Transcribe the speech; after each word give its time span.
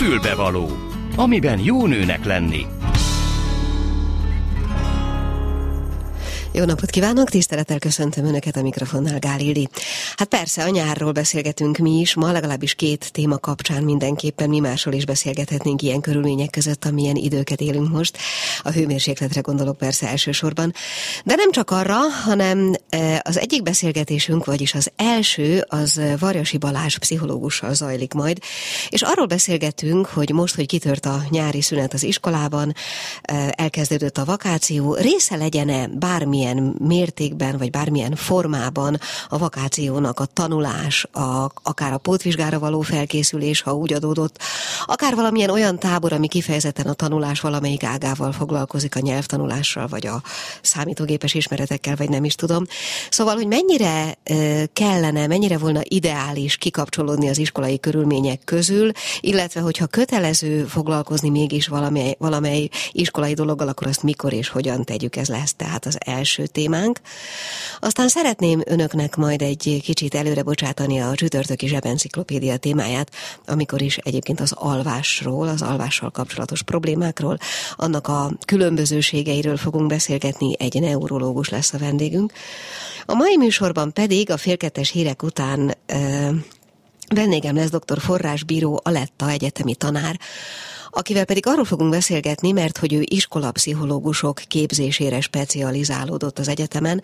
Fülbevaló, 0.00 0.68
amiben 1.16 1.58
jó 1.58 1.86
nőnek 1.86 2.24
lenni. 2.24 2.66
Jó 6.52 6.64
napot 6.64 6.90
kívánok, 6.90 7.30
tisztelettel 7.30 7.78
köszöntöm 7.78 8.24
Önöket 8.24 8.56
a 8.56 8.62
mikrofonnál, 8.62 9.18
Gál. 9.18 9.38
Hát 10.16 10.28
persze, 10.28 10.64
a 10.64 10.68
nyárról 10.68 11.12
beszélgetünk 11.12 11.76
mi 11.76 11.98
is, 11.98 12.14
ma 12.14 12.32
legalábbis 12.32 12.74
két 12.74 13.12
téma 13.12 13.38
kapcsán 13.38 13.82
mindenképpen 13.82 14.48
mi 14.48 14.58
másról 14.58 14.94
is 14.94 15.04
beszélgethetnénk 15.04 15.82
ilyen 15.82 16.00
körülmények 16.00 16.50
között, 16.50 16.84
amilyen 16.84 17.16
időket 17.16 17.60
élünk 17.60 17.88
most. 17.90 18.18
A 18.62 18.70
hőmérsékletre 18.70 19.40
gondolok 19.40 19.76
persze 19.76 20.08
elsősorban. 20.08 20.72
De 21.24 21.34
nem 21.34 21.50
csak 21.50 21.70
arra, 21.70 21.98
hanem 22.24 22.72
e, 22.88 23.20
az 23.24 23.38
egyik 23.38 23.62
beszélgetésünk, 23.62 24.44
vagyis 24.44 24.74
az 24.74 24.90
első, 24.96 25.64
az 25.68 26.00
Varjasi 26.18 26.58
Balázs 26.58 26.96
pszichológussal 26.96 27.74
zajlik 27.74 28.12
majd, 28.12 28.38
és 28.88 29.02
arról 29.02 29.26
beszélgetünk, 29.26 30.06
hogy 30.06 30.30
most, 30.30 30.54
hogy 30.54 30.66
kitört 30.66 31.06
a 31.06 31.22
nyári 31.28 31.62
szünet 31.62 31.92
az 31.92 32.02
iskolában, 32.02 32.74
e, 33.22 33.54
elkezdődött 33.56 34.18
a 34.18 34.24
vakáció, 34.24 34.94
része 34.94 35.36
legyen-e 35.36 35.86
bármi 35.86 36.39
bármilyen 36.40 36.74
mértékben, 36.78 37.58
vagy 37.58 37.70
bármilyen 37.70 38.14
formában 38.14 38.98
a 39.28 39.38
vakációnak 39.38 40.20
a 40.20 40.24
tanulás, 40.24 41.04
a, 41.04 41.50
akár 41.62 41.92
a 41.92 41.98
pótvizsgára 41.98 42.58
való 42.58 42.80
felkészülés, 42.80 43.60
ha 43.60 43.74
úgy 43.74 43.92
adódott, 43.92 44.38
akár 44.86 45.14
valamilyen 45.14 45.50
olyan 45.50 45.78
tábor, 45.78 46.12
ami 46.12 46.28
kifejezetten 46.28 46.86
a 46.86 46.92
tanulás 46.92 47.40
valamelyik 47.40 47.84
ágával 47.84 48.32
foglalkozik, 48.32 48.96
a 48.96 49.00
nyelvtanulással, 49.00 49.86
vagy 49.86 50.06
a 50.06 50.22
számítógépes 50.62 51.34
ismeretekkel, 51.34 51.96
vagy 51.96 52.08
nem 52.08 52.24
is 52.24 52.34
tudom. 52.34 52.64
Szóval, 53.10 53.34
hogy 53.34 53.46
mennyire 53.46 54.18
kellene, 54.72 55.26
mennyire 55.26 55.58
volna 55.58 55.80
ideális 55.82 56.56
kikapcsolódni 56.56 57.28
az 57.28 57.38
iskolai 57.38 57.80
körülmények 57.80 58.40
közül, 58.44 58.90
illetve 59.20 59.60
hogyha 59.60 59.86
kötelező 59.86 60.64
foglalkozni 60.64 61.28
mégis 61.28 61.68
valamely, 61.68 62.16
valamely 62.18 62.68
iskolai 62.92 63.34
dologgal, 63.34 63.68
akkor 63.68 63.86
azt 63.86 64.02
mikor 64.02 64.32
és 64.32 64.48
hogyan 64.48 64.84
tegyük, 64.84 65.16
ez 65.16 65.28
lesz 65.28 65.54
tehát 65.54 65.86
az 65.86 65.98
első 66.06 66.29
első 66.30 66.46
témánk. 66.46 67.00
Aztán 67.80 68.08
szeretném 68.08 68.62
önöknek 68.66 69.16
majd 69.16 69.42
egy 69.42 69.80
kicsit 69.82 70.14
előre 70.14 70.42
bocsátani 70.42 71.00
a 71.00 71.14
csütörtöki 71.14 71.66
zsebenciklopédia 71.66 72.56
témáját, 72.56 73.10
amikor 73.46 73.82
is 73.82 73.96
egyébként 73.96 74.40
az 74.40 74.52
alvásról, 74.52 75.48
az 75.48 75.62
alvással 75.62 76.10
kapcsolatos 76.10 76.62
problémákról, 76.62 77.38
annak 77.76 78.08
a 78.08 78.32
különbözőségeiről 78.46 79.56
fogunk 79.56 79.86
beszélgetni, 79.86 80.54
egy 80.58 80.80
neurológus 80.80 81.48
lesz 81.48 81.72
a 81.72 81.78
vendégünk. 81.78 82.32
A 83.06 83.14
mai 83.14 83.36
műsorban 83.36 83.92
pedig 83.92 84.30
a 84.30 84.36
félkettes 84.36 84.90
hírek 84.90 85.22
után 85.22 85.74
vendégem 87.14 87.54
lesz 87.54 87.70
dr. 87.70 88.00
Forrásbíró 88.00 88.80
Aletta 88.84 89.30
egyetemi 89.30 89.74
tanár, 89.74 90.18
akivel 90.90 91.24
pedig 91.24 91.46
arról 91.46 91.64
fogunk 91.64 91.90
beszélgetni, 91.90 92.52
mert 92.52 92.78
hogy 92.78 92.92
ő 92.92 93.02
iskolapszichológusok 93.04 94.42
képzésére 94.48 95.20
specializálódott 95.20 96.38
az 96.38 96.48
egyetemen, 96.48 97.02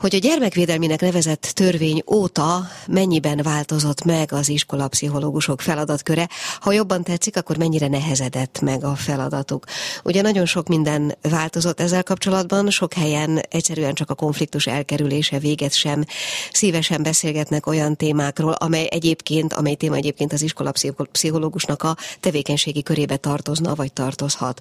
hogy 0.00 0.14
a 0.14 0.18
gyermekvédelminek 0.18 1.00
nevezett 1.00 1.50
törvény 1.54 2.02
óta 2.12 2.68
mennyiben 2.86 3.40
változott 3.42 4.04
meg 4.04 4.32
az 4.32 4.48
iskolapszichológusok 4.48 5.60
feladatköre, 5.60 6.28
ha 6.60 6.72
jobban 6.72 7.02
tetszik, 7.02 7.36
akkor 7.36 7.56
mennyire 7.56 7.88
nehezedett 7.88 8.60
meg 8.60 8.84
a 8.84 8.94
feladatuk. 8.94 9.64
Ugye 10.04 10.22
nagyon 10.22 10.46
sok 10.46 10.68
minden 10.68 11.16
változott 11.22 11.80
ezzel 11.80 12.02
kapcsolatban, 12.02 12.70
sok 12.70 12.92
helyen 12.92 13.42
egyszerűen 13.48 13.94
csak 13.94 14.10
a 14.10 14.14
konfliktus 14.14 14.66
elkerülése 14.66 15.38
véget 15.38 15.74
sem 15.74 16.04
szívesen 16.52 17.02
beszélgetnek 17.02 17.66
olyan 17.66 17.96
témákról, 17.96 18.52
amely 18.52 18.88
egyébként, 18.90 19.52
amely 19.52 19.74
téma 19.74 19.94
egyébként 19.94 20.32
az 20.32 20.42
iskolapszichológusnak 20.42 21.82
a 21.82 21.96
tevékenységi 22.20 22.82
körébe 22.90 23.16
tartozna, 23.16 23.74
vagy 23.74 23.92
tartozhat. 23.92 24.60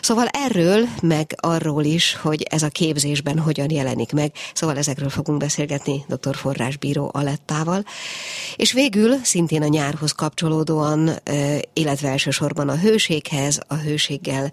Szóval 0.00 0.26
erről, 0.26 0.88
meg 1.02 1.34
arról 1.36 1.84
is, 1.84 2.14
hogy 2.14 2.42
ez 2.50 2.62
a 2.62 2.68
képzésben 2.68 3.38
hogyan 3.38 3.70
jelenik 3.70 4.12
meg. 4.12 4.32
Szóval 4.54 4.76
ezekről 4.76 5.08
fogunk 5.08 5.38
beszélgetni 5.38 6.04
dr. 6.08 6.36
Forrásbíró 6.36 7.10
Alettával. 7.12 7.84
És 8.56 8.72
végül 8.72 9.16
szintén 9.22 9.62
a 9.62 9.66
nyárhoz 9.66 10.12
kapcsolódóan, 10.12 11.10
illetve 11.72 12.08
elsősorban 12.08 12.68
a 12.68 12.78
hőséghez, 12.78 13.60
a 13.66 13.74
hőséggel 13.74 14.52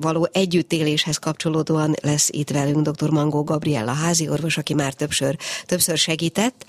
való 0.00 0.28
együttéléshez 0.32 1.16
kapcsolódóan 1.16 1.94
lesz 2.02 2.28
itt 2.32 2.50
velünk 2.50 2.88
dr. 2.88 3.10
Mangó 3.10 3.44
Gabriella 3.44 3.92
házi 3.92 4.28
orvos, 4.28 4.56
aki 4.56 4.74
már 4.74 4.92
többször, 4.92 5.36
többször 5.66 5.98
segített. 5.98 6.64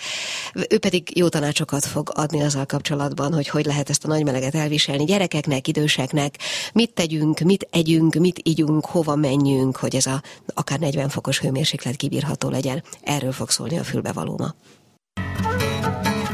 Ő 0.69 0.77
pedig 0.77 1.17
jó 1.17 1.29
tanácsokat 1.29 1.85
fog 1.85 2.11
adni 2.13 2.43
azzal 2.43 2.65
kapcsolatban, 2.65 3.33
hogy 3.33 3.47
hogy 3.47 3.65
lehet 3.65 3.89
ezt 3.89 4.05
a 4.05 4.07
nagy 4.07 4.23
meleget 4.23 4.55
elviselni 4.55 5.05
gyerekeknek, 5.05 5.47
időseknek, 5.67 6.35
mit 6.73 6.93
tegyünk, 6.93 7.39
mit 7.39 7.67
együnk, 7.71 8.13
mit 8.13 8.41
ígyunk, 8.43 8.85
hova 8.85 9.15
menjünk, 9.15 9.75
hogy 9.77 9.95
ez 9.95 10.05
a 10.05 10.21
akár 10.53 10.79
40 10.79 11.09
fokos 11.09 11.39
hőmérséklet 11.39 11.95
kibírható 11.95 12.49
legyen. 12.49 12.83
Erről 13.03 13.31
fog 13.31 13.49
szólni 13.49 13.77
a 13.77 13.83
fülbevalóma. 13.83 14.55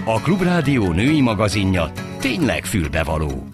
A 0.06 0.22
Klubrádió 0.22 0.92
női 0.92 1.22
magazinja 1.22 1.92
tényleg 2.20 2.66
fülbevaló. 2.66 3.48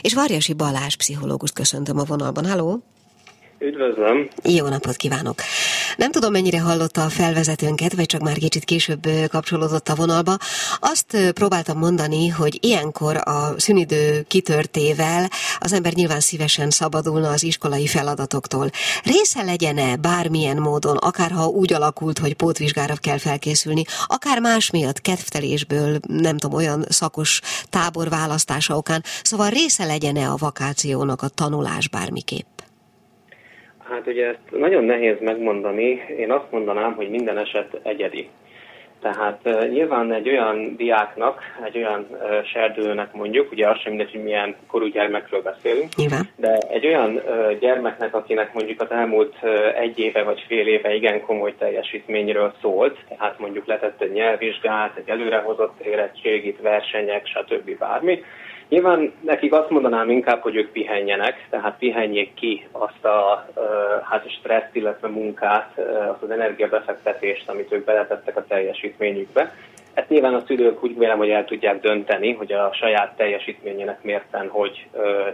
És 0.00 0.14
Varjasi 0.14 0.52
Balázs 0.52 0.96
pszichológust 0.96 1.54
köszöntöm 1.54 1.98
a 1.98 2.04
vonalban. 2.04 2.46
Halló! 2.46 2.82
Üdvözlöm! 3.58 4.28
Jó 4.44 4.68
napot 4.68 4.96
kívánok! 4.96 5.34
Nem 5.98 6.10
tudom, 6.10 6.32
mennyire 6.32 6.60
hallotta 6.60 7.04
a 7.04 7.08
felvezetőnket, 7.08 7.94
vagy 7.94 8.06
csak 8.06 8.20
már 8.20 8.36
kicsit 8.36 8.64
később 8.64 9.08
kapcsolódott 9.28 9.88
a 9.88 9.94
vonalba. 9.94 10.36
Azt 10.80 11.16
próbáltam 11.34 11.78
mondani, 11.78 12.28
hogy 12.28 12.58
ilyenkor 12.60 13.16
a 13.16 13.54
szünidő 13.56 14.24
kitörtével 14.28 15.30
az 15.58 15.72
ember 15.72 15.92
nyilván 15.92 16.20
szívesen 16.20 16.70
szabadulna 16.70 17.28
az 17.28 17.42
iskolai 17.42 17.86
feladatoktól. 17.86 18.70
Része 19.02 19.42
legyen-e 19.42 19.96
bármilyen 19.96 20.56
módon, 20.56 20.96
akár 20.96 21.30
ha 21.30 21.46
úgy 21.46 21.72
alakult, 21.72 22.18
hogy 22.18 22.34
pótvizsgára 22.34 22.94
kell 22.94 23.18
felkészülni, 23.18 23.84
akár 24.06 24.40
más 24.40 24.70
miatt, 24.70 25.00
kedvtelésből, 25.00 25.98
nem 26.06 26.38
tudom, 26.38 26.56
olyan 26.56 26.86
szakos 26.88 27.40
tábor 27.70 28.08
választása 28.08 28.76
okán, 28.76 29.04
szóval 29.22 29.50
része 29.50 29.84
legyen-e 29.84 30.30
a 30.30 30.36
vakációnak 30.36 31.22
a 31.22 31.28
tanulás 31.28 31.88
bármiképp? 31.88 32.57
Hát 33.88 34.06
ugye 34.06 34.26
ezt 34.26 34.38
nagyon 34.50 34.84
nehéz 34.84 35.16
megmondani. 35.20 36.04
Én 36.18 36.30
azt 36.32 36.50
mondanám, 36.50 36.94
hogy 36.94 37.10
minden 37.10 37.38
eset 37.38 37.80
egyedi. 37.82 38.28
Tehát 39.00 39.40
uh, 39.44 39.68
nyilván 39.68 40.12
egy 40.12 40.28
olyan 40.28 40.76
diáknak, 40.76 41.42
egy 41.64 41.76
olyan 41.76 42.06
uh, 42.10 42.44
serdülőnek 42.44 43.12
mondjuk, 43.12 43.52
ugye 43.52 43.68
az 43.68 43.78
sem 43.78 43.92
mindegy, 43.92 44.10
hogy 44.10 44.22
milyen 44.22 44.56
korú 44.66 44.86
gyermekről 44.86 45.42
beszélünk, 45.42 45.94
Nyilván. 45.94 46.28
de 46.36 46.58
egy 46.68 46.86
olyan 46.86 47.14
uh, 47.14 47.58
gyermeknek, 47.58 48.14
akinek 48.14 48.54
mondjuk 48.54 48.80
az 48.80 48.90
elmúlt 48.90 49.34
egy 49.74 49.98
éve 49.98 50.22
vagy 50.22 50.44
fél 50.46 50.66
éve 50.66 50.94
igen 50.94 51.20
komoly 51.20 51.54
teljesítményről 51.58 52.54
szólt, 52.60 52.98
tehát 53.08 53.38
mondjuk 53.38 53.66
letett 53.66 54.00
egy 54.00 54.12
nyelvvizsgát, 54.12 54.96
egy 54.96 55.08
előrehozott 55.08 55.80
érettségit, 55.80 56.60
versenyek, 56.60 57.26
stb. 57.26 57.78
bármi, 57.78 58.22
Nyilván 58.68 59.12
nekik 59.20 59.52
azt 59.52 59.70
mondanám 59.70 60.10
inkább, 60.10 60.40
hogy 60.40 60.56
ők 60.56 60.72
pihenjenek, 60.72 61.46
tehát 61.50 61.78
pihenjék 61.78 62.34
ki 62.34 62.66
azt 62.72 63.04
a 63.04 63.46
hát 64.02 64.30
stresszt, 64.30 64.74
illetve 64.74 65.08
munkát, 65.08 65.78
azt 66.10 66.22
az 66.22 66.30
energiabefektetést, 66.30 67.48
amit 67.48 67.72
ők 67.72 67.84
beletettek 67.84 68.36
a 68.36 68.44
teljesítményükbe. 68.48 69.54
Ezt 69.94 70.08
nyilván 70.08 70.34
a 70.34 70.42
szülők 70.46 70.84
úgy 70.84 70.98
vélem, 70.98 71.18
hogy 71.18 71.30
el 71.30 71.44
tudják 71.44 71.80
dönteni, 71.80 72.32
hogy 72.32 72.52
a 72.52 72.70
saját 72.72 73.16
teljesítményének 73.16 74.02
mérten 74.02 74.48
hogy 74.48 74.86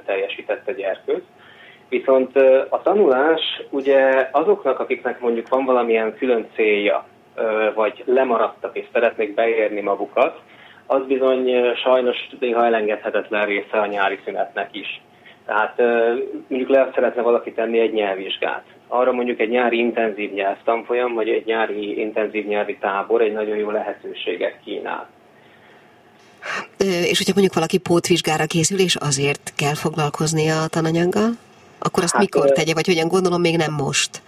teljesített 0.05 0.69
a 0.69 0.73
gyerkőz. 0.73 1.23
Viszont 1.89 2.37
a 2.69 2.81
tanulás 2.83 3.63
ugye 3.71 4.29
azoknak, 4.33 4.79
akiknek 4.79 5.21
mondjuk 5.21 5.49
van 5.49 5.65
valamilyen 5.65 6.17
külön 6.17 6.49
célja, 6.55 7.07
vagy 7.75 8.03
lemaradtak 8.07 8.77
és 8.77 8.85
szeretnék 8.93 9.35
beérni 9.35 9.81
magukat, 9.81 10.41
az 10.87 11.03
bizony 11.07 11.75
sajnos 11.83 12.17
néha 12.41 12.65
elengedhetetlen 12.65 13.47
része 13.47 13.81
a 13.81 13.87
nyári 13.87 14.19
szünetnek 14.25 14.69
is. 14.73 15.03
Tehát 15.47 15.79
mondjuk 16.49 16.71
le 16.71 16.91
szeretne 16.95 17.23
valaki 17.23 17.53
tenni 17.53 17.79
egy 17.79 17.93
nyelvvizsgát. 17.93 18.65
Arra 18.89 19.13
mondjuk 19.13 19.41
egy 19.41 19.49
nyári 19.49 19.79
intenzív 19.79 20.33
nyelvtanfolyam, 20.33 21.15
vagy 21.15 21.29
egy 21.29 21.45
nyári 21.47 22.01
intenzív 22.01 22.47
nyelvi 22.47 22.77
tábor 22.81 23.21
egy 23.21 23.33
nagyon 23.33 23.57
jó 23.57 23.71
lehetőséget 23.71 24.59
kínál. 24.65 25.09
És 26.79 27.19
hogyha 27.19 27.33
mondjuk 27.33 27.55
valaki 27.55 27.79
pótvizsgára 27.79 28.47
készül, 28.47 28.79
és 28.79 28.97
azért 28.97 29.53
kell 29.57 29.75
foglalkozni 29.75 30.49
a 30.49 30.67
tananyaggal, 30.71 31.31
akkor 31.79 32.03
azt 32.03 32.13
hát, 32.13 32.23
mikor 32.23 32.51
tegye, 32.51 32.75
vagy 32.75 32.87
hogyan 32.87 33.09
gondolom, 33.09 33.41
még 33.41 33.57
nem 33.57 33.73
most? 33.73 34.23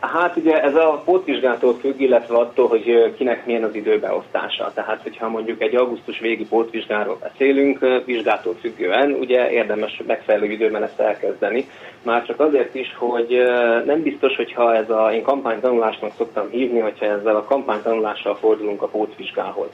Hát 0.00 0.36
ugye 0.36 0.62
ez 0.62 0.74
a 0.74 1.02
pótvizsgától 1.04 1.74
függ, 1.80 2.00
illetve 2.00 2.36
attól, 2.36 2.68
hogy 2.68 3.14
kinek 3.16 3.46
milyen 3.46 3.64
az 3.64 3.74
időbeosztása. 3.74 4.72
Tehát, 4.74 5.02
hogyha 5.02 5.28
mondjuk 5.28 5.62
egy 5.62 5.76
augusztus 5.76 6.18
végi 6.18 6.46
pótvizsgáról 6.46 7.18
beszélünk, 7.20 7.78
vizsgától 8.04 8.54
függően, 8.60 9.12
ugye 9.12 9.50
érdemes 9.50 10.02
megfelelő 10.06 10.50
időben 10.50 10.82
ezt 10.82 11.00
elkezdeni. 11.00 11.68
Már 12.02 12.26
csak 12.26 12.40
azért 12.40 12.74
is, 12.74 12.94
hogy 12.98 13.42
nem 13.84 14.02
biztos, 14.02 14.36
hogyha 14.36 14.74
ez 14.74 14.90
a, 14.90 15.12
én 15.12 15.22
kampánytanulásnak 15.22 16.12
szoktam 16.16 16.48
hívni, 16.50 16.78
hogyha 16.78 17.06
ezzel 17.06 17.36
a 17.36 17.44
kampánytanulással 17.44 18.34
fordulunk 18.34 18.82
a 18.82 18.88
pótvizsgához. 18.88 19.68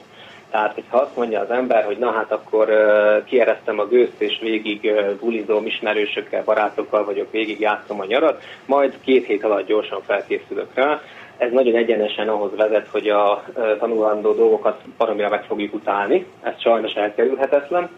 Tehát, 0.53 0.73
hogyha 0.73 0.97
azt 0.97 1.15
mondja 1.15 1.39
az 1.39 1.49
ember, 1.49 1.83
hogy 1.83 1.97
na 1.97 2.11
hát 2.11 2.31
akkor 2.31 2.69
uh, 2.69 3.23
kiereztem 3.23 3.79
a 3.79 3.85
gőzt, 3.85 4.21
és 4.21 4.39
végig 4.41 4.79
uh, 4.83 5.11
bulizom 5.19 5.65
ismerősökkel, 5.65 6.43
barátokkal 6.43 7.05
vagyok, 7.05 7.31
végig 7.31 7.59
játszom 7.59 7.99
a 7.99 8.05
nyarat, 8.05 8.43
majd 8.65 8.93
két 9.03 9.25
hét 9.25 9.43
alatt 9.43 9.67
gyorsan 9.67 10.01
felkészülök 10.01 10.73
rá, 10.73 11.01
ez 11.37 11.51
nagyon 11.51 11.75
egyenesen 11.75 12.29
ahhoz 12.29 12.55
vezet, 12.55 12.87
hogy 12.87 13.09
a 13.09 13.43
tanulandó 13.79 14.33
dolgokat 14.33 14.81
baromira 14.97 15.29
meg 15.29 15.43
fogjuk 15.43 15.73
utálni, 15.73 16.25
ez 16.41 16.53
sajnos 16.61 16.93
elkerülhetetlen. 16.93 17.89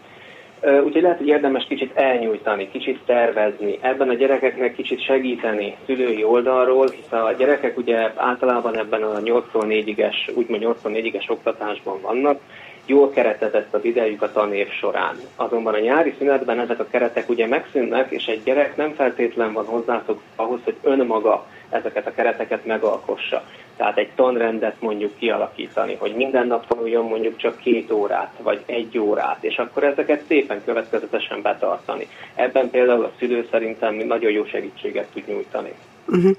Úgyhogy 0.60 1.02
lehet, 1.02 1.18
hogy 1.18 1.26
érdemes 1.26 1.64
kicsit 1.68 1.96
elnyújtani, 1.96 2.68
kicsit 2.70 3.00
tervezni, 3.06 3.78
ebben 3.80 4.08
a 4.08 4.14
gyerekeknek 4.14 4.74
kicsit 4.74 5.04
segíteni 5.04 5.76
szülői 5.86 6.24
oldalról, 6.24 6.88
hiszen 6.88 7.20
a 7.20 7.32
gyerekek 7.32 7.78
ugye 7.78 8.12
általában 8.14 8.78
ebben 8.78 9.02
a 9.02 9.18
84-es, 9.18 10.34
úgymond 10.34 10.62
84-es 10.84 11.30
oktatásban 11.30 12.00
vannak, 12.00 12.40
jól 12.86 13.10
keretezett 13.10 13.74
az 13.74 13.84
idejük 13.84 14.22
a 14.22 14.32
tanév 14.32 14.68
során. 14.68 15.16
Azonban 15.36 15.74
a 15.74 15.78
nyári 15.78 16.14
szünetben 16.18 16.60
ezek 16.60 16.80
a 16.80 16.86
keretek 16.90 17.28
ugye 17.28 17.46
megszűnnek, 17.46 18.10
és 18.10 18.26
egy 18.26 18.42
gyerek 18.44 18.76
nem 18.76 18.92
feltétlen 18.92 19.52
van 19.52 19.64
hozzászok 19.64 20.20
ahhoz, 20.36 20.60
hogy 20.64 20.76
önmaga 20.82 21.46
ezeket 21.70 22.06
a 22.06 22.14
kereteket 22.14 22.66
megalkossa. 22.66 23.44
Tehát 23.76 23.98
egy 23.98 24.10
tanrendet 24.14 24.80
mondjuk 24.80 25.18
kialakítani, 25.18 25.94
hogy 25.94 26.14
minden 26.14 26.46
nap 26.46 26.66
tanuljon 26.66 27.04
mondjuk 27.04 27.36
csak 27.36 27.58
két 27.58 27.90
órát, 27.90 28.32
vagy 28.42 28.62
egy 28.66 28.98
órát, 28.98 29.44
és 29.44 29.56
akkor 29.56 29.84
ezeket 29.84 30.24
szépen 30.26 30.64
következetesen 30.64 31.42
betartani. 31.42 32.08
Ebben 32.34 32.70
például 32.70 33.04
a 33.04 33.12
szülő 33.18 33.48
szerintem 33.50 33.94
nagyon 33.94 34.30
jó 34.30 34.44
segítséget 34.44 35.06
tud 35.12 35.22
nyújtani. 35.26 35.72
Uh-huh. 36.06 36.36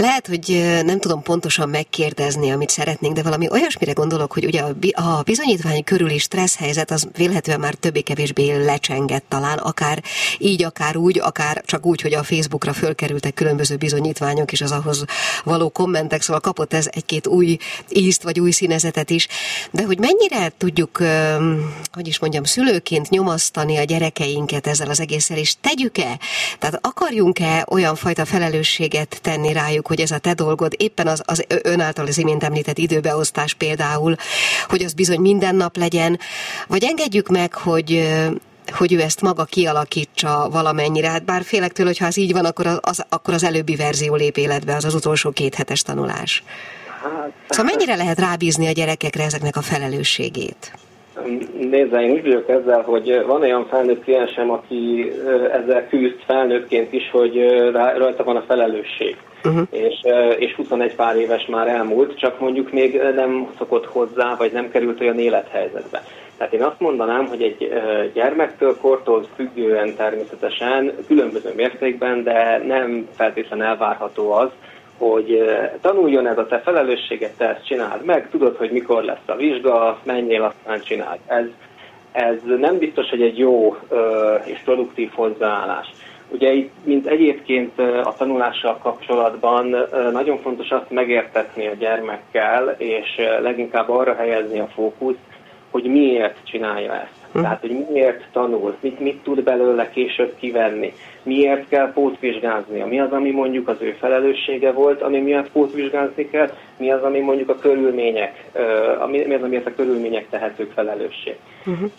Lehet, 0.00 0.26
hogy 0.26 0.62
nem 0.84 0.98
tudom 0.98 1.22
pontosan 1.22 1.68
megkérdezni, 1.68 2.50
amit 2.50 2.70
szeretnénk, 2.70 3.14
de 3.14 3.22
valami 3.22 3.50
olyasmire 3.50 3.92
gondolok, 3.92 4.32
hogy 4.32 4.44
ugye 4.44 4.62
a 4.92 5.22
bizonyítvány 5.22 5.84
körüli 5.84 6.18
stressz 6.18 6.56
helyzet 6.56 6.90
az 6.90 7.08
vélhetően 7.16 7.60
már 7.60 7.74
többé-kevésbé 7.74 8.64
lecsengett 8.64 9.24
talán, 9.28 9.58
akár 9.58 10.02
így, 10.38 10.64
akár 10.64 10.96
úgy, 10.96 11.18
akár 11.18 11.62
csak 11.64 11.86
úgy, 11.86 12.00
hogy 12.00 12.14
a 12.14 12.22
Facebookra 12.22 12.72
fölkerültek 12.72 13.34
különböző 13.34 13.76
bizonyítványok, 13.76 14.52
és 14.52 14.60
az 14.60 14.72
ahhoz 14.72 15.04
való 15.44 15.68
kommentek, 15.68 16.22
szóval 16.22 16.40
kapott 16.40 16.72
ez 16.72 16.88
egy-két 16.90 17.26
új 17.26 17.56
ízt, 17.88 18.22
vagy 18.22 18.40
új 18.40 18.50
színezetet 18.50 19.10
is, 19.10 19.28
de 19.70 19.84
hogy 19.84 19.98
mennyire 19.98 20.52
tudjuk, 20.58 20.98
hogy 21.92 22.06
is 22.06 22.18
mondjam, 22.18 22.44
szülőként 22.44 23.08
nyomasztani 23.08 23.76
a 23.76 23.84
gyerekeinket 23.84 24.66
ezzel 24.66 24.90
az 24.90 25.00
egésszel, 25.00 25.36
és 25.36 25.54
tegyük-e? 25.60 26.18
Tehát 26.58 26.78
akarjunk-e 26.86 27.66
olyan 27.70 27.96
fajta 27.96 28.24
felelősséget 28.24 29.18
tenni 29.22 29.52
rájuk, 29.52 29.88
hogy 29.90 30.00
ez 30.00 30.10
a 30.10 30.18
te 30.18 30.34
dolgod, 30.34 30.72
éppen 30.76 31.06
az, 31.06 31.22
az 31.26 31.44
ön 31.62 31.80
által 31.80 32.06
az 32.06 32.18
imént 32.18 32.44
említett 32.44 32.78
időbeosztás 32.78 33.54
például, 33.54 34.14
hogy 34.68 34.82
az 34.82 34.92
bizony 34.92 35.20
minden 35.20 35.54
nap 35.54 35.76
legyen, 35.76 36.18
vagy 36.68 36.84
engedjük 36.84 37.28
meg, 37.28 37.54
hogy 37.54 38.08
hogy 38.72 38.92
ő 38.92 39.00
ezt 39.00 39.22
maga 39.22 39.44
kialakítsa 39.44 40.48
valamennyire. 40.52 41.08
Hát 41.08 41.24
bár 41.24 41.42
félek 41.42 41.72
tőle, 41.72 41.88
hogy 41.88 41.98
ha 41.98 42.06
ez 42.06 42.16
így 42.16 42.32
van, 42.32 42.44
akkor 42.44 42.66
az, 42.80 43.04
akkor 43.08 43.34
az 43.34 43.44
előbbi 43.44 43.76
verzió 43.76 44.14
lép 44.14 44.36
életbe, 44.36 44.74
az 44.74 44.84
az 44.84 44.94
utolsó 44.94 45.30
két 45.30 45.54
hetes 45.54 45.82
tanulás. 45.82 46.42
Hát, 47.02 47.32
szóval 47.48 47.72
mennyire 47.74 47.96
lehet 47.96 48.18
rábízni 48.18 48.66
a 48.66 48.72
gyerekekre 48.72 49.24
ezeknek 49.24 49.56
a 49.56 49.62
felelősségét? 49.62 50.72
Nézze, 51.70 52.02
én 52.02 52.10
úgy 52.10 52.22
vagyok 52.22 52.48
ezzel, 52.48 52.82
hogy 52.82 53.22
van 53.26 53.40
olyan 53.40 53.66
felnőtt 53.66 54.02
kliensem, 54.02 54.50
aki 54.50 55.12
ezzel 55.52 55.86
küzd 55.88 56.22
felnőttként 56.26 56.92
is, 56.92 57.10
hogy 57.10 57.34
rajta 57.72 58.24
van 58.24 58.36
a 58.36 58.44
felelősség. 58.46 59.16
Uh-huh. 59.44 59.66
És, 59.70 60.00
és 60.38 60.54
21 60.54 60.94
pár 60.94 61.16
éves 61.16 61.46
már 61.46 61.68
elmúlt, 61.68 62.18
csak 62.18 62.40
mondjuk 62.40 62.72
még 62.72 63.00
nem 63.14 63.50
szokott 63.58 63.86
hozzá, 63.86 64.34
vagy 64.38 64.52
nem 64.52 64.70
került 64.70 65.00
olyan 65.00 65.18
élethelyzetbe. 65.18 66.02
Tehát 66.36 66.54
én 66.54 66.62
azt 66.62 66.80
mondanám, 66.80 67.26
hogy 67.26 67.42
egy 67.42 67.72
gyermektől, 68.14 68.76
kortól 68.76 69.26
függően 69.34 69.96
természetesen, 69.96 70.92
különböző 71.06 71.52
mértékben, 71.56 72.22
de 72.22 72.62
nem 72.66 73.08
feltétlenül 73.16 73.64
elvárható 73.64 74.32
az, 74.32 74.48
hogy 74.98 75.42
tanuljon 75.80 76.26
ez 76.26 76.38
a 76.38 76.46
te 76.46 76.60
felelősséget, 76.60 77.36
te 77.36 77.48
ezt 77.48 77.66
csináld 77.66 78.04
meg, 78.04 78.30
tudod, 78.30 78.56
hogy 78.56 78.70
mikor 78.70 79.02
lesz 79.02 79.26
a 79.26 79.36
vizsga, 79.36 79.98
menjél, 80.02 80.42
aztán 80.42 80.80
csináld. 80.80 81.18
Ez, 81.26 81.44
ez 82.12 82.36
nem 82.58 82.78
biztos, 82.78 83.08
hogy 83.08 83.22
egy 83.22 83.38
jó 83.38 83.76
és 84.44 84.58
produktív 84.64 85.10
hozzáállás. 85.14 85.86
Ugye 86.32 86.52
itt, 86.52 86.72
mint 86.84 87.06
egyébként 87.06 87.78
a 87.78 88.14
tanulással 88.18 88.78
kapcsolatban 88.78 89.76
nagyon 90.12 90.38
fontos 90.38 90.70
azt 90.70 90.90
megértetni 90.90 91.66
a 91.66 91.74
gyermekkel, 91.74 92.74
és 92.78 93.20
leginkább 93.42 93.88
arra 93.88 94.14
helyezni 94.14 94.58
a 94.58 94.68
fókuszt, 94.74 95.18
hogy 95.70 95.84
miért 95.84 96.36
csinálja 96.44 96.94
ezt. 96.94 97.20
Hm. 97.32 97.40
Tehát, 97.40 97.60
hogy 97.60 97.86
miért 97.90 98.24
tanul, 98.32 98.76
mit, 98.80 99.00
mit 99.00 99.22
tud 99.22 99.42
belőle 99.42 99.90
később 99.90 100.34
kivenni, 100.38 100.92
miért 101.22 101.68
kell 101.68 101.92
pótvizsgáznia, 101.92 102.86
mi 102.86 103.00
az, 103.00 103.12
ami 103.12 103.30
mondjuk 103.30 103.68
az 103.68 103.76
ő 103.78 103.96
felelőssége 104.00 104.72
volt, 104.72 105.02
ami 105.02 105.20
miatt 105.20 105.50
pótvizsgázni 105.50 106.30
kell, 106.30 106.50
mi 106.76 106.90
az, 106.90 107.02
ami 107.02 107.18
mondjuk 107.18 107.48
a 107.48 107.58
körülmények, 107.58 108.44
mi 109.06 109.34
az, 109.34 109.42
amiért 109.42 109.66
a 109.66 109.74
körülmények 109.74 110.28
tehetők 110.30 110.72
felelősség. 110.72 111.36
Uh-huh. 111.66 111.90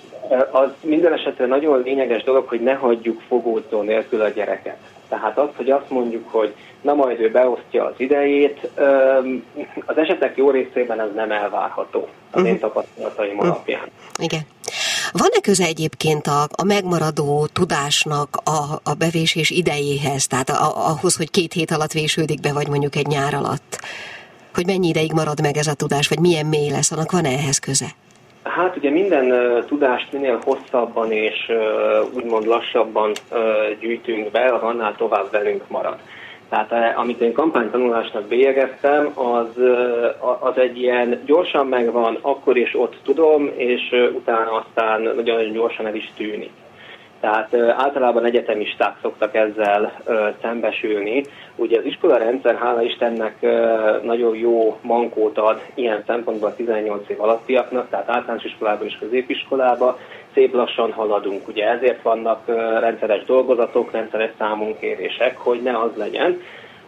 Az 0.52 0.70
minden 0.82 1.14
esetre 1.14 1.46
nagyon 1.46 1.82
lényeges 1.82 2.24
dolog, 2.24 2.48
hogy 2.48 2.62
ne 2.62 2.74
hagyjuk 2.74 3.22
fogódzó 3.28 3.82
nélkül 3.82 4.22
a 4.22 4.30
gyereket. 4.30 4.78
Tehát 5.10 5.38
az, 5.38 5.50
hogy 5.56 5.70
azt 5.70 5.90
mondjuk, 5.90 6.30
hogy 6.32 6.54
na 6.82 6.94
majd 6.94 7.20
ő 7.20 7.32
beosztja 7.32 7.86
az 7.86 7.94
idejét, 7.98 8.70
az 9.86 9.98
esetek 9.98 10.38
jó 10.38 10.50
részében 10.50 11.00
ez 11.00 11.14
nem 11.16 11.32
elvárható 11.32 12.08
az 12.32 12.46
én 12.46 12.52
mhm. 12.52 12.62
tapasztalataim 12.62 13.38
uh-huh. 13.38 13.52
alapján. 13.52 13.88
Igen. 14.20 14.42
Van-e 15.12 15.42
köze 15.42 15.66
egyébként 15.66 16.28
a, 16.28 16.42
a 16.56 16.64
megmaradó 16.64 17.48
tudásnak 17.54 18.30
a, 18.36 18.90
a 18.92 18.94
bevésés 18.94 19.50
idejéhez, 19.50 20.28
tehát 20.28 20.50
a, 20.50 20.88
ahhoz, 20.90 21.16
hogy 21.16 21.32
két 21.32 21.54
hét 21.54 21.72
alatt 21.72 21.92
vésődik 21.92 22.40
be, 22.40 22.54
vagy 22.54 22.68
mondjuk 22.68 22.96
egy 22.96 23.08
nyár 23.08 23.34
alatt? 23.34 23.80
Hogy 24.54 24.66
mennyi 24.66 24.88
ideig 24.88 25.12
marad 25.12 25.42
meg 25.42 25.58
ez 25.58 25.68
a 25.68 25.74
tudás, 25.74 26.08
vagy 26.08 26.20
milyen 26.20 26.46
mély 26.46 26.70
lesz, 26.70 26.92
annak 26.92 27.12
van-e 27.12 27.30
ehhez 27.30 27.60
köze? 27.60 27.88
Hát 28.44 28.78
ugye 28.78 28.90
minden 28.90 29.32
uh, 29.32 29.66
tudást 29.66 30.12
minél 30.12 30.40
hosszabban 30.44 31.12
és 31.12 31.38
uh, 31.48 32.16
úgymond 32.16 32.46
lassabban 32.46 33.12
uh, 33.32 33.40
gyűjtünk 33.80 34.32
be, 34.32 34.54
az 34.54 34.62
annál 34.62 34.96
tovább 34.96 35.32
velünk 35.32 35.68
marad. 35.68 35.98
Tehát 36.52 36.72
eh, 36.72 37.00
amit 37.00 37.22
én 37.22 37.34
kampánytanulásnak 37.34 38.24
bélyegeztem, 38.24 39.12
az, 39.14 39.62
eh, 39.62 40.46
az 40.46 40.58
egy 40.58 40.78
ilyen 40.82 41.22
gyorsan 41.26 41.68
megvan, 41.68 42.18
akkor 42.22 42.58
is 42.58 42.76
ott 42.76 42.96
tudom, 43.04 43.50
és 43.56 43.90
eh, 43.92 44.16
utána 44.16 44.52
aztán 44.52 45.02
nagyon 45.02 45.52
gyorsan 45.52 45.86
el 45.86 45.96
is 45.96 46.12
tűnik. 46.18 46.52
Tehát 47.20 47.56
általában 47.56 48.26
egyetemisták 48.26 48.98
szoktak 49.02 49.36
ezzel 49.36 50.02
szembesülni. 50.42 51.24
Ugye 51.56 51.78
az 51.78 51.86
iskola 51.86 52.18
rendszer, 52.18 52.56
hála 52.56 52.82
Istennek, 52.82 53.42
nagyon 54.04 54.36
jó 54.36 54.78
mankót 54.82 55.38
ad 55.38 55.62
ilyen 55.74 56.04
szempontból 56.08 56.50
a 56.50 56.56
18 56.56 57.10
év 57.10 57.22
alattiaknak, 57.22 57.90
tehát 57.90 58.10
általános 58.10 58.44
iskolában 58.44 58.88
és 58.88 58.98
középiskolában 59.00 59.98
szép 60.34 60.54
lassan 60.54 60.92
haladunk. 60.92 61.48
Ugye 61.48 61.70
ezért 61.70 62.02
vannak 62.02 62.48
rendszeres 62.80 63.24
dolgozatok, 63.24 63.92
rendszeres 63.92 64.32
számunkérések, 64.38 65.38
hogy 65.38 65.62
ne 65.62 65.80
az 65.80 65.92
legyen, 65.96 66.42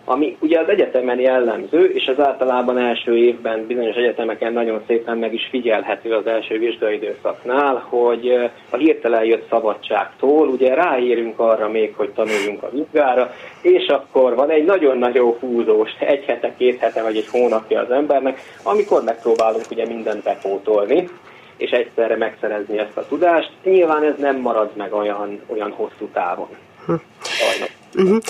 ami 0.06 0.38
ugye 0.40 0.60
az 0.60 0.70
egyetemen 0.70 1.20
jellemző, 1.20 1.86
és 1.86 2.06
ez 2.06 2.20
általában 2.20 2.78
első 2.78 3.18
évben 3.18 3.66
bizonyos 3.68 3.96
egyetemeken 3.96 4.54
nagyon 4.54 4.82
szépen 4.88 5.18
meg 5.18 5.34
is 5.34 5.48
figyelhető 5.50 6.12
az 6.12 6.28
első 6.28 6.60
vizsgaidőszaknál, 6.60 7.86
hogy 7.90 8.50
a 8.70 8.78
hirtelen 8.78 9.24
jött 9.24 9.50
szabadságtól 9.50 10.48
ugye 10.48 10.74
ráérünk 10.74 11.40
arra 11.40 11.70
még, 11.70 11.94
hogy 11.96 12.10
tanuljunk 12.10 12.64
a 12.64 12.70
vizsgára, 12.70 13.34
és 13.62 13.86
akkor 13.88 14.36
van 14.36 14.50
egy 14.50 14.66
nagyon-nagyon 14.66 15.36
húzós, 15.40 15.92
egy 16.00 16.24
hete, 16.24 16.54
két 16.58 16.80
hete 16.80 17.02
vagy 17.02 17.18
egy 17.18 17.28
hónapja 17.32 17.80
az 17.80 17.92
embernek, 17.92 18.40
amikor 18.64 19.04
megpróbálunk 19.04 19.66
ugye 19.72 19.88
mindent 19.88 20.24
bepótolni, 20.24 21.10
és 21.58 21.70
egyszerre 21.70 22.18
megszerezni 22.18 22.78
ezt 22.78 22.98
a 22.98 23.06
tudást. 23.08 23.52
Nyilván 23.64 24.04
ez 24.04 24.18
nem 24.18 24.38
marad 24.38 24.70
meg 24.76 24.94
olyan, 24.94 25.42
olyan 25.48 25.72
hosszú 25.72 26.08
távon. 26.14 26.50
Hm. 26.86 26.94
Uh-huh. 27.96 28.22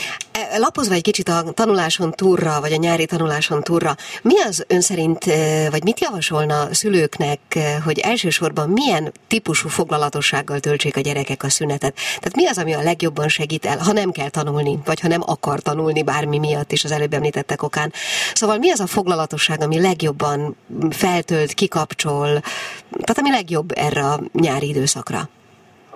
Lapozva 0.57 0.93
egy 0.93 1.01
kicsit 1.01 1.29
a 1.29 1.43
tanuláson 1.53 2.11
túlra, 2.11 2.59
vagy 2.61 2.73
a 2.73 2.75
nyári 2.75 3.05
tanuláson 3.05 3.63
túlra, 3.63 3.95
mi 4.21 4.39
az 4.39 4.63
ön 4.67 4.81
szerint, 4.81 5.27
e, 5.27 5.69
vagy 5.69 5.83
mit 5.83 5.99
javasolna 5.99 6.73
szülőknek, 6.73 7.39
e, 7.49 7.79
hogy 7.79 7.99
elsősorban 7.99 8.69
milyen 8.69 9.11
típusú 9.27 9.69
foglalatossággal 9.69 10.59
töltsék 10.59 10.97
a 10.97 11.01
gyerekek 11.01 11.43
a 11.43 11.49
szünetet? 11.49 11.95
Tehát 11.95 12.35
mi 12.35 12.47
az, 12.47 12.57
ami 12.57 12.73
a 12.73 12.81
legjobban 12.81 13.27
segít 13.27 13.65
el, 13.65 13.77
ha 13.77 13.91
nem 13.91 14.11
kell 14.11 14.29
tanulni, 14.29 14.79
vagy 14.85 14.99
ha 14.99 15.07
nem 15.07 15.21
akar 15.25 15.59
tanulni 15.59 16.03
bármi 16.03 16.37
miatt 16.37 16.71
is 16.71 16.83
az 16.83 16.91
előbb 16.91 17.13
említettek 17.13 17.63
okán. 17.63 17.93
Szóval 18.33 18.57
mi 18.57 18.71
az 18.71 18.79
a 18.79 18.87
foglalatosság, 18.87 19.61
ami 19.61 19.79
legjobban 19.79 20.55
feltölt, 20.89 21.53
kikapcsol, 21.53 22.41
tehát 22.89 23.17
ami 23.17 23.29
legjobb 23.29 23.71
erre 23.75 24.05
a 24.05 24.19
nyári 24.33 24.67
időszakra? 24.67 25.29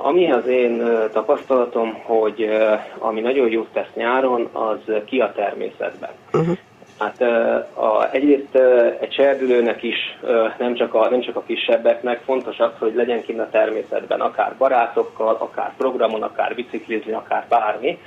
Ami 0.07 0.31
az 0.31 0.47
én 0.47 0.83
tapasztalatom, 1.11 1.93
hogy 2.03 2.49
ami 2.97 3.21
nagyon 3.21 3.49
jót 3.49 3.67
tesz 3.73 3.93
nyáron, 3.93 4.49
az 4.51 4.93
ki 5.05 5.19
a 5.19 5.33
természetben. 5.35 6.09
Uh-huh. 6.33 6.57
Hát 6.99 7.21
a, 7.73 8.09
egyrészt 8.11 8.55
egy 8.99 9.13
serdülőnek 9.13 9.83
is, 9.83 10.17
nem 10.57 10.75
csak, 10.75 10.93
a, 10.93 11.09
nem 11.09 11.21
csak 11.21 11.35
a 11.35 11.43
kisebbeknek 11.47 12.21
fontos 12.21 12.59
az, 12.59 12.71
hogy 12.79 12.93
legyen 12.95 13.21
kint 13.21 13.39
a 13.39 13.49
természetben, 13.49 14.19
akár 14.21 14.55
barátokkal, 14.57 15.37
akár 15.39 15.73
programon, 15.77 16.23
akár 16.23 16.55
biciklizni, 16.55 17.11
akár 17.13 17.45
bármi, 17.49 17.99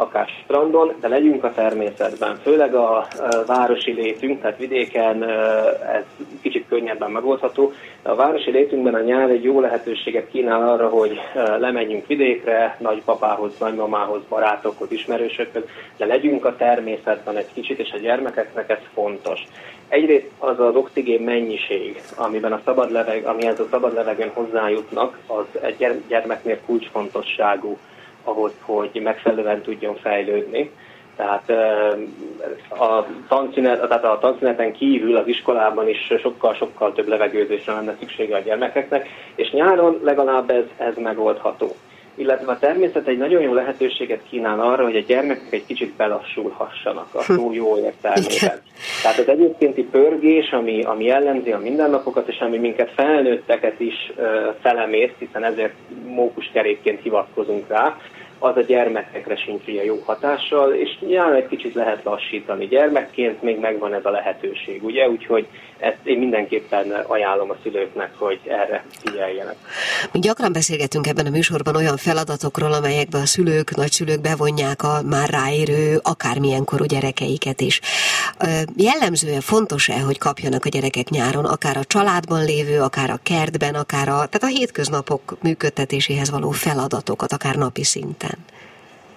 akár 0.00 0.28
strandon, 0.42 0.94
de 1.00 1.08
legyünk 1.08 1.44
a 1.44 1.52
természetben. 1.54 2.36
Főleg 2.42 2.74
a 2.74 3.06
városi 3.46 3.92
létünk, 3.92 4.40
tehát 4.40 4.58
vidéken 4.58 5.22
ez 5.92 6.04
kicsit 6.42 6.64
könnyebben 6.68 7.10
megoldható. 7.10 7.72
A 8.02 8.14
városi 8.14 8.50
létünkben 8.50 8.94
a 8.94 9.00
nyár 9.00 9.30
egy 9.30 9.42
jó 9.42 9.60
lehetőséget 9.60 10.28
kínál 10.30 10.68
arra, 10.68 10.88
hogy 10.88 11.20
lemenjünk 11.58 12.06
vidékre, 12.06 12.76
nagypapához, 12.78 13.58
nagymamához, 13.58 14.20
barátokhoz, 14.28 14.92
ismerősökhöz, 14.92 15.64
de 15.96 16.06
legyünk 16.06 16.44
a 16.44 16.56
természetben 16.56 17.36
egy 17.36 17.52
kicsit, 17.52 17.78
és 17.78 17.92
a 17.92 17.98
gyermekeknek 17.98 18.70
ez 18.70 18.78
fontos. 18.94 19.40
Egyrészt 19.88 20.30
az 20.38 20.60
az 20.60 20.74
oxigén 20.74 21.20
mennyiség, 21.20 22.02
amiben 22.16 22.52
a 22.52 22.60
szabad 22.64 22.90
leveg, 22.90 23.24
amihez 23.24 23.60
a 23.60 23.66
szabad 23.70 23.94
levegőn 23.94 24.30
hozzájutnak, 24.34 25.18
az 25.26 25.62
egy 25.62 26.02
gyermeknél 26.08 26.58
kulcsfontosságú 26.66 27.78
ahhoz, 28.28 28.52
hogy 28.60 29.00
megfelelően 29.02 29.62
tudjon 29.62 29.96
fejlődni. 29.96 30.70
Tehát 31.16 31.50
a, 32.68 33.06
tanszünet, 33.28 33.88
tehát 33.88 34.04
a 34.04 34.18
tanszüneten 34.20 34.72
kívül 34.72 35.16
az 35.16 35.26
iskolában 35.26 35.88
is 35.88 36.12
sokkal-sokkal 36.20 36.92
több 36.92 37.08
levegőzésre 37.08 37.72
lenne 37.72 37.96
szüksége 37.98 38.36
a 38.36 38.40
gyermekeknek, 38.40 39.08
és 39.34 39.50
nyáron 39.50 40.00
legalább 40.02 40.50
ez, 40.50 40.64
ez 40.76 40.94
megoldható. 40.96 41.74
Illetve 42.18 42.52
a 42.52 42.58
természet 42.58 43.06
egy 43.06 43.18
nagyon 43.18 43.42
jó 43.42 43.54
lehetőséget 43.54 44.20
kínál 44.30 44.60
arra, 44.60 44.84
hogy 44.84 44.96
a 44.96 45.04
gyermekek 45.06 45.52
egy 45.52 45.66
kicsit 45.66 45.94
belassulhassanak 45.96 47.14
a 47.14 47.22
szó 47.22 47.52
jó 47.52 47.78
értelmében. 47.78 48.60
Tehát 49.02 49.18
az 49.18 49.28
egyébkénti 49.28 49.82
pörgés, 49.82 50.50
ami, 50.50 50.82
ami 50.82 51.04
jellemzi 51.04 51.52
a 51.52 51.58
mindennapokat, 51.58 52.28
és 52.28 52.38
ami 52.38 52.58
minket 52.58 52.90
felnőtteket 52.90 53.80
is 53.80 54.12
uh, 54.16 54.24
felemészt, 54.60 55.14
hiszen 55.18 55.44
ezért 55.44 55.74
mókuskerékként 56.06 57.02
hivatkozunk 57.02 57.68
rá, 57.68 57.96
az 58.38 58.56
a 58.56 58.60
gyermekekre 58.60 59.36
sincs 59.36 59.66
ilyen 59.66 59.84
jó 59.84 60.02
hatással, 60.04 60.72
és 60.74 60.98
nyilván 61.00 61.34
egy 61.34 61.46
kicsit 61.46 61.74
lehet 61.74 62.04
lassítani. 62.04 62.66
Gyermekként 62.66 63.42
még 63.42 63.58
megvan 63.58 63.94
ez 63.94 64.04
a 64.04 64.10
lehetőség, 64.10 64.84
ugye? 64.84 65.08
Úgyhogy 65.08 65.46
ezt 65.78 65.98
én 66.02 66.18
mindenképpen 66.18 66.90
ajánlom 67.06 67.50
a 67.50 67.56
szülőknek, 67.62 68.10
hogy 68.18 68.40
erre 68.46 68.84
figyeljenek. 69.04 69.56
Mi 70.12 70.18
gyakran 70.18 70.52
beszélgetünk 70.52 71.06
ebben 71.06 71.26
a 71.26 71.30
műsorban 71.30 71.76
olyan 71.76 71.96
feladatokról, 71.96 72.72
amelyekben 72.72 73.20
a 73.20 73.26
szülők, 73.26 73.76
nagyszülők 73.76 74.20
bevonják 74.20 74.82
a 74.82 75.00
már 75.08 75.28
ráérő, 75.28 76.00
akármilyen 76.02 76.64
korú 76.64 76.84
gyerekeiket 76.84 77.60
is. 77.60 77.80
Jellemzően 78.76 79.40
fontos-e, 79.40 80.00
hogy 80.00 80.18
kapjanak 80.18 80.64
a 80.64 80.68
gyerekek 80.68 81.08
nyáron, 81.08 81.44
akár 81.44 81.76
a 81.76 81.84
családban 81.84 82.44
lévő, 82.44 82.80
akár 82.80 83.10
a 83.10 83.18
kertben, 83.22 83.74
akár 83.74 84.08
a, 84.08 84.12
tehát 84.12 84.42
a 84.42 84.46
hétköznapok 84.46 85.36
működtetéséhez 85.42 86.30
való 86.30 86.50
feladatokat, 86.50 87.32
akár 87.32 87.54
napi 87.54 87.84
szinten? 87.84 88.27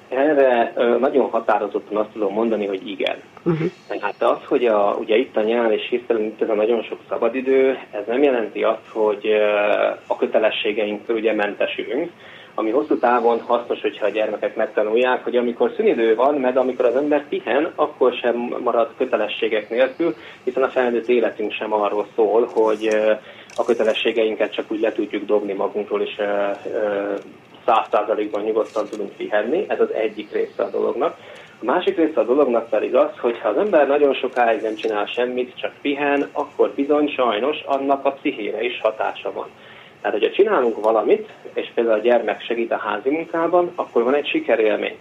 Erre 0.09 0.73
nagyon 0.99 1.29
határozottan 1.29 1.97
azt 1.97 2.09
tudom 2.13 2.33
mondani, 2.33 2.65
hogy 2.65 2.87
igen. 2.87 3.15
Uh-huh. 3.43 3.71
Hát 4.01 4.21
az, 4.23 4.37
hogy 4.45 4.65
a, 4.65 4.95
ugye 4.99 5.17
itt 5.17 5.37
a 5.37 5.41
nyár 5.41 5.71
és 5.71 5.87
hirtelen 5.89 6.23
itt 6.23 6.41
ez 6.41 6.49
a 6.49 6.53
nagyon 6.53 6.83
sok 6.83 6.99
szabadidő, 7.09 7.79
ez 7.91 8.03
nem 8.07 8.23
jelenti 8.23 8.63
azt, 8.63 8.87
hogy 8.91 9.31
a 10.07 10.17
kötelességeinktől 10.17 11.17
ugye 11.17 11.33
mentesülünk, 11.33 12.11
ami 12.55 12.69
hosszú 12.69 12.97
távon 12.97 13.41
hasznos, 13.41 13.81
hogyha 13.81 14.05
a 14.05 14.09
gyermekek 14.09 14.55
megtanulják, 14.55 15.23
hogy 15.23 15.35
amikor 15.35 15.71
szünidő 15.75 16.15
van, 16.15 16.35
mert 16.35 16.57
amikor 16.57 16.85
az 16.85 16.95
ember 16.95 17.27
pihen, 17.27 17.71
akkor 17.75 18.13
sem 18.13 18.35
marad 18.63 18.89
kötelességek 18.97 19.69
nélkül, 19.69 20.15
hiszen 20.43 20.63
a 20.63 20.69
felnőtt 20.69 21.07
életünk 21.07 21.51
sem 21.51 21.73
arról 21.73 22.07
szól, 22.15 22.49
hogy 22.53 22.87
a 23.55 23.65
kötelességeinket 23.65 24.53
csak 24.53 24.71
úgy 24.71 24.79
le 24.79 24.91
tudjuk 24.91 25.25
dobni 25.25 25.53
magunkról, 25.53 26.01
és 26.01 26.21
száz 27.65 27.85
százalékban 27.91 28.41
nyugodtan 28.41 28.87
tudunk 28.87 29.11
pihenni, 29.11 29.65
ez 29.67 29.79
az 29.79 29.93
egyik 29.93 30.31
része 30.31 30.63
a 30.63 30.69
dolognak. 30.69 31.17
A 31.61 31.65
másik 31.65 31.95
része 31.95 32.19
a 32.19 32.25
dolognak 32.25 32.69
pedig 32.69 32.95
az, 32.95 33.17
hogy 33.19 33.39
ha 33.39 33.49
az 33.49 33.57
ember 33.57 33.87
nagyon 33.87 34.13
sokáig 34.13 34.61
nem 34.61 34.75
csinál 34.75 35.05
semmit, 35.05 35.55
csak 35.55 35.71
pihen, 35.81 36.29
akkor 36.31 36.71
bizony 36.75 37.09
sajnos 37.09 37.61
annak 37.65 38.05
a 38.05 38.11
pszichére 38.11 38.63
is 38.63 38.79
hatása 38.81 39.31
van. 39.31 39.47
Tehát, 40.01 40.17
hogyha 40.19 40.35
csinálunk 40.35 40.83
valamit, 40.83 41.29
és 41.53 41.71
például 41.75 41.99
a 41.99 42.01
gyermek 42.01 42.41
segít 42.41 42.71
a 42.71 42.77
házi 42.77 43.09
munkában, 43.09 43.71
akkor 43.75 44.03
van 44.03 44.13
egy 44.13 44.27
sikerélmény. 44.27 44.97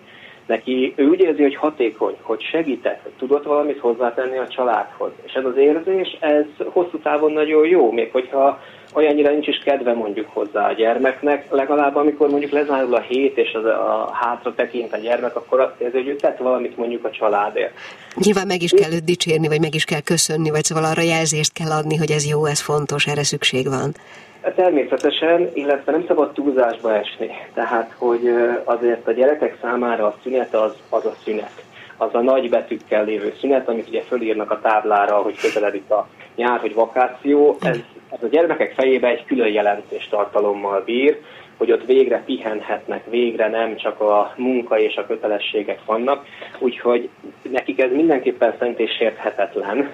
Neki 0.50 0.92
ő 0.96 1.08
úgy 1.08 1.20
érzi, 1.20 1.42
hogy 1.42 1.56
hatékony, 1.56 2.16
hogy 2.22 2.42
segített, 2.42 3.02
hogy 3.02 3.12
tudott 3.18 3.44
valamit 3.44 3.78
hozzátenni 3.78 4.38
a 4.38 4.48
családhoz. 4.48 5.10
És 5.26 5.32
ez 5.32 5.44
az 5.44 5.56
érzés, 5.56 6.16
ez 6.20 6.44
hosszú 6.66 6.98
távon 6.98 7.32
nagyon 7.32 7.66
jó, 7.66 7.92
még 7.92 8.12
hogyha 8.12 8.60
olyannyira 8.94 9.30
nincs 9.30 9.46
is 9.46 9.58
kedve 9.64 9.92
mondjuk 9.92 10.28
hozzá 10.28 10.68
a 10.68 10.72
gyermeknek, 10.72 11.50
legalább 11.50 11.96
amikor 11.96 12.28
mondjuk 12.28 12.52
lezárul 12.52 12.94
a 12.94 13.00
hét, 13.00 13.36
és 13.38 13.52
az 13.52 13.64
a 13.64 14.10
hátra 14.12 14.54
tekint 14.54 14.92
a 14.92 14.96
gyermek, 14.96 15.36
akkor 15.36 15.60
azt 15.60 15.80
érzi, 15.80 15.96
hogy 15.96 16.08
ő 16.08 16.16
tett 16.16 16.38
valamit 16.38 16.76
mondjuk 16.76 17.04
a 17.04 17.10
családért. 17.10 17.72
Nyilván 18.14 18.46
meg 18.46 18.62
is 18.62 18.70
kell 18.70 18.92
őt 18.92 19.04
dicsérni, 19.04 19.48
vagy 19.48 19.60
meg 19.60 19.74
is 19.74 19.84
kell 19.84 20.00
köszönni, 20.00 20.50
vagy 20.50 20.64
szóval 20.64 20.84
arra 20.84 21.02
jelzést 21.02 21.52
kell 21.52 21.70
adni, 21.70 21.96
hogy 21.96 22.10
ez 22.10 22.28
jó, 22.28 22.44
ez 22.44 22.60
fontos, 22.60 23.06
erre 23.06 23.24
szükség 23.24 23.68
van. 23.68 23.94
Természetesen, 24.40 25.50
illetve 25.54 25.92
nem 25.92 26.04
szabad 26.06 26.32
túlzásba 26.32 26.94
esni. 26.94 27.30
Tehát, 27.54 27.94
hogy 27.98 28.30
azért 28.64 29.06
a 29.06 29.12
gyerekek 29.12 29.58
számára 29.60 30.06
a 30.06 30.16
szünet 30.22 30.54
az, 30.54 30.72
az 30.88 31.04
a 31.04 31.14
szünet. 31.24 31.64
Az 31.96 32.14
a 32.14 32.20
nagy 32.20 32.50
betűkkel 32.50 33.04
lévő 33.04 33.34
szünet, 33.40 33.68
amit 33.68 33.88
ugye 33.88 34.02
fölírnak 34.02 34.50
a 34.50 34.60
táblára, 34.60 35.16
hogy 35.16 35.40
közeledik 35.40 35.90
a 35.90 36.08
nyár, 36.36 36.60
hogy 36.60 36.74
vakáció. 36.74 37.56
Ez, 37.60 37.78
ez 38.10 38.22
a 38.22 38.26
gyermekek 38.26 38.72
fejébe 38.72 39.08
egy 39.08 39.24
külön 39.24 39.52
jelentés 39.52 40.08
tartalommal 40.08 40.82
bír, 40.84 41.20
hogy 41.56 41.72
ott 41.72 41.84
végre 41.84 42.22
pihenhetnek, 42.24 43.04
végre 43.10 43.48
nem 43.48 43.76
csak 43.76 44.00
a 44.00 44.34
munka 44.36 44.78
és 44.78 44.96
a 44.96 45.06
kötelességek 45.06 45.84
vannak. 45.84 46.26
Úgyhogy 46.58 47.08
nekik 47.50 47.80
ez 47.80 47.90
mindenképpen 47.92 48.54
szerint 48.58 48.78
és 48.78 48.90
sérthetetlen, 48.90 49.90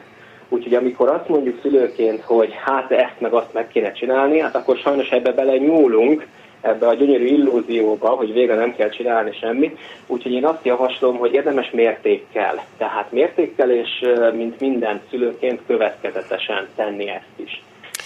Úgyhogy 0.48 0.74
amikor 0.74 1.08
azt 1.08 1.28
mondjuk 1.28 1.58
szülőként, 1.62 2.22
hogy 2.22 2.52
hát 2.64 2.90
ezt 2.90 3.20
meg 3.20 3.32
azt 3.32 3.52
meg 3.52 3.68
kéne 3.68 3.92
csinálni, 3.92 4.38
hát 4.38 4.56
akkor 4.56 4.76
sajnos 4.76 5.10
ebbe 5.10 5.32
bele 5.32 5.56
nyúlunk, 5.56 6.26
ebbe 6.60 6.86
a 6.86 6.94
gyönyörű 6.94 7.26
illúzióba, 7.26 8.08
hogy 8.08 8.32
végre 8.32 8.54
nem 8.54 8.74
kell 8.74 8.88
csinálni 8.88 9.32
semmit. 9.40 9.78
Úgyhogy 10.06 10.32
én 10.32 10.44
azt 10.44 10.64
javaslom, 10.64 11.16
hogy 11.16 11.32
érdemes 11.32 11.70
mértékkel. 11.70 12.64
Tehát 12.78 13.12
mértékkel 13.12 13.70
és 13.70 14.04
mint 14.34 14.60
minden 14.60 15.00
szülőként 15.10 15.60
következetesen 15.66 16.68
tenni 16.76 17.08
ezt 17.08 17.24
is. 17.36 17.62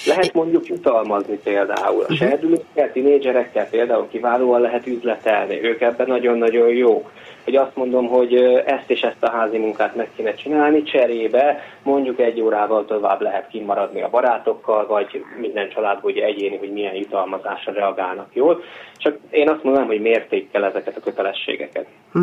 Lehet 0.06 0.32
mondjuk 0.32 0.66
jutalmazni 0.66 1.38
például. 1.44 2.02
A 2.02 2.12
mhm. 2.12 2.14
serdülőkkel, 2.14 2.92
tinédzserekkel 2.92 3.68
például 3.68 4.08
kiválóan 4.10 4.60
lehet 4.60 4.86
üzletelni. 4.86 5.62
Ők 5.62 5.80
ebben 5.80 6.06
nagyon-nagyon 6.06 6.68
jók 6.68 7.10
hogy 7.44 7.56
azt 7.56 7.76
mondom, 7.76 8.06
hogy 8.06 8.34
ezt 8.66 8.90
és 8.90 9.00
ezt 9.00 9.22
a 9.22 9.30
házi 9.30 9.58
munkát 9.58 9.96
meg 9.96 10.08
kéne 10.16 10.34
csinálni, 10.34 10.82
cserébe 10.82 11.62
mondjuk 11.82 12.20
egy 12.20 12.40
órával 12.40 12.84
tovább 12.84 13.20
lehet 13.20 13.48
kimaradni 13.48 14.02
a 14.02 14.10
barátokkal, 14.10 14.86
vagy 14.86 15.24
minden 15.40 15.68
családban 15.68 16.10
ugye 16.10 16.24
egyéni, 16.24 16.56
hogy 16.56 16.72
milyen 16.72 16.94
jutalmazásra 16.94 17.72
reagálnak 17.72 18.28
jól. 18.32 18.62
Csak 18.96 19.16
én 19.30 19.48
azt 19.48 19.64
mondom, 19.64 19.86
hogy 19.86 20.00
mértékkel 20.00 20.64
ezeket 20.64 20.96
a 20.96 21.00
kötelességeket. 21.00 21.86
Hm. 22.12 22.22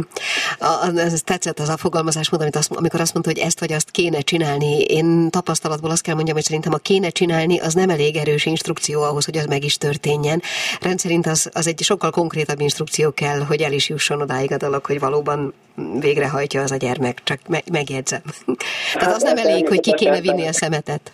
A, 0.59 0.99
ez 0.99 1.21
tetszett 1.21 1.59
az 1.59 1.69
a 1.69 1.77
fogalmazás, 1.77 2.29
amit 2.29 2.55
azt, 2.55 2.75
amikor 2.75 2.99
azt 2.99 3.13
mondta, 3.13 3.31
hogy 3.31 3.41
ezt 3.41 3.59
vagy 3.59 3.71
azt 3.71 3.91
kéne 3.91 4.19
csinálni. 4.19 4.81
Én 4.81 5.29
tapasztalatból 5.29 5.89
azt 5.89 6.01
kell 6.01 6.15
mondjam, 6.15 6.35
hogy 6.35 6.45
szerintem 6.45 6.73
a 6.73 6.77
kéne 6.77 7.09
csinálni 7.09 7.59
az 7.59 7.73
nem 7.73 7.89
elég 7.89 8.15
erős 8.15 8.45
instrukció 8.45 9.01
ahhoz, 9.01 9.25
hogy 9.25 9.37
az 9.37 9.45
meg 9.45 9.63
is 9.63 9.77
történjen. 9.77 10.41
Rendszerint 10.81 11.27
az, 11.27 11.49
az 11.53 11.67
egy 11.67 11.79
sokkal 11.79 12.09
konkrétabb 12.09 12.59
instrukció 12.59 13.11
kell, 13.11 13.39
hogy 13.39 13.61
el 13.61 13.71
is 13.71 13.89
jusson 13.89 14.21
odáig 14.21 14.51
a 14.51 14.57
dolog, 14.57 14.85
hogy 14.85 14.99
valóban 15.09 15.53
végrehajtja 15.99 16.61
az 16.61 16.71
a 16.71 16.77
gyermek, 16.77 17.23
csak 17.23 17.39
me- 17.49 17.69
megjegyzem. 17.71 18.21
Tehát 18.99 19.15
az 19.15 19.23
nem 19.23 19.37
elég, 19.37 19.67
hogy 19.67 19.79
ki 19.79 19.93
kéne 19.93 20.21
vinni 20.21 20.47
a 20.47 20.53
szemetet. 20.53 21.11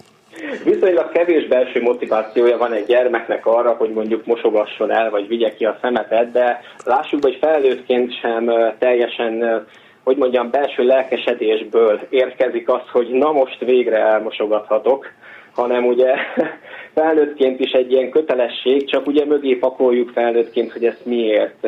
Viszonylag 0.63 1.12
kevés 1.12 1.47
belső 1.47 1.81
motivációja 1.81 2.57
van 2.57 2.73
egy 2.73 2.85
gyermeknek 2.85 3.45
arra, 3.45 3.71
hogy 3.71 3.89
mondjuk 3.89 4.25
mosogasson 4.25 4.91
el, 4.91 5.09
vagy 5.09 5.27
vigye 5.27 5.53
ki 5.55 5.65
a 5.65 5.77
szemetet, 5.81 6.31
de 6.31 6.62
lássuk, 6.83 7.23
hogy 7.23 7.38
felnőttként 7.41 8.19
sem 8.19 8.51
teljesen 8.79 9.65
hogy 10.03 10.17
mondjam, 10.17 10.50
belső 10.50 10.83
lelkesedésből 10.83 12.00
érkezik 12.09 12.69
az, 12.69 12.81
hogy 12.91 13.07
na 13.09 13.31
most 13.31 13.59
végre 13.59 13.97
elmosogathatok, 13.97 15.12
hanem 15.53 15.85
ugye 15.85 16.13
felnőttként 16.95 17.59
is 17.59 17.71
egy 17.71 17.91
ilyen 17.91 18.09
kötelesség, 18.09 18.89
csak 18.89 19.07
ugye 19.07 19.25
mögé 19.25 19.53
pakoljuk 19.53 20.09
felnőttként, 20.09 20.71
hogy 20.71 20.85
ezt 20.85 21.05
miért, 21.05 21.67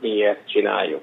miért 0.00 0.48
csináljuk. 0.48 1.00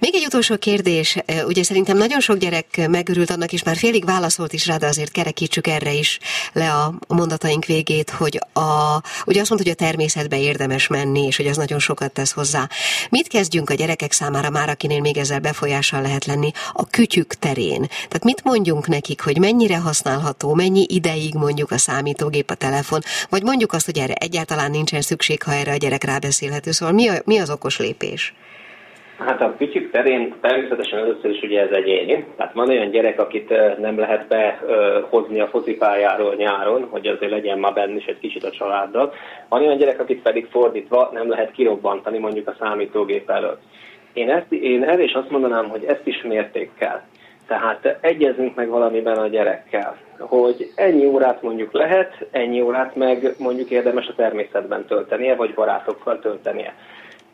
Még 0.00 0.14
egy 0.14 0.24
utolsó 0.24 0.56
kérdés. 0.56 1.16
Ugye 1.46 1.62
szerintem 1.62 1.96
nagyon 1.96 2.20
sok 2.20 2.36
gyerek 2.36 2.88
megörült 2.88 3.30
annak, 3.30 3.52
és 3.52 3.62
már 3.62 3.76
félig 3.76 4.04
válaszolt 4.04 4.52
is 4.52 4.66
rá, 4.66 4.76
de 4.76 4.86
azért 4.86 5.10
kerekítsük 5.10 5.66
erre 5.66 5.92
is 5.92 6.18
le 6.52 6.72
a 6.72 6.94
mondataink 7.08 7.64
végét, 7.64 8.10
hogy 8.10 8.40
a, 8.52 9.00
ugye 9.26 9.40
azt 9.40 9.50
mondta, 9.50 9.68
hogy 9.68 9.76
a 9.80 9.84
természetbe 9.86 10.40
érdemes 10.40 10.86
menni, 10.86 11.26
és 11.26 11.36
hogy 11.36 11.46
az 11.46 11.56
nagyon 11.56 11.78
sokat 11.78 12.12
tesz 12.12 12.32
hozzá. 12.32 12.68
Mit 13.10 13.28
kezdjünk 13.28 13.70
a 13.70 13.74
gyerekek 13.74 14.12
számára 14.12 14.50
már, 14.50 14.68
akinél 14.68 15.00
még 15.00 15.16
ezzel 15.16 15.38
befolyással 15.38 16.02
lehet 16.02 16.24
lenni, 16.24 16.50
a 16.72 16.86
kütyük 16.86 17.34
terén? 17.34 17.86
Tehát 17.86 18.24
mit 18.24 18.44
mondjunk 18.44 18.86
nekik, 18.86 19.20
hogy 19.20 19.38
mennyire 19.38 19.78
használható, 19.78 20.54
mennyi 20.54 20.86
ideig 20.88 21.34
mondjuk 21.34 21.70
a 21.70 21.78
számítógép, 21.78 22.50
a 22.50 22.54
telefon, 22.54 23.00
vagy 23.28 23.42
mondjuk 23.42 23.72
azt, 23.72 23.84
hogy 23.84 23.98
erre 23.98 24.14
egyáltalán 24.14 24.70
nincsen 24.70 25.02
szükség, 25.02 25.42
ha 25.42 25.52
erre 25.52 25.72
a 25.72 25.76
gyerek 25.76 26.04
rábeszélhető. 26.04 26.70
Szóval 26.70 26.94
mi, 26.94 27.08
a, 27.08 27.22
mi 27.24 27.38
az 27.38 27.50
okos 27.50 27.78
lépés? 27.78 28.34
Hát 29.18 29.40
a 29.40 29.54
kütyük 29.56 29.90
terén 29.90 30.34
természetesen 30.40 30.98
először 30.98 31.30
is 31.30 31.42
ugye 31.42 31.60
ez 31.60 31.70
egyéni. 31.70 32.24
Tehát 32.36 32.52
van 32.52 32.68
olyan 32.68 32.90
gyerek, 32.90 33.20
akit 33.20 33.48
nem 33.78 33.98
lehet 33.98 34.26
behozni 34.28 35.40
a 35.40 35.46
focipályáról 35.46 36.34
nyáron, 36.34 36.86
hogy 36.90 37.06
azért 37.06 37.32
legyen 37.32 37.58
ma 37.58 37.70
benne 37.70 37.96
is 37.96 38.04
egy 38.04 38.18
kicsit 38.18 38.44
a 38.44 38.50
családdal. 38.50 39.12
Van 39.48 39.62
olyan 39.62 39.76
gyerek, 39.76 40.00
akit 40.00 40.22
pedig 40.22 40.46
fordítva 40.50 41.10
nem 41.12 41.28
lehet 41.28 41.50
kirobbantani 41.50 42.18
mondjuk 42.18 42.48
a 42.48 42.56
számítógép 42.58 43.30
előtt. 43.30 43.60
Én, 44.12 44.30
ezt, 44.30 44.52
én 44.52 44.82
erre 44.82 45.02
is 45.02 45.12
azt 45.12 45.30
mondanám, 45.30 45.68
hogy 45.68 45.84
ezt 45.84 46.06
is 46.06 46.22
mértékkel. 46.22 47.06
Tehát 47.46 47.98
egyezünk 48.00 48.54
meg 48.54 48.68
valamiben 48.68 49.16
a 49.16 49.26
gyerekkel, 49.26 49.96
hogy 50.18 50.72
ennyi 50.74 51.06
órát 51.06 51.42
mondjuk 51.42 51.72
lehet, 51.72 52.26
ennyi 52.30 52.60
órát 52.60 52.96
meg 52.96 53.34
mondjuk 53.38 53.70
érdemes 53.70 54.06
a 54.06 54.14
természetben 54.14 54.84
töltenie, 54.84 55.34
vagy 55.34 55.54
barátokkal 55.54 56.18
töltenie. 56.18 56.74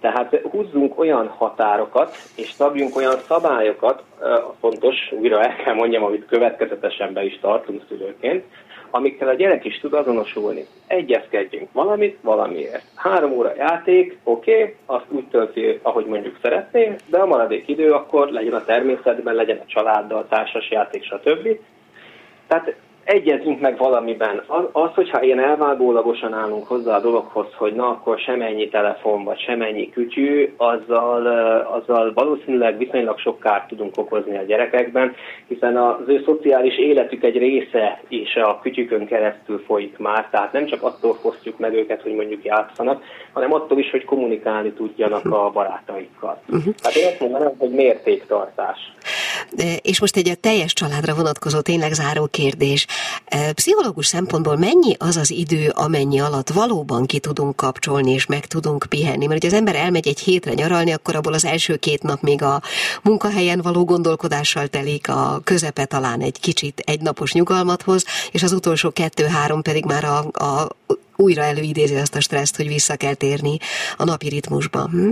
Tehát 0.04 0.40
húzzunk 0.50 0.98
olyan 0.98 1.28
határokat, 1.28 2.16
és 2.36 2.50
szabjunk 2.50 2.96
olyan 2.96 3.18
szabályokat, 3.28 4.02
fontos, 4.60 4.94
újra 5.10 5.40
el 5.42 5.56
kell 5.56 5.74
mondjam, 5.74 6.04
amit 6.04 6.26
következetesen 6.26 7.12
be 7.12 7.24
is 7.24 7.38
tartunk 7.40 7.82
szülőként, 7.88 8.44
amikkel 8.90 9.28
a 9.28 9.34
gyerek 9.34 9.64
is 9.64 9.78
tud 9.80 9.92
azonosulni. 9.92 10.66
Egyezkedjünk 10.86 11.72
valamit 11.72 12.18
valamiért. 12.22 12.84
Három 12.94 13.32
óra 13.32 13.52
játék, 13.56 14.18
oké, 14.24 14.60
okay, 14.60 14.74
azt 14.86 15.06
úgy 15.08 15.28
tölti, 15.28 15.80
ahogy 15.82 16.06
mondjuk 16.06 16.38
szeretné, 16.42 16.96
de 17.06 17.18
a 17.18 17.26
maradék 17.26 17.68
idő 17.68 17.92
akkor 17.92 18.28
legyen 18.28 18.54
a 18.54 18.64
természetben, 18.64 19.34
legyen 19.34 19.58
a 19.58 19.66
családdal, 19.66 20.26
társas 20.28 20.70
játék, 20.70 21.04
stb. 21.04 21.48
Tehát 22.46 22.74
egyezünk 23.04 23.60
meg 23.60 23.78
valamiben. 23.78 24.42
Az, 24.46 24.64
az, 24.72 24.90
hogyha 24.94 25.22
ilyen 25.22 25.40
elvágólagosan 25.40 26.32
állunk 26.32 26.66
hozzá 26.66 26.96
a 26.96 27.00
dologhoz, 27.00 27.46
hogy 27.56 27.74
na 27.74 27.88
akkor 27.88 28.18
semennyi 28.18 28.68
telefon, 28.68 29.24
vagy 29.24 29.40
semennyi 29.40 29.90
kütyű, 29.90 30.54
azzal, 30.56 31.26
azzal 31.66 32.12
valószínűleg 32.14 32.78
viszonylag 32.78 33.18
sok 33.18 33.40
kárt 33.40 33.68
tudunk 33.68 33.96
okozni 33.96 34.36
a 34.36 34.42
gyerekekben, 34.42 35.14
hiszen 35.48 35.76
az 35.76 36.08
ő 36.08 36.22
szociális 36.24 36.78
életük 36.78 37.24
egy 37.24 37.38
része 37.38 38.00
is 38.08 38.36
a 38.36 38.58
kütyükön 38.62 39.06
keresztül 39.06 39.62
folyik 39.66 39.98
már, 39.98 40.28
tehát 40.30 40.52
nem 40.52 40.66
csak 40.66 40.82
attól 40.82 41.14
fosztjuk 41.14 41.58
meg 41.58 41.74
őket, 41.74 42.02
hogy 42.02 42.14
mondjuk 42.14 42.44
játszanak, 42.44 43.02
hanem 43.32 43.52
attól 43.52 43.78
is, 43.78 43.90
hogy 43.90 44.04
kommunikálni 44.04 44.72
tudjanak 44.72 45.24
a 45.24 45.50
barátaikkal. 45.50 46.40
Uh-huh. 46.48 46.74
Tehát 46.74 46.96
én 46.96 47.06
azt 47.06 47.20
mondanám, 47.20 47.52
hogy 47.58 47.70
mértéktartás. 47.70 48.92
És 49.82 50.00
most 50.00 50.16
egy 50.16 50.28
a 50.28 50.34
teljes 50.34 50.72
családra 50.72 51.14
vonatkozó 51.14 51.60
tényleg 51.60 51.92
záró 51.92 52.26
kérdés. 52.26 52.86
Pszichológus 53.54 54.06
szempontból 54.06 54.56
mennyi 54.56 54.94
az 54.98 55.16
az 55.16 55.30
idő, 55.30 55.68
amennyi 55.68 56.20
alatt 56.20 56.50
valóban 56.50 57.06
ki 57.06 57.18
tudunk 57.18 57.56
kapcsolni 57.56 58.12
és 58.12 58.26
meg 58.26 58.46
tudunk 58.46 58.86
pihenni? 58.88 59.26
Mert 59.26 59.42
hogyha 59.42 59.56
az 59.56 59.62
ember 59.62 59.74
elmegy 59.76 60.08
egy 60.08 60.20
hétre 60.20 60.52
nyaralni, 60.52 60.92
akkor 60.92 61.16
abból 61.16 61.32
az 61.32 61.44
első 61.44 61.76
két 61.76 62.02
nap 62.02 62.20
még 62.22 62.42
a 62.42 62.62
munkahelyen 63.02 63.60
való 63.60 63.84
gondolkodással 63.84 64.66
telik, 64.66 65.08
a 65.08 65.40
közepe 65.44 65.84
talán 65.84 66.20
egy 66.20 66.40
kicsit 66.40 66.82
egynapos 66.86 67.32
nyugalmat 67.32 67.82
hoz, 67.82 68.04
és 68.30 68.42
az 68.42 68.52
utolsó 68.52 68.90
kettő-három 68.90 69.62
pedig 69.62 69.84
már 69.84 70.04
a, 70.04 70.18
a 70.18 70.68
újra 71.16 71.42
előidézi 71.42 71.94
azt 71.94 72.14
a 72.14 72.20
stresszt, 72.20 72.56
hogy 72.56 72.68
vissza 72.68 72.96
kell 72.96 73.14
térni 73.14 73.58
a 73.96 74.04
napi 74.04 74.28
ritmusba. 74.28 74.88
Hm? 74.88 75.10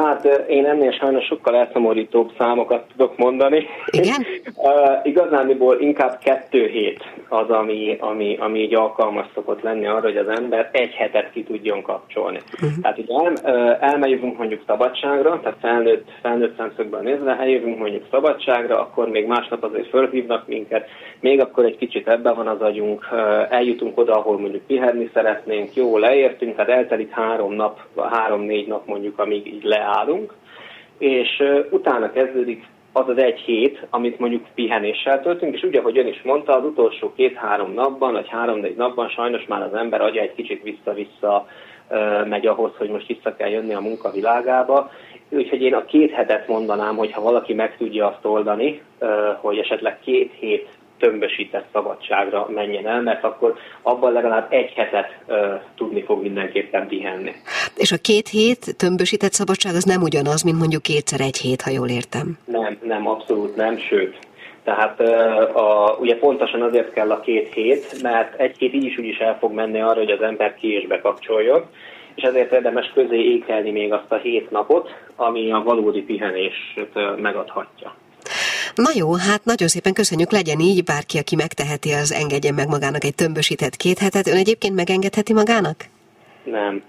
Hát 0.00 0.24
én 0.48 0.66
ennél 0.66 0.90
sajnos 0.90 1.24
sokkal 1.24 1.56
elszomorítóbb 1.56 2.30
számokat 2.38 2.84
tudok 2.96 3.16
mondani. 3.16 3.66
Igen? 3.86 4.26
uh, 4.56 4.72
igazániból 5.02 5.80
inkább 5.80 6.18
kettő 6.18 6.66
hét 6.66 7.04
az, 7.28 7.50
ami, 7.50 7.96
ami, 8.00 8.36
ami 8.40 8.58
így 8.58 8.74
alkalmas 8.74 9.26
szokott 9.34 9.62
lenni 9.62 9.86
arra, 9.86 10.00
hogy 10.00 10.16
az 10.16 10.28
ember 10.28 10.68
egy 10.72 10.92
hetet 10.92 11.30
ki 11.32 11.42
tudjon 11.42 11.82
kapcsolni. 11.82 12.38
Uh-huh. 12.54 12.70
Tehát 12.82 12.98
így 12.98 13.10
el, 13.10 13.32
uh, 13.32 13.90
elmegyünk 13.90 14.38
mondjuk 14.38 14.62
szabadságra, 14.66 15.40
tehát 15.40 15.58
felnőtt, 15.60 16.08
felnőtt 16.22 16.56
szemszögből 16.56 17.00
nézve, 17.00 17.38
eljövünk 17.40 17.78
mondjuk 17.78 18.04
szabadságra, 18.10 18.80
akkor 18.80 19.08
még 19.08 19.26
másnap 19.26 19.64
azért 19.64 19.88
fölhívnak 19.88 20.46
minket, 20.46 20.88
még 21.20 21.40
akkor 21.40 21.64
egy 21.64 21.76
kicsit 21.76 22.08
ebben 22.08 22.34
van 22.34 22.46
az 22.46 22.60
agyunk, 22.60 23.08
uh, 23.12 23.52
eljutunk 23.52 23.98
oda, 23.98 24.16
ahol 24.16 24.38
mondjuk 24.38 24.66
pihenni 24.66 25.10
szeretnénk, 25.14 25.74
jó, 25.74 25.98
leértünk, 25.98 26.56
tehát 26.56 26.70
eltelik 26.70 27.10
három 27.10 27.52
nap, 27.52 27.80
három-négy 28.10 28.66
nap 28.66 28.86
mondjuk, 28.86 29.18
amíg 29.18 29.46
így 29.46 29.64
leállunk, 29.82 30.34
és 30.98 31.42
utána 31.70 32.12
kezdődik 32.12 32.64
az 32.92 33.08
az 33.08 33.18
egy 33.18 33.38
hét, 33.38 33.86
amit 33.90 34.18
mondjuk 34.18 34.46
pihenéssel 34.54 35.22
töltünk, 35.22 35.54
és 35.54 35.62
ugye, 35.62 35.78
ahogy 35.78 35.98
ön 35.98 36.06
is 36.06 36.22
mondta, 36.22 36.56
az 36.56 36.64
utolsó 36.64 37.12
két-három 37.16 37.72
napban, 37.72 38.12
vagy 38.12 38.28
három-négy 38.28 38.76
napban 38.76 39.08
sajnos 39.08 39.46
már 39.46 39.62
az 39.62 39.74
ember 39.74 40.00
agya 40.00 40.20
egy 40.20 40.34
kicsit 40.34 40.62
vissza-vissza 40.62 41.46
megy 42.24 42.46
ahhoz, 42.46 42.70
hogy 42.78 42.88
most 42.88 43.06
vissza 43.06 43.34
kell 43.36 43.48
jönni 43.48 43.74
a 43.74 43.80
munkavilágába. 43.80 44.90
Úgyhogy 45.28 45.62
én 45.62 45.74
a 45.74 45.84
két 45.84 46.10
hetet 46.10 46.48
mondanám, 46.48 46.96
hogy 46.96 47.12
ha 47.12 47.20
valaki 47.20 47.54
meg 47.54 47.76
tudja 47.76 48.06
azt 48.06 48.24
oldani, 48.24 48.82
hogy 49.40 49.58
esetleg 49.58 49.98
két 50.00 50.32
hét 50.38 50.68
tömbösített 51.02 51.66
szabadságra 51.72 52.48
menjen 52.54 52.86
el, 52.86 53.02
mert 53.02 53.24
akkor 53.24 53.54
abban 53.82 54.12
legalább 54.12 54.52
egy 54.52 54.70
hetet 54.70 55.16
ö, 55.26 55.54
tudni 55.76 56.02
fog 56.02 56.22
mindenképpen 56.22 56.86
pihenni. 56.86 57.32
És 57.76 57.92
a 57.92 57.96
két 57.96 58.28
hét 58.28 58.76
tömbösített 58.76 59.32
szabadság 59.32 59.74
az 59.74 59.84
nem 59.84 60.02
ugyanaz, 60.02 60.42
mint 60.42 60.58
mondjuk 60.58 60.82
kétszer 60.82 61.20
egy 61.20 61.36
hét, 61.36 61.62
ha 61.62 61.70
jól 61.70 61.88
értem. 61.88 62.38
Nem, 62.44 62.78
nem, 62.82 63.08
abszolút 63.08 63.56
nem, 63.56 63.78
sőt. 63.78 64.18
Tehát 64.64 65.00
a, 65.54 65.96
ugye 66.00 66.16
pontosan 66.18 66.62
azért 66.62 66.92
kell 66.92 67.10
a 67.10 67.20
két 67.20 67.52
hét, 67.52 68.02
mert 68.02 68.40
egy 68.40 68.56
hét 68.58 68.74
így 68.74 68.84
is 68.84 68.98
úgy 68.98 69.06
is 69.06 69.18
el 69.18 69.38
fog 69.38 69.52
menni 69.52 69.80
arra, 69.80 69.98
hogy 69.98 70.10
az 70.10 70.22
ember 70.22 70.54
ki 70.54 70.72
és 70.72 70.86
bekapcsoljon, 70.86 71.64
és 72.14 72.22
ezért 72.22 72.52
érdemes 72.52 72.90
közé 72.94 73.16
ékelni 73.16 73.70
még 73.70 73.92
azt 73.92 74.12
a 74.12 74.16
hét 74.16 74.50
napot, 74.50 74.90
ami 75.16 75.52
a 75.52 75.62
valódi 75.62 76.02
pihenést 76.02 76.88
megadhatja. 77.16 77.94
Na 78.74 78.90
jó, 78.94 79.14
hát 79.14 79.44
nagyon 79.44 79.68
szépen 79.68 79.92
köszönjük, 79.92 80.30
legyen 80.30 80.60
így, 80.60 80.84
bárki, 80.84 81.18
aki 81.18 81.36
megteheti, 81.36 81.92
az 81.92 82.12
engedjen 82.12 82.54
meg 82.54 82.68
magának 82.68 83.04
egy 83.04 83.14
tömbösített 83.14 83.76
két 83.76 83.98
hetet. 83.98 84.26
Ön 84.26 84.36
egyébként 84.36 84.74
megengedheti 84.74 85.32
magának? 85.32 85.84
Nem. 86.44 86.82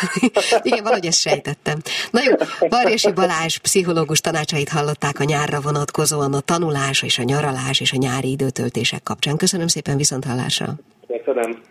Igen, 0.62 0.82
valahogy 0.82 1.06
ezt 1.06 1.20
sejtettem. 1.20 1.78
Na 2.10 2.20
jó, 2.22 2.32
Varjasi 2.68 3.12
Balázs 3.12 3.56
pszichológus 3.56 4.20
tanácsait 4.20 4.68
hallották 4.68 5.20
a 5.20 5.24
nyárra 5.24 5.60
vonatkozóan 5.60 6.32
a 6.32 6.40
tanulás 6.40 7.02
és 7.02 7.18
a 7.18 7.22
nyaralás 7.22 7.80
és 7.80 7.92
a 7.92 7.96
nyári 7.96 8.30
időtöltések 8.30 9.02
kapcsán. 9.02 9.36
Köszönöm 9.36 9.66
szépen 9.66 9.96
viszont 9.96 10.24
hallásra. 10.24 10.74
Köszönöm. 11.06 11.62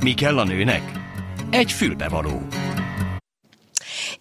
Mi 0.00 0.14
kell 0.14 0.38
a 0.38 0.44
nőnek? 0.44 0.82
Egy 1.50 1.72
fülbevaló. 1.72 2.42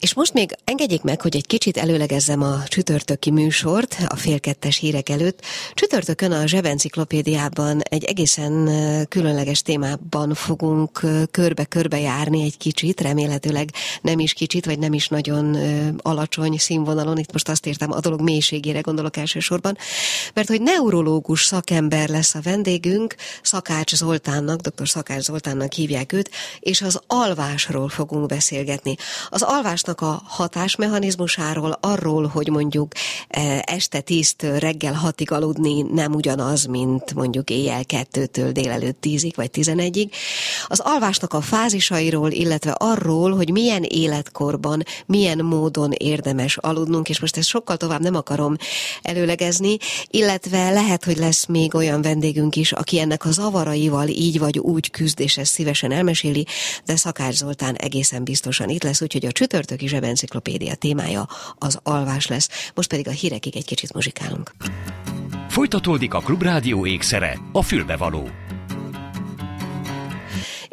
És 0.04 0.14
most 0.14 0.34
még 0.34 0.58
engedjék 0.64 1.02
meg, 1.02 1.22
hogy 1.22 1.36
egy 1.36 1.48
kicsit 1.48 1.78
előlegezzem 1.78 2.42
a 2.42 2.64
csütörtöki 2.68 3.32
műsort 3.32 3.98
a 4.08 4.16
félkettes 4.16 4.78
hírek 4.78 5.10
előtt. 5.10 5.42
Csütörtökön 5.74 6.32
a 6.32 6.48
Zsebenciklopédiában 6.48 7.82
egy 7.82 8.04
egészen 8.04 8.70
különleges 9.10 9.62
témában 9.62 10.34
fogunk 10.34 11.00
körbe-körbe 11.32 12.00
járni 12.00 12.44
egy 12.44 12.58
kicsit, 12.58 13.02
remélhetőleg 13.02 13.70
nem 14.02 14.20
is 14.20 14.34
kicsit, 14.34 14.66
vagy 14.66 14.80
nem 14.80 14.94
is 14.94 15.08
nagyon 15.08 15.58
alacsony 15.98 16.58
színvonalon, 16.58 17.18
itt 17.18 17.32
most 17.32 17.50
azt 17.50 17.66
értem 17.66 17.92
a 17.92 18.00
dolog 18.00 18.22
mélységére 18.22 18.80
gondolok 18.80 19.18
elsősorban, 19.18 19.78
mert 20.34 20.48
hogy 20.48 20.62
neurológus 20.62 21.44
szakember 21.44 22.10
lesz 22.10 22.36
a 22.36 22.42
vendégünk, 22.42 23.16
Szakács 23.42 23.96
Zoltánnak, 23.96 24.60
dr. 24.60 24.88
Szakács 24.88 25.24
Zoltánnak 25.24 25.74
hívják 25.74 26.14
őt, 26.14 26.30
és 26.60 26.82
az 26.82 27.00
alvásról 27.08 27.90
fogunk 27.90 28.26
beszélgetni. 28.26 28.96
Az 29.30 29.42
alvásnak 29.42 29.92
a 30.02 30.22
hatásmechanizmusáról, 30.26 31.78
arról, 31.82 32.28
hogy 32.28 32.48
mondjuk 32.48 32.92
e, 33.28 33.64
este 33.66 34.00
tíztől 34.00 34.60
reggel 34.60 34.94
hatig 34.94 35.32
aludni 35.32 35.82
nem 35.82 36.14
ugyanaz, 36.14 36.66
mint 36.66 37.14
mondjuk 37.14 37.50
éjjel 37.50 37.86
kettőtől 37.86 38.52
délelőtt 38.52 39.02
tízig 39.02 39.34
vagy 39.36 39.52
tizenegyig. 39.52 40.12
Az 40.68 40.80
alvásnak 40.80 41.34
a 41.34 41.42
fázisairól, 41.42 42.32
illetve 42.32 42.72
arról, 42.72 43.36
hogy 43.36 43.52
milyen 43.52 43.84
életkorban, 43.84 44.84
milyen 45.06 45.46
módon 45.46 45.92
érdemes 45.92 46.58
aludnunk, 46.58 47.10
és 47.10 47.20
most 47.20 47.38
ezt 47.38 47.48
sokkal 47.48 47.78
tovább 47.78 48.02
nem 48.02 48.16
akarom 48.16 48.56
előlegezni, 49.02 49.78
illetve 50.08 50.70
lehet, 50.70 51.04
hogy 51.04 51.18
lesz 51.18 51.46
még 51.46 51.76
olyan 51.76 52.02
vendégünk 52.02 52.56
is, 52.56 52.72
aki 52.72 53.00
ennek 53.00 53.26
a 53.26 53.32
zavaraival 53.32 54.08
így 54.08 54.40
vagy 54.40 54.60
úgy 54.60 54.92
küzd, 54.92 55.20
és 55.20 55.38
ezt 55.38 55.52
szívesen 55.54 55.92
elmeséli, 55.92 56.46
de 56.86 56.96
Szakács 56.96 57.36
Zoltán 57.36 57.76
egészen 57.76 58.24
biztosan 58.24 58.70
itt 58.70 58.84
lesz, 58.84 59.02
úgyhogy 59.02 59.26
a 59.26 59.32
csütörtök 59.32 59.82
Ifjúsági 59.84 59.88
Zsebenciklopédia 59.88 60.76
témája 60.76 61.28
az 61.58 61.80
alvás 61.84 62.28
lesz. 62.28 62.72
Most 62.76 62.90
pedig 62.90 63.08
a 63.08 63.12
hírekig 63.12 63.56
egy 63.56 63.66
kicsit 63.66 63.94
muzsikálunk. 63.94 64.52
Folytatódik 65.50 66.14
a 66.14 66.20
Klubrádió 66.20 66.86
ékszere, 66.86 67.40
a 67.52 67.62
fülbevaló. 67.62 68.30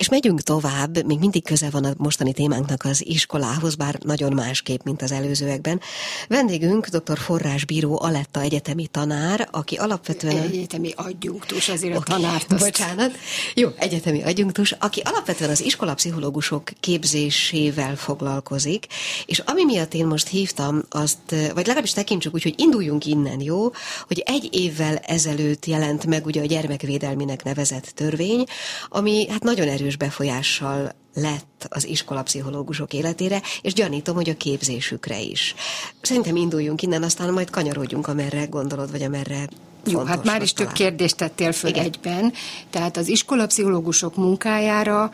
És 0.00 0.08
megyünk 0.08 0.40
tovább, 0.40 1.06
még 1.06 1.18
mindig 1.18 1.44
köze 1.44 1.70
van 1.70 1.84
a 1.84 1.94
mostani 1.96 2.32
témánknak 2.32 2.84
az 2.84 3.06
iskolához, 3.06 3.74
bár 3.74 3.98
nagyon 4.02 4.32
másképp, 4.32 4.82
mint 4.84 5.02
az 5.02 5.12
előzőekben. 5.12 5.80
Vendégünk 6.28 6.86
dr. 6.86 7.18
Forrás 7.18 7.64
Bíró 7.64 7.98
Aletta 8.02 8.40
egyetemi 8.40 8.86
tanár, 8.86 9.48
aki 9.50 9.76
alapvetően... 9.76 10.42
Egyetemi 10.42 10.92
adjunktus, 10.96 11.68
azért 11.68 11.96
okay, 11.96 12.14
a 12.14 12.18
tanárt 12.18 12.52
azt... 12.52 12.64
Bocsánat. 12.64 13.10
Jó, 13.54 13.68
egyetemi 13.76 14.22
adjunktus, 14.22 14.72
aki 14.72 15.00
alapvetően 15.04 15.50
az 15.50 15.64
iskolapszichológusok 15.64 16.70
képzésével 16.80 17.96
foglalkozik, 17.96 18.86
és 19.26 19.38
ami 19.38 19.64
miatt 19.64 19.94
én 19.94 20.06
most 20.06 20.28
hívtam, 20.28 20.82
azt, 20.90 21.18
vagy 21.28 21.66
legalábbis 21.66 21.92
tekintsük 21.92 22.34
úgy, 22.34 22.42
hogy 22.42 22.54
induljunk 22.56 23.06
innen, 23.06 23.40
jó? 23.40 23.70
Hogy 24.06 24.22
egy 24.26 24.48
évvel 24.52 24.96
ezelőtt 24.96 25.66
jelent 25.66 26.06
meg 26.06 26.26
ugye 26.26 26.40
a 26.40 26.46
gyermekvédelminek 26.46 27.42
nevezett 27.42 27.92
törvény, 27.94 28.44
ami 28.88 29.28
hát 29.28 29.42
nagyon 29.42 29.68
erős 29.68 29.88
jelentős 29.90 29.96
befolyással 29.96 30.92
lett 31.14 31.66
az 31.68 31.86
iskolapszichológusok 31.86 32.92
életére, 32.92 33.42
és 33.62 33.72
gyanítom, 33.72 34.14
hogy 34.14 34.30
a 34.30 34.36
képzésükre 34.36 35.20
is. 35.20 35.54
Szerintem 36.00 36.36
induljunk 36.36 36.82
innen, 36.82 37.02
aztán 37.02 37.32
majd 37.32 37.50
kanyarodjunk, 37.50 38.06
amerre 38.06 38.44
gondolod, 38.44 38.90
vagy 38.90 39.02
amerre 39.02 39.48
jó, 39.86 40.04
hát 40.04 40.24
már 40.24 40.42
is 40.42 40.52
több 40.52 40.72
kérdést 40.72 41.16
tettél 41.16 41.52
föl 41.52 41.70
Igen. 41.70 41.84
egyben. 41.84 42.32
Tehát 42.70 42.96
az 42.96 43.08
iskolapszichológusok 43.08 44.16
munkájára 44.16 45.10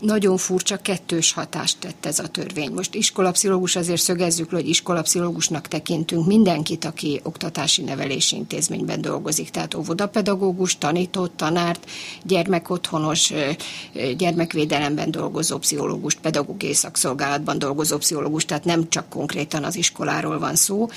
nagyon 0.00 0.36
furcsa 0.36 0.76
kettős 0.76 1.32
hatást 1.32 1.78
tett 1.78 2.06
ez 2.06 2.18
a 2.18 2.26
törvény. 2.26 2.72
Most 2.72 2.94
iskolapszichológus 2.94 3.76
azért 3.76 4.00
szögezzük, 4.00 4.50
hogy 4.50 4.68
iskolapszichológusnak 4.68 5.68
tekintünk 5.68 6.26
mindenkit, 6.26 6.84
aki 6.84 7.20
oktatási 7.22 7.82
nevelési 7.82 8.36
intézményben 8.36 9.00
dolgozik. 9.00 9.50
Tehát 9.50 9.74
óvodapedagógus, 9.74 10.78
tanított, 10.78 11.36
tanárt, 11.36 11.90
gyermekotthonos, 12.22 13.32
gyermekvédelemben 14.16 15.10
dolgozó 15.10 15.58
pszichológust, 15.58 16.20
pedagógiai 16.20 16.74
szakszolgálatban 16.74 17.58
dolgozó 17.58 17.96
pszichológus, 17.96 18.44
tehát 18.44 18.64
nem 18.64 18.88
csak 18.88 19.08
konkrétan 19.08 19.64
az 19.64 19.76
iskoláról 19.76 20.38
van 20.38 20.54
szó, 20.54 20.88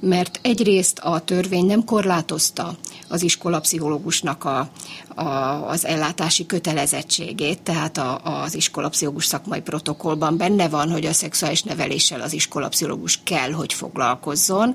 mert 0.00 0.38
egyrészt 0.42 0.98
a 0.98 1.20
törvény 1.20 1.66
nem 1.66 1.84
korlátozta 1.92 2.76
az 3.08 3.22
iskolapszichológusnak 3.22 4.44
a, 4.44 4.70
a, 5.14 5.24
az 5.68 5.84
ellátási 5.84 6.46
kötelezettségét, 6.46 7.62
tehát 7.62 7.98
a, 7.98 8.20
az 8.42 8.54
iskolapszichológus 8.54 9.26
szakmai 9.26 9.60
protokollban 9.60 10.36
benne 10.36 10.68
van, 10.68 10.90
hogy 10.90 11.06
a 11.06 11.12
szexuális 11.12 11.62
neveléssel 11.62 12.20
az 12.20 12.32
iskolapszichológus 12.32 13.20
kell, 13.24 13.50
hogy 13.50 13.72
foglalkozzon, 13.72 14.74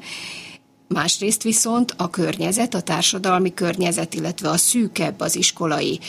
Másrészt 0.89 1.43
viszont 1.43 1.93
a 1.97 2.09
környezet, 2.09 2.73
a 2.73 2.81
társadalmi 2.81 3.53
környezet, 3.53 4.13
illetve 4.13 4.49
a 4.49 4.57
szűkebb 4.57 5.19
az 5.19 5.35
iskolai 5.35 5.99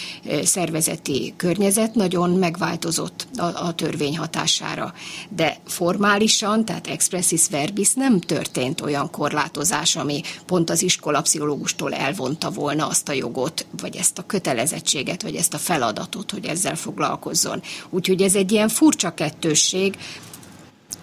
szervezeti 0.42 1.34
környezet 1.36 1.94
nagyon 1.94 2.30
megváltozott 2.30 3.26
a, 3.36 3.42
a 3.42 3.74
törvény 3.74 4.18
hatására. 4.18 4.94
De 5.28 5.56
formálisan, 5.66 6.64
tehát 6.64 6.86
expressis 6.86 7.48
verbis 7.50 7.92
nem 7.94 8.20
történt 8.20 8.80
olyan 8.80 9.10
korlátozás, 9.10 9.96
ami 9.96 10.20
pont 10.46 10.70
az 10.70 10.82
iskolapszichológustól 10.82 11.94
elvonta 11.94 12.50
volna 12.50 12.86
azt 12.86 13.08
a 13.08 13.12
jogot, 13.12 13.66
vagy 13.80 13.96
ezt 13.96 14.18
a 14.18 14.26
kötelezettséget, 14.26 15.22
vagy 15.22 15.34
ezt 15.34 15.54
a 15.54 15.58
feladatot, 15.58 16.30
hogy 16.30 16.44
ezzel 16.44 16.76
foglalkozzon. 16.76 17.62
Úgyhogy 17.90 18.22
ez 18.22 18.34
egy 18.34 18.52
ilyen 18.52 18.68
furcsa 18.68 19.14
kettősség, 19.14 19.96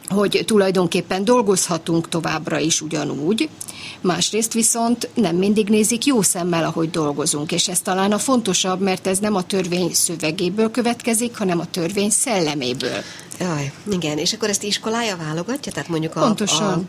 hogy 0.07 0.43
tulajdonképpen 0.45 1.23
dolgozhatunk 1.23 2.09
továbbra 2.09 2.59
is 2.59 2.81
ugyanúgy, 2.81 3.49
másrészt 4.01 4.53
viszont 4.53 5.09
nem 5.13 5.35
mindig 5.35 5.69
nézik 5.69 6.05
jó 6.05 6.21
szemmel, 6.21 6.63
ahogy 6.63 6.89
dolgozunk, 6.89 7.51
és 7.51 7.67
ez 7.67 7.79
talán 7.79 8.11
a 8.11 8.17
fontosabb, 8.17 8.79
mert 8.79 9.07
ez 9.07 9.19
nem 9.19 9.35
a 9.35 9.43
törvény 9.43 9.93
szövegéből 9.93 10.71
következik, 10.71 11.37
hanem 11.37 11.59
a 11.59 11.65
törvény 11.65 12.09
szelleméből. 12.09 13.03
Jaj, 13.39 13.71
igen, 13.91 14.17
és 14.17 14.33
akkor 14.33 14.49
ezt 14.49 14.63
iskolája 14.63 15.17
válogatja? 15.17 15.71
Tehát 15.71 15.89
mondjuk 15.89 16.15
a... 16.15 16.19
Pontosan. 16.19 16.87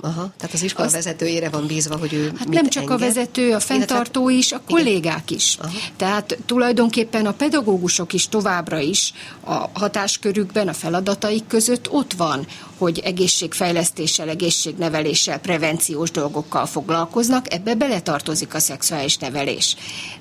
A, 0.00 0.06
aha, 0.06 0.32
tehát 0.36 0.54
az 0.54 0.62
iskola 0.62 0.86
az, 0.86 0.92
vezetőjére 0.92 1.48
van 1.48 1.66
bízva, 1.66 1.96
hogy 1.96 2.12
ő 2.12 2.32
Hát 2.38 2.48
nem 2.48 2.68
csak 2.68 2.82
enged. 2.82 2.96
a 3.00 3.04
vezető, 3.06 3.52
a 3.54 3.60
fenntartó 3.60 4.28
is, 4.28 4.52
a 4.52 4.60
kollégák 4.68 5.30
is. 5.30 5.56
Aha. 5.60 5.70
Tehát 5.96 6.38
tulajdonképpen 6.46 7.26
a 7.26 7.32
pedagógusok 7.32 8.12
is 8.12 8.28
továbbra 8.28 8.78
is 8.78 9.12
a 9.44 9.68
hatáskörükben, 9.72 10.68
a 10.68 10.72
feladataik 10.72 11.46
között 11.46 11.90
ott 11.90 12.12
van, 12.12 12.46
hogy 12.78 12.98
egészségfejlesztéssel, 12.98 14.28
egészségneveléssel, 14.28 15.38
prevenciós 15.38 16.10
dolgokkal 16.18 16.66
foglalkoznak, 16.66 17.52
ebbe 17.52 17.74
beletartozik 17.74 18.54
a 18.54 18.58
szexuális 18.58 19.16
nevelés. 19.16 19.76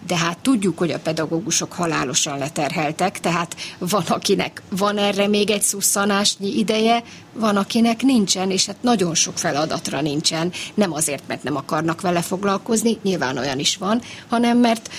De 0.07 0.17
hát 0.17 0.37
tudjuk, 0.37 0.77
hogy 0.77 0.91
a 0.91 0.99
pedagógusok 0.99 1.73
halálosan 1.73 2.37
leterheltek, 2.37 3.19
tehát 3.19 3.55
van, 3.77 4.03
akinek 4.07 4.61
van 4.69 4.97
erre 4.97 5.27
még 5.27 5.49
egy 5.49 5.61
szusszanásnyi 5.61 6.57
ideje, 6.57 7.03
van, 7.33 7.57
akinek 7.57 8.01
nincsen, 8.01 8.51
és 8.51 8.65
hát 8.65 8.75
nagyon 8.81 9.15
sok 9.15 9.37
feladatra 9.37 10.01
nincsen. 10.01 10.51
Nem 10.73 10.93
azért, 10.93 11.23
mert 11.27 11.43
nem 11.43 11.55
akarnak 11.55 12.01
vele 12.01 12.21
foglalkozni, 12.21 12.97
nyilván 13.03 13.37
olyan 13.37 13.59
is 13.59 13.77
van, 13.77 14.01
hanem 14.29 14.57
mert 14.57 14.89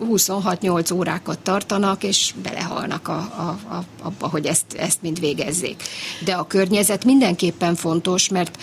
26-8 0.00 0.94
órákat 0.94 1.38
tartanak, 1.38 2.02
és 2.02 2.34
belehalnak 2.42 3.08
a, 3.08 3.16
a, 3.16 3.74
a, 3.74 3.84
abba, 4.02 4.28
hogy 4.28 4.46
ezt, 4.46 4.72
ezt 4.76 5.02
mind 5.02 5.20
végezzék. 5.20 5.82
De 6.24 6.34
a 6.34 6.46
környezet 6.46 7.04
mindenképpen 7.04 7.74
fontos, 7.74 8.28
mert 8.28 8.58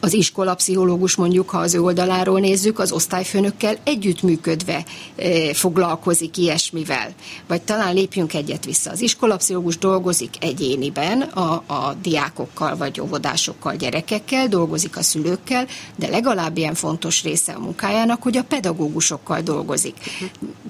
az 0.00 0.12
iskolapszichológus 0.12 1.14
mondjuk, 1.14 1.50
ha 1.50 1.58
az 1.58 1.74
ő 1.74 1.82
oldaláról 1.82 2.40
nézzük, 2.40 2.78
az 2.78 2.92
osztályfőnökkel 2.92 3.76
együttműködve 3.84 4.84
e, 5.16 5.54
foglalkozik 5.54 6.36
ilyesmivel. 6.36 7.08
Vagy 7.46 7.62
talán 7.62 7.94
lépjünk 7.94 8.34
egyet 8.34 8.64
vissza. 8.64 8.90
Az 8.90 9.00
iskolapszichológus 9.00 9.78
dolgozik 9.78 10.34
egyéniben 10.40 11.20
a, 11.20 11.52
a 11.66 11.94
diákokkal, 12.02 12.76
vagy 12.76 13.00
óvodásokkal, 13.00 13.76
gyerekekkel, 13.76 14.48
dolgozik 14.48 14.96
a 14.96 15.02
szülőkkel, 15.02 15.66
de 15.96 16.08
legalább 16.08 16.56
ilyen 16.56 16.74
fontos 16.74 17.22
része 17.22 17.52
a 17.52 17.60
munkájának, 17.60 18.22
hogy 18.22 18.36
a 18.36 18.44
pedagógusokkal 18.44 19.40
dolgozik. 19.40 19.94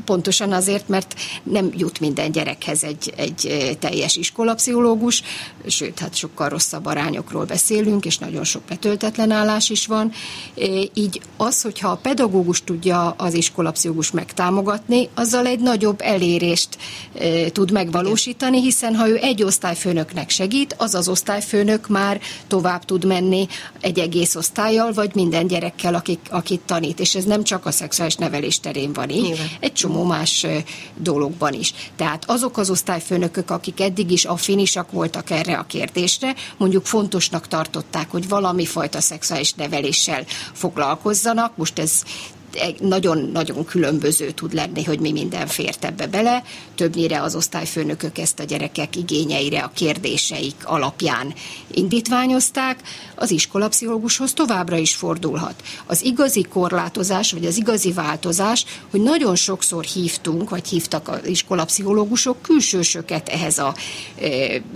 Pontosan 0.05 0.53
azért, 0.53 0.89
mert 0.89 1.15
nem 1.43 1.71
jut 1.77 2.01
minden 2.01 2.33
gyerekhez 2.33 2.85
egy, 2.85 3.13
egy 3.17 3.47
e, 3.47 3.75
teljes 3.75 4.17
iskolapszichológus, 4.17 5.23
sőt, 5.67 5.99
hát 5.99 6.15
sokkal 6.15 6.49
rosszabb 6.49 6.87
arányokról 6.87 7.45
beszélünk, 7.45 8.05
és 8.05 8.19
nagyon 8.19 8.45
sok 8.45 8.63
betöltet 8.63 9.10
független 9.11 9.39
állás 9.39 9.71
is 9.71 9.87
van, 9.87 10.13
így 10.95 11.21
az, 11.37 11.63
hogyha 11.63 11.89
a 11.89 11.97
pedagógus 11.97 12.65
tudja 12.65 13.11
az 13.11 13.35
iskolapszichológus 13.35 14.11
megtámogatni, 14.11 15.09
azzal 15.15 15.47
egy 15.47 15.61
nagyobb 15.61 16.01
elérést 16.03 16.69
tud 17.53 17.73
megvalósítani, 17.73 18.61
hiszen 18.61 18.97
ha 18.97 19.09
ő 19.09 19.17
egy 19.17 19.43
osztályfőnöknek 19.43 20.31
segít, 20.31 20.75
az 20.79 20.95
az 20.95 21.09
osztályfőnök 21.09 21.89
már 21.89 22.21
tovább 22.47 22.85
tud 22.85 23.05
menni 23.05 23.47
egy 23.81 23.99
egész 23.99 24.35
osztályjal, 24.35 24.93
vagy 24.93 25.15
minden 25.15 25.47
gyerekkel, 25.47 25.95
akik, 25.95 26.21
akit 26.31 26.61
tanít. 26.61 27.01
És 27.01 27.15
ez 27.15 27.25
nem 27.25 27.43
csak 27.43 27.67
a 27.67 27.71
szexuális 27.71 28.15
nevelés 28.15 28.61
terén 28.61 28.93
van 28.93 29.11
így, 29.11 29.23
Nyilván. 29.23 29.49
egy 29.61 29.73
csomó 29.73 30.05
más 30.05 30.47
dologban 30.97 31.53
is. 31.53 31.75
Tehát 31.97 32.25
azok 32.27 32.57
az 32.59 32.71
osztályfőnökök, 32.71 33.51
akik 33.51 33.81
eddig 33.81 34.11
is 34.11 34.25
affinisak 34.25 34.91
voltak 34.91 35.31
erre 35.31 35.59
a 35.59 35.67
kérdésre, 35.67 36.35
mondjuk 36.57 36.87
fontosnak 36.87 37.49
tartották, 37.49 38.11
hogy 38.11 38.29
valami 38.29 38.65
fajta 38.65 39.00
a 39.01 39.03
szexuális 39.03 39.53
neveléssel 39.53 40.25
foglalkozzanak. 40.53 41.57
Most 41.57 41.79
ez 41.79 42.03
nagyon-nagyon 42.79 43.65
különböző 43.65 44.31
tud 44.31 44.53
lenni, 44.53 44.85
hogy 44.85 45.01
mi 45.01 45.13
minden 45.13 45.47
fért 45.47 45.85
ebbe 45.85 46.07
bele. 46.07 46.43
Többnyire 46.81 47.23
az 47.23 47.35
osztályfőnökök 47.35 48.19
ezt 48.19 48.41
a 48.41 48.45
gyerekek 48.45 48.97
igényeire, 48.97 49.61
a 49.61 49.71
kérdéseik 49.75 50.55
alapján 50.65 51.35
indítványozták, 51.71 52.83
az 53.15 53.31
iskolapszichológushoz 53.31 54.33
továbbra 54.33 54.77
is 54.77 54.95
fordulhat. 54.95 55.63
Az 55.87 56.05
igazi 56.05 56.43
korlátozás, 56.43 57.33
vagy 57.33 57.47
az 57.47 57.57
igazi 57.57 57.93
változás, 57.93 58.65
hogy 58.91 59.01
nagyon 59.01 59.37
sokszor 59.37 59.85
hívtunk, 59.85 60.51
vagy 60.51 60.69
hívtak 60.69 61.09
az 61.09 61.27
iskolapszichológusok 61.27 62.43
külsősöket 62.43 63.29
ehhez 63.29 63.59
a 63.59 63.75
e, 64.21 64.29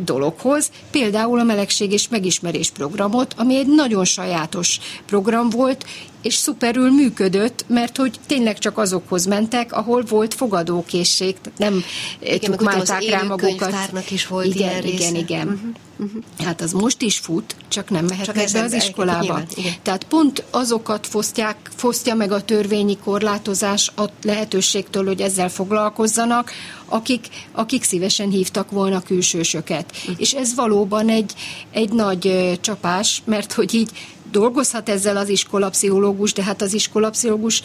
dologhoz, 0.04 0.70
például 0.90 1.38
a 1.38 1.44
melegség 1.44 1.92
és 1.92 2.08
megismerés 2.08 2.70
programot, 2.70 3.34
ami 3.36 3.56
egy 3.56 3.66
nagyon 3.66 4.04
sajátos 4.04 4.78
program 5.06 5.50
volt, 5.50 5.84
és 6.24 6.34
szuperül 6.34 6.90
működött, 6.90 7.64
mert 7.68 7.96
hogy 7.96 8.18
tényleg 8.26 8.58
csak 8.58 8.78
azokhoz 8.78 9.26
mentek, 9.26 9.72
ahol 9.72 10.02
volt 10.08 10.34
fogadókészség, 10.34 11.36
nem 11.56 11.84
igen, 12.20 12.50
tukmálták 12.50 13.08
rá 13.08 13.22
magukat. 13.22 14.10
is 14.10 14.26
volt 14.26 14.46
igen, 14.46 14.58
ilyen 14.58 14.84
igen, 14.84 14.98
része. 14.98 15.18
igen. 15.18 15.46
Uh-huh. 15.46 15.70
Uh-huh. 15.98 16.22
Hát 16.44 16.60
az 16.60 16.72
most 16.72 17.02
is 17.02 17.18
fut, 17.18 17.56
csak 17.68 17.90
nem 17.90 18.04
mehetnek 18.04 18.46
csak 18.46 18.52
be 18.52 18.62
az 18.62 18.72
iskolába. 18.72 19.22
Nyilván, 19.22 19.46
Tehát 19.82 20.04
pont 20.04 20.44
azokat 20.50 21.06
fosztják, 21.06 21.70
fosztja 21.76 22.14
meg 22.14 22.32
a 22.32 22.42
törvényi 22.42 22.96
korlátozás 22.96 23.92
a 23.96 24.04
lehetőségtől, 24.22 25.06
hogy 25.06 25.20
ezzel 25.20 25.48
foglalkozzanak, 25.48 26.50
akik, 26.86 27.28
akik 27.52 27.84
szívesen 27.84 28.30
hívtak 28.30 28.70
volna 28.70 29.00
külsősöket. 29.00 29.92
Uh-huh. 29.96 30.14
És 30.18 30.32
ez 30.32 30.54
valóban 30.54 31.08
egy, 31.08 31.32
egy 31.70 31.92
nagy 31.92 32.52
csapás, 32.60 33.22
mert 33.24 33.52
hogy 33.52 33.74
így 33.74 33.90
dolgozhat 34.34 34.88
ezzel 34.88 35.16
az 35.16 35.28
iskolapszichológus, 35.28 36.32
de 36.32 36.42
hát 36.42 36.62
az 36.62 36.74
iskolapszichológus 36.74 37.62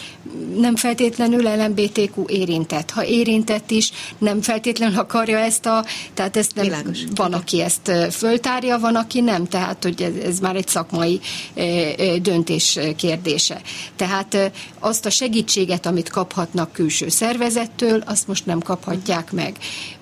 nem 0.57 0.75
feltétlenül 0.75 1.41
LMBTQ 1.41 2.23
érintett. 2.27 2.91
Ha 2.91 3.05
érintett 3.05 3.71
is, 3.71 3.91
nem 4.17 4.41
feltétlenül 4.41 4.99
akarja 4.99 5.37
ezt 5.37 5.65
a, 5.65 5.85
tehát 6.13 6.37
ezt 6.37 6.55
nem, 6.55 6.65
Világos. 6.65 6.99
van, 7.15 7.33
aki 7.33 7.61
ezt 7.61 7.91
föltárja, 8.11 8.79
van, 8.79 8.95
aki 8.95 9.21
nem, 9.21 9.47
tehát 9.47 9.83
hogy 9.83 10.01
ez, 10.01 10.13
ez 10.23 10.39
már 10.39 10.55
egy 10.55 10.67
szakmai 10.67 11.19
döntés 12.21 12.79
kérdése. 12.95 13.61
Tehát 13.95 14.51
azt 14.79 15.05
a 15.05 15.09
segítséget, 15.09 15.85
amit 15.85 16.09
kaphatnak 16.09 16.71
külső 16.71 17.09
szervezettől, 17.09 18.03
azt 18.05 18.27
most 18.27 18.45
nem 18.45 18.59
kaphatják 18.59 19.31
meg. 19.31 19.57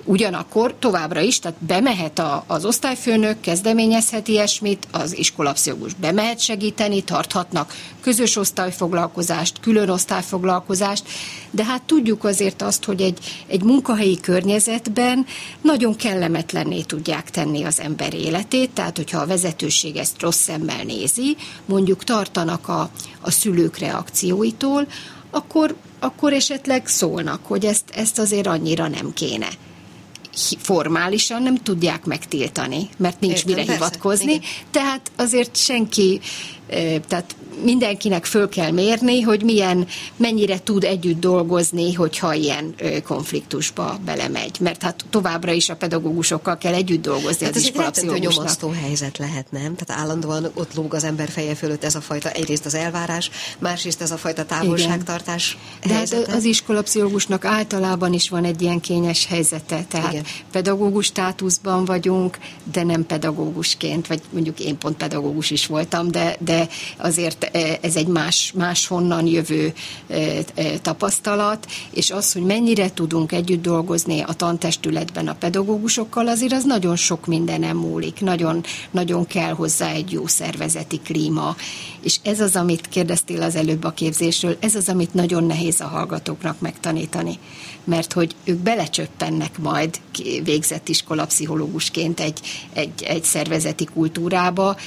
Ugyanakkor 0.10 0.76
továbbra 0.80 1.20
is, 1.20 1.40
tehát 1.40 1.58
bemehet 1.60 2.20
a, 2.20 2.44
az 2.48 2.66
osztályfőnök, 2.66 3.40
kezdeményezhet 3.40 4.28
ilyesmit, 4.28 4.88
az 4.92 5.18
iskolapszichológus 5.18 5.94
bemehet 5.94 6.40
segíteni, 6.40 7.04
tarthatnak 7.04 7.74
közös 8.02 8.36
osztályfoglalkozást, 8.36 9.60
külön 9.60 9.90
osztályfoglalkozást, 9.90 11.04
de 11.52 11.64
hát 11.64 11.84
tudjuk 11.84 12.24
azért 12.24 12.62
azt, 12.62 12.84
hogy 12.84 13.02
egy, 13.02 13.18
egy 13.48 13.64
munkahelyi 13.64 14.20
környezetben 14.20 15.26
nagyon 15.62 15.96
kellemetlenné 15.96 16.82
tudják 16.82 17.30
tenni 17.30 17.64
az 17.64 17.80
ember 17.80 18.14
életét, 18.14 18.70
tehát 18.70 18.98
hogyha 18.98 19.20
a 19.20 19.26
vezetőség 19.28 19.96
ezt 19.96 20.22
rossz 20.22 20.42
szemmel 20.42 20.84
nézi, 20.84 21.36
mondjuk 21.66 22.04
tartanak 22.04 22.68
a, 22.68 22.90
a 23.22 23.32
szülők 23.32 23.78
reakcióitól, 23.78 24.88
akkor, 25.32 25.76
akkor 26.00 26.34
esetleg 26.34 26.88
szólnak, 26.88 27.46
hogy 27.46 27.66
ezt, 27.66 27.84
ezt 27.96 28.20
azért 28.20 28.48
annyira 28.48 28.88
nem 28.88 29.14
kéne 29.14 29.48
formálisan 30.60 31.44
nem 31.44 31.56
tudják 31.56 32.06
megtiltani, 32.06 32.90
mert 32.98 33.20
nincs 33.20 33.34
Értem, 33.34 33.50
mire 33.50 33.66
persze, 33.66 33.74
hivatkozni, 33.74 34.32
igen. 34.32 34.42
tehát 34.72 35.12
azért 35.16 35.56
senki, 35.56 36.20
tehát 37.08 37.36
mindenkinek 37.64 38.26
föl 38.26 38.50
kell 38.50 38.72
mérni, 38.72 39.22
hogy 39.22 39.44
milyen, 39.44 39.88
mennyire 40.16 40.60
tud 40.60 40.84
együtt 40.84 41.20
dolgozni, 41.20 41.94
hogyha 41.94 42.34
ilyen 42.34 42.76
konfliktusba 43.04 44.00
belemegy. 44.06 44.58
Mert 44.60 44.82
hát 44.82 45.06
továbbra 45.10 45.52
is 45.52 45.70
a 45.70 45.76
pedagógusokkal 45.76 46.58
kell 46.58 46.74
együtt 46.74 47.02
dolgozni 47.02 47.46
hát 47.46 47.56
az 47.56 47.72
ez 47.96 48.04
egy 48.04 48.20
nyomasztó 48.20 48.70
helyzet 48.70 49.18
lehet, 49.18 49.52
nem? 49.52 49.76
Tehát 49.76 50.04
állandóan 50.04 50.52
ott 50.54 50.74
lóg 50.76 50.94
az 50.94 51.04
ember 51.04 51.30
feje 51.30 51.56
fölött 51.56 51.84
ez 51.84 51.96
a 51.96 52.02
fajta, 52.02 52.30
egyrészt 52.30 52.66
az 52.66 52.76
elvárás, 52.76 53.30
másrészt 53.60 54.02
ez 54.02 54.12
a 54.12 54.18
fajta 54.18 54.46
távolságtartás 54.46 55.58
Igen. 55.84 56.06
De 56.10 56.16
hát 56.16 56.28
az 56.28 56.44
iskolapszichológusnak 56.44 57.46
általában 57.46 58.14
is 58.14 58.30
van 58.30 58.44
egy 58.44 58.62
ilyen 58.62 58.80
kényes 58.80 59.26
helyzete, 59.26 59.86
tehát 59.88 60.12
Igen. 60.12 60.24
pedagógus 60.52 61.06
státuszban 61.06 61.86
vagyunk, 61.86 62.38
de 62.72 62.84
nem 62.84 63.06
pedagógusként, 63.06 64.08
vagy 64.08 64.22
mondjuk 64.30 64.60
én 64.60 64.78
pont 64.78 64.98
pedagógus 64.98 65.52
is 65.52 65.66
voltam, 65.66 66.12
de, 66.12 66.36
de 66.40 66.57
azért 66.98 67.48
E, 67.58 67.78
ez 67.82 67.96
egy 67.96 68.08
más, 68.08 68.52
máshonnan 68.56 69.26
jövő 69.26 69.74
e, 70.08 70.16
e, 70.56 70.80
tapasztalat, 70.82 71.68
és 71.92 72.12
az, 72.12 72.34
hogy 72.34 72.42
mennyire 72.42 72.94
tudunk 72.94 73.32
együtt 73.32 73.62
dolgozni 73.62 74.22
a 74.22 74.34
tantestületben 74.34 75.28
a 75.28 75.34
pedagógusokkal, 75.34 76.28
azért 76.28 76.54
az 76.54 76.64
nagyon 76.64 76.96
sok 76.96 77.26
mindenem 77.26 77.78
múlik, 77.78 78.22
nagyon, 78.22 78.64
nagyon 78.92 79.26
kell 79.26 79.52
hozzá 79.52 79.90
egy 79.90 80.12
jó 80.12 80.28
szervezeti 80.28 81.00
klíma, 81.00 81.56
és 82.02 82.18
ez 82.24 82.40
az, 82.40 82.56
amit 82.56 82.88
kérdeztél 82.88 83.42
az 83.42 83.56
előbb 83.56 83.84
a 83.84 83.92
képzésről, 83.92 84.58
ez 84.60 84.76
az, 84.76 84.90
amit 84.90 85.14
nagyon 85.14 85.44
nehéz 85.44 85.82
a 85.82 85.88
hallgatóknak 85.88 86.60
megtanítani, 86.60 87.40
mert 87.84 88.14
hogy 88.14 88.36
ők 88.44 88.58
belecsöppennek 88.58 89.58
majd 89.58 90.00
végzett 90.44 90.90
iskolapszichológusként 90.90 92.20
egy, 92.20 92.40
egy, 92.74 93.04
egy 93.04 93.24
szervezeti 93.24 93.86
kultúrába, 93.94 94.78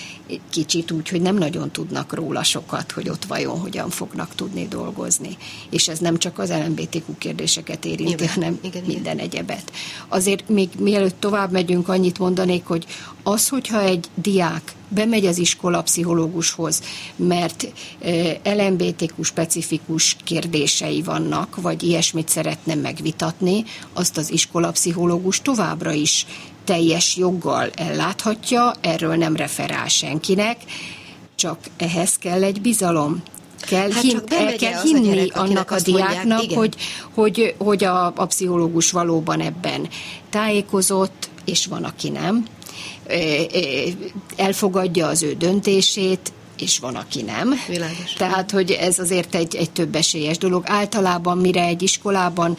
kicsit 0.51 0.91
úgy, 0.91 1.09
hogy 1.09 1.21
nem 1.21 1.37
nagyon 1.37 1.71
tudnak 1.71 2.15
róla 2.15 2.43
sokat, 2.43 2.93
hogy 2.93 3.09
ott 3.09 3.25
vajon 3.25 3.59
hogyan 3.59 3.91
fognak 3.91 4.35
tudni 4.35 4.69
dolgozni. 4.69 5.37
És 5.71 5.89
ez 5.89 5.99
nem 5.99 6.19
csak 6.19 6.39
az 6.39 6.51
LMBTQ 6.51 7.19
kérdéseket 7.19 7.85
érinti, 7.85 8.13
igen, 8.13 8.29
hanem 8.29 8.59
igen, 8.63 8.83
minden 8.87 9.15
igen. 9.15 9.19
egyebet. 9.19 9.73
Azért 10.09 10.49
még 10.49 10.69
mielőtt 10.79 11.21
tovább 11.21 11.51
megyünk, 11.51 11.89
annyit 11.89 12.19
mondanék, 12.19 12.67
hogy 12.67 12.87
az, 13.23 13.49
hogyha 13.49 13.81
egy 13.81 14.07
diák 14.15 14.75
bemegy 14.89 15.27
az 15.27 15.39
iskola 15.39 15.83
pszichológushoz, 15.83 16.83
mert 17.17 17.73
LMBTQ 18.45 19.23
specifikus 19.23 20.17
kérdései 20.25 21.03
vannak, 21.03 21.61
vagy 21.61 21.83
ilyesmit 21.83 22.29
szeretne 22.29 22.75
megvitatni, 22.75 23.65
azt 23.93 24.17
az 24.17 24.33
iskola 24.33 24.71
pszichológus 24.71 25.43
továbbra 25.43 25.93
is 25.93 26.27
teljes 26.71 27.17
joggal 27.17 27.71
elláthatja, 27.75 28.73
erről 28.81 29.15
nem 29.15 29.37
referál 29.37 29.89
senkinek, 29.89 30.57
csak 31.35 31.59
ehhez 31.77 32.17
kell 32.17 32.43
egy 32.43 32.61
bizalom. 32.61 33.23
Kell, 33.61 33.91
hát 33.91 34.03
hin, 34.03 34.21
el 34.29 34.57
kell 34.57 34.83
hinni 34.83 35.11
a 35.11 35.15
gyerek, 35.15 35.37
annak 35.37 35.71
a 35.71 35.81
diáknak, 35.81 36.39
mondják, 36.39 36.59
hogy, 36.59 36.77
hogy, 37.15 37.55
hogy 37.59 37.85
a, 37.85 38.07
a 38.07 38.27
pszichológus 38.27 38.91
valóban 38.91 39.41
ebben 39.41 39.89
tájékozott, 40.31 41.29
és 41.45 41.67
van, 41.67 41.85
aki 41.85 42.09
nem. 42.09 42.45
Elfogadja 44.37 45.07
az 45.07 45.23
ő 45.23 45.35
döntését, 45.35 46.33
és 46.61 46.79
van, 46.79 46.95
aki 46.95 47.23
nem. 47.23 47.55
Világos. 47.69 48.13
Tehát, 48.13 48.51
hogy 48.51 48.71
ez 48.71 48.99
azért 48.99 49.35
egy, 49.35 49.57
egy 49.57 49.71
több 49.71 49.95
esélyes 49.95 50.39
dolog. 50.39 50.63
Általában, 50.67 51.39
mire 51.39 51.63
egy 51.63 51.83
iskolában 51.83 52.57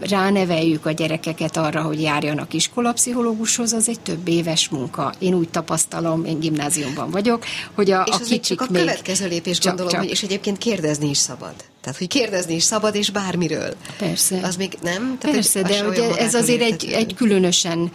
ráneveljük 0.00 0.86
a 0.86 0.90
gyerekeket 0.90 1.56
arra, 1.56 1.82
hogy 1.82 2.00
járjanak 2.00 2.54
iskolapszichológushoz, 2.54 3.72
az 3.72 3.88
egy 3.88 4.00
több 4.00 4.28
éves 4.28 4.68
munka. 4.68 5.14
Én 5.18 5.34
úgy 5.34 5.48
tapasztalom, 5.48 6.24
én 6.24 6.40
gimnáziumban 6.40 7.10
vagyok, 7.10 7.44
hogy 7.74 7.90
a, 7.90 8.06
és 8.08 8.14
a 8.14 8.18
kicsik 8.18 8.58
csak 8.58 8.60
a 8.60 8.66
még... 8.70 8.80
következő 8.80 9.28
lépés 9.28 9.58
csak, 9.58 9.66
gondolom, 9.66 9.92
csak. 9.92 10.00
hogy 10.00 10.10
és 10.10 10.22
egyébként 10.22 10.58
kérdezni 10.58 11.08
is 11.08 11.18
szabad. 11.18 11.54
Tehát, 11.86 12.00
hogy 12.00 12.08
kérdezni 12.08 12.54
is 12.54 12.62
szabad, 12.62 12.94
és 12.94 13.10
bármiről. 13.10 13.74
Persze. 13.98 14.40
Az 14.42 14.56
még 14.56 14.78
nem? 14.82 15.16
Tehát 15.18 15.36
Persze, 15.36 15.62
de 15.62 15.88
ugye 15.88 16.16
ez 16.16 16.34
azért 16.34 16.60
egy, 16.60 16.84
egy 16.84 17.14
különösen 17.14 17.90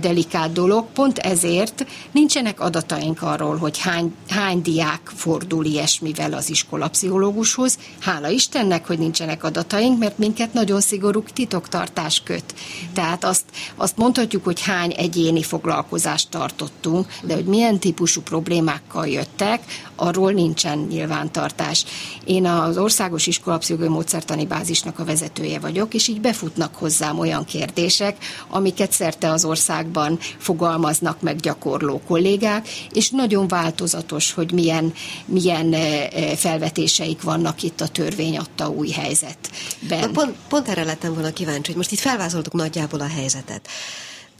delikát 0.00 0.52
dolog. 0.52 0.86
Pont 0.92 1.18
ezért 1.18 1.86
nincsenek 2.12 2.60
adataink 2.60 3.22
arról, 3.22 3.56
hogy 3.56 3.78
hány, 3.78 4.14
hány 4.28 4.62
diák 4.62 5.10
fordul 5.14 5.64
ilyesmivel 5.64 6.32
az 6.32 6.50
iskolapszichológushoz. 6.50 7.78
Hála 8.00 8.28
Istennek, 8.28 8.86
hogy 8.86 8.98
nincsenek 8.98 9.44
adataink, 9.44 9.98
mert 9.98 10.18
minket 10.18 10.52
nagyon 10.52 10.80
szigorú 10.80 11.22
titoktartás 11.34 12.22
köt. 12.24 12.54
Tehát 12.94 13.24
azt, 13.24 13.44
azt 13.74 13.96
mondhatjuk, 13.96 14.44
hogy 14.44 14.62
hány 14.62 14.94
egyéni 14.96 15.42
foglalkozást 15.42 16.30
tartottunk, 16.30 17.06
de 17.22 17.34
hogy 17.34 17.44
milyen 17.44 17.78
típusú 17.78 18.20
problémákkal 18.20 19.06
jöttek, 19.06 19.62
arról 20.00 20.32
nincsen 20.32 20.78
nyilvántartás. 20.78 21.84
Én 22.24 22.46
az 22.46 22.78
országos 22.78 23.26
Iskolapszichológiai 23.26 23.94
Módszertani 23.94 24.46
Bázisnak 24.46 24.98
a 24.98 25.04
vezetője 25.04 25.58
vagyok, 25.58 25.94
és 25.94 26.08
így 26.08 26.20
befutnak 26.20 26.74
hozzám 26.74 27.18
olyan 27.18 27.44
kérdések, 27.44 28.16
amiket 28.48 28.92
szerte 28.92 29.30
az 29.30 29.44
országban 29.44 30.18
fogalmaznak 30.38 31.20
meg 31.20 31.36
gyakorló 31.36 32.00
kollégák, 32.06 32.68
és 32.92 33.10
nagyon 33.10 33.48
változatos, 33.48 34.32
hogy 34.32 34.52
milyen, 34.52 34.92
milyen 35.24 35.72
eh, 35.72 36.02
eh, 36.02 36.36
felvetéseik 36.36 37.22
vannak 37.22 37.62
itt 37.62 37.80
a 37.80 37.88
törvény 37.88 38.38
adta 38.38 38.68
új 38.68 38.88
helyzetben. 38.88 40.12
Pont, 40.12 40.36
pont 40.48 40.68
erre 40.68 40.84
lettem 40.84 41.14
volna 41.14 41.32
kíváncsi, 41.32 41.66
hogy 41.66 41.76
most 41.76 41.92
itt 41.92 41.98
felvázoltuk 41.98 42.52
nagyjából 42.52 43.00
a 43.00 43.08
helyzetet. 43.08 43.68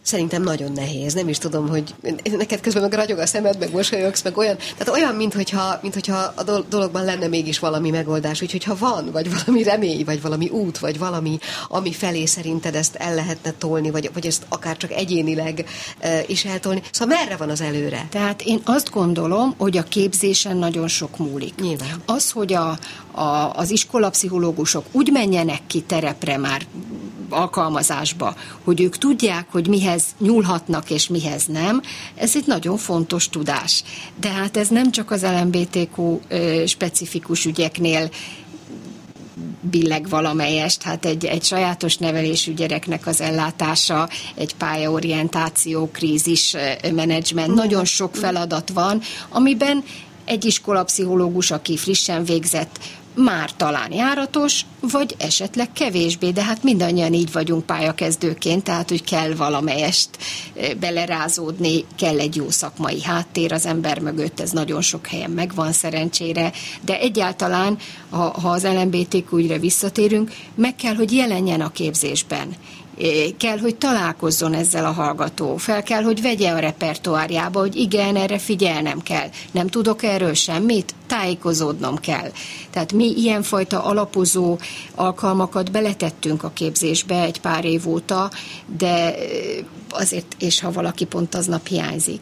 Szerintem 0.02 0.42
nagyon 0.42 0.72
nehéz. 0.72 1.14
Nem 1.14 1.28
is 1.28 1.38
tudom, 1.38 1.68
hogy 1.68 1.94
neked 2.36 2.60
közben 2.60 2.82
meg 2.82 2.92
ragyog 2.92 3.18
a 3.18 3.26
szemed, 3.26 3.58
meg 3.58 3.72
mosolyogsz, 3.72 4.22
meg 4.22 4.36
olyan. 4.36 4.56
Tehát 4.56 4.88
olyan, 4.88 5.14
mintha, 5.14 5.78
mintha 5.82 6.32
a 6.34 6.42
dologban 6.68 7.04
lenne 7.04 7.26
mégis 7.26 7.58
valami 7.58 7.90
megoldás. 7.90 8.42
Úgyhogy 8.42 8.64
ha 8.64 8.76
van, 8.78 9.10
vagy 9.12 9.30
valami 9.30 9.62
remény, 9.62 10.04
vagy 10.04 10.22
valami 10.22 10.48
út, 10.48 10.78
vagy 10.78 10.98
valami, 10.98 11.38
ami 11.68 11.92
felé 11.92 12.24
szerinted 12.24 12.74
ezt 12.74 12.94
el 12.94 13.14
lehetne 13.14 13.50
tolni, 13.58 13.90
vagy, 13.90 14.10
vagy 14.12 14.26
ezt 14.26 14.46
akár 14.48 14.76
csak 14.76 14.90
egyénileg 14.90 15.68
e, 15.98 16.22
is 16.26 16.44
eltolni. 16.44 16.82
Szóval 16.90 17.16
merre 17.16 17.36
van 17.36 17.50
az 17.50 17.60
előre? 17.60 18.06
Tehát 18.10 18.42
én 18.42 18.60
azt 18.64 18.90
gondolom, 18.90 19.54
hogy 19.58 19.76
a 19.76 19.82
képzésen 19.82 20.56
nagyon 20.56 20.88
sok 20.88 21.18
múlik. 21.18 21.54
Nyilván. 21.60 22.02
Az, 22.06 22.30
hogy 22.30 22.52
a, 22.52 22.78
a, 23.12 23.52
az 23.54 23.70
iskolapszichológusok 23.70 24.84
úgy 24.92 25.10
menjenek 25.12 25.60
ki 25.66 25.80
terepre 25.80 26.36
már 26.36 26.66
alkalmazásba, 27.32 28.34
hogy 28.64 28.80
ők 28.80 28.98
tudják, 28.98 29.46
hogy 29.50 29.68
mihez 29.68 30.04
nyúlhatnak 30.18 30.90
és 30.90 31.08
mihez 31.08 31.46
nem, 31.46 31.82
ez 32.14 32.36
egy 32.36 32.46
nagyon 32.46 32.76
fontos 32.76 33.28
tudás. 33.28 33.82
De 34.20 34.28
hát 34.28 34.56
ez 34.56 34.68
nem 34.68 34.90
csak 34.90 35.10
az 35.10 35.22
LMBTQ 35.22 36.20
specifikus 36.66 37.44
ügyeknél 37.44 38.10
billeg 39.60 40.08
valamelyest, 40.08 40.82
hát 40.82 41.04
egy, 41.04 41.24
egy 41.24 41.44
sajátos 41.44 41.96
nevelésű 41.96 42.54
gyereknek 42.54 43.06
az 43.06 43.20
ellátása, 43.20 44.08
egy 44.34 44.54
pályaorientáció, 44.54 45.90
krízis 45.92 46.56
menedzsment, 46.94 47.54
nagyon 47.54 47.84
sok 47.84 48.14
feladat 48.14 48.70
van, 48.70 49.00
amiben 49.28 49.84
egy 50.24 50.44
iskolapszichológus, 50.44 51.50
aki 51.50 51.76
frissen 51.76 52.24
végzett, 52.24 52.78
már 53.14 53.50
talán 53.56 53.92
járatos, 53.92 54.66
vagy 54.80 55.14
esetleg 55.18 55.72
kevésbé, 55.72 56.30
de 56.30 56.44
hát 56.44 56.62
mindannyian 56.62 57.12
így 57.12 57.32
vagyunk 57.32 57.66
pályakezdőként, 57.66 58.64
tehát 58.64 58.88
hogy 58.88 59.04
kell 59.04 59.34
valamelyest 59.34 60.08
belerázódni, 60.80 61.84
kell 61.96 62.18
egy 62.18 62.36
jó 62.36 62.50
szakmai 62.50 63.02
háttér 63.02 63.52
az 63.52 63.66
ember 63.66 63.98
mögött, 63.98 64.40
ez 64.40 64.50
nagyon 64.50 64.82
sok 64.82 65.06
helyen 65.06 65.30
megvan 65.30 65.72
szerencsére, 65.72 66.52
de 66.80 66.98
egyáltalán, 66.98 67.78
ha, 68.10 68.40
ha 68.40 68.50
az 68.50 68.64
LMBTQ 68.64 69.36
ügyre 69.36 69.58
visszatérünk, 69.58 70.32
meg 70.54 70.76
kell, 70.76 70.94
hogy 70.94 71.12
jelenjen 71.12 71.60
a 71.60 71.70
képzésben 71.70 72.56
kell, 73.38 73.58
hogy 73.58 73.76
találkozzon 73.76 74.54
ezzel 74.54 74.84
a 74.84 74.92
hallgató, 74.92 75.56
fel 75.56 75.82
kell, 75.82 76.02
hogy 76.02 76.22
vegye 76.22 76.50
a 76.50 76.58
repertoárjába, 76.58 77.60
hogy 77.60 77.76
igen, 77.76 78.16
erre 78.16 78.38
figyelnem 78.38 79.02
kell. 79.02 79.28
Nem 79.50 79.66
tudok 79.66 80.02
erről 80.02 80.34
semmit, 80.34 80.94
tájékozódnom 81.06 81.96
kell. 81.96 82.30
Tehát 82.70 82.92
mi 82.92 83.12
ilyenfajta 83.16 83.84
alapozó 83.84 84.58
alkalmakat 84.94 85.70
beletettünk 85.70 86.42
a 86.42 86.50
képzésbe 86.54 87.22
egy 87.22 87.40
pár 87.40 87.64
év 87.64 87.88
óta, 87.88 88.30
de 88.78 89.14
azért, 89.90 90.36
és 90.38 90.60
ha 90.60 90.72
valaki 90.72 91.04
pont 91.04 91.34
aznap 91.34 91.66
hiányzik. 91.66 92.20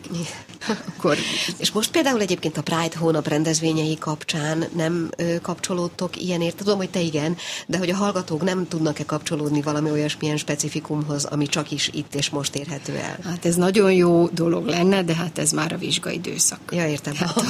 Akkor... 0.67 1.17
És 1.57 1.71
most 1.71 1.91
például 1.91 2.21
egyébként 2.21 2.57
a 2.57 2.63
Pride 2.63 2.97
hónap 2.99 3.29
rendezvényei 3.29 3.99
kapcsán 3.99 4.65
nem 4.77 5.11
ö, 5.17 5.41
kapcsolódtok 5.43 6.23
ilyenért? 6.23 6.57
Tudom, 6.57 6.77
hogy 6.77 6.91
te 6.91 7.01
igen, 7.01 7.37
de 7.67 7.79
hogy 7.79 7.91
a 7.91 7.97
hallgatók 7.97 8.43
nem 8.43 8.69
tudnak-e 8.69 9.05
kapcsolódni 9.05 9.63
valami 9.63 9.91
olyasmilyen 9.91 10.37
specifikumhoz, 10.37 11.25
ami 11.25 11.47
csak 11.47 11.71
is 11.71 11.91
itt 11.93 12.15
és 12.15 12.31
most 12.31 12.57
érhető 12.57 12.97
el? 12.97 13.19
Hát 13.25 13.45
ez 13.45 13.55
nagyon 13.55 13.93
jó 13.93 14.29
dolog 14.29 14.67
lenne, 14.67 15.03
de 15.03 15.15
hát 15.15 15.39
ez 15.39 15.51
már 15.51 15.73
a 15.73 15.79
vizsgaidőszak. 15.79 16.61
Ja, 16.71 16.89
értem. 16.89 17.15
Hát 17.15 17.37
a, 17.37 17.43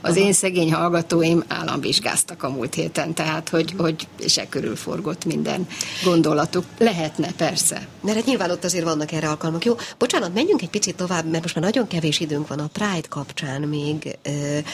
az 0.00 0.16
én 0.16 0.32
szegény 0.32 0.72
hallgatóim 0.72 1.44
államvizsgáztak 1.48 2.42
a 2.42 2.50
múlt 2.50 2.74
héten, 2.74 3.14
tehát 3.14 3.48
hogy, 3.48 3.74
hogy 3.76 4.06
se 4.26 4.48
körül 4.48 4.76
forgott 4.76 5.24
minden 5.24 5.66
gondolatuk. 6.04 6.64
Lehetne, 6.78 7.32
persze. 7.32 7.86
Mert 8.00 8.16
hát 8.16 8.26
nyilván 8.26 8.50
ott 8.50 8.64
azért 8.64 8.84
vannak 8.84 9.12
erre 9.12 9.28
alkalmak. 9.28 9.64
Jó, 9.64 9.76
bocsánat, 9.98 10.34
menjünk 10.34 10.62
egy 10.62 10.70
picit 10.70 10.96
tovább, 10.96 11.30
mert 11.30 11.42
most 11.42 11.54
már 11.54 11.64
nagyon 11.64 11.86
kevés 11.86 12.20
időnk 12.38 12.48
van 12.48 12.58
a 12.58 12.70
Pride 12.72 13.08
kapcsán 13.08 13.60
még. 13.60 14.18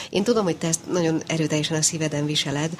Én 0.09 0.23
tudom, 0.23 0.43
hogy 0.43 0.57
te 0.57 0.67
ezt 0.67 0.91
nagyon 0.91 1.21
erőteljesen 1.27 1.77
a 1.77 1.81
szíveden 1.81 2.25
viseled. 2.25 2.71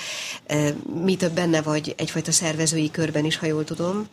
Mi 1.04 1.16
több 1.16 1.32
benne 1.32 1.62
vagy 1.62 1.94
egyfajta 1.98 2.32
szervezői 2.32 2.92
körben 2.92 3.26
is, 3.26 3.38
ha 3.38 3.46
jól 3.46 3.64
tudom. 3.64 4.08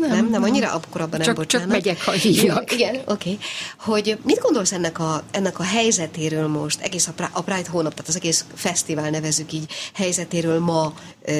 Nem, 0.00 0.08
nem, 0.08 0.30
nem 0.30 0.42
annyira, 0.42 0.72
akkor 0.72 1.00
abban 1.00 1.18
nem 1.18 1.26
csak, 1.26 1.34
bocsánat. 1.34 1.66
Csak 1.66 1.76
megyek, 1.76 2.02
ha 2.02 2.10
hívnak. 2.10 2.72
Igen, 2.72 2.94
oké. 2.94 3.04
Okay. 3.06 3.38
Hogy 3.78 4.18
mit 4.22 4.40
gondolsz 4.40 4.72
ennek 4.72 4.98
a, 4.98 5.22
ennek 5.30 5.58
a 5.58 5.62
helyzetéről 5.62 6.46
most, 6.46 6.80
egész 6.80 7.08
a 7.32 7.42
Pride 7.42 7.68
hónap, 7.70 7.94
tehát 7.94 8.08
az 8.08 8.16
egész 8.16 8.44
fesztivál 8.54 9.10
nevezük 9.10 9.52
így 9.52 9.72
helyzetéről 9.94 10.58
ma 10.58 10.94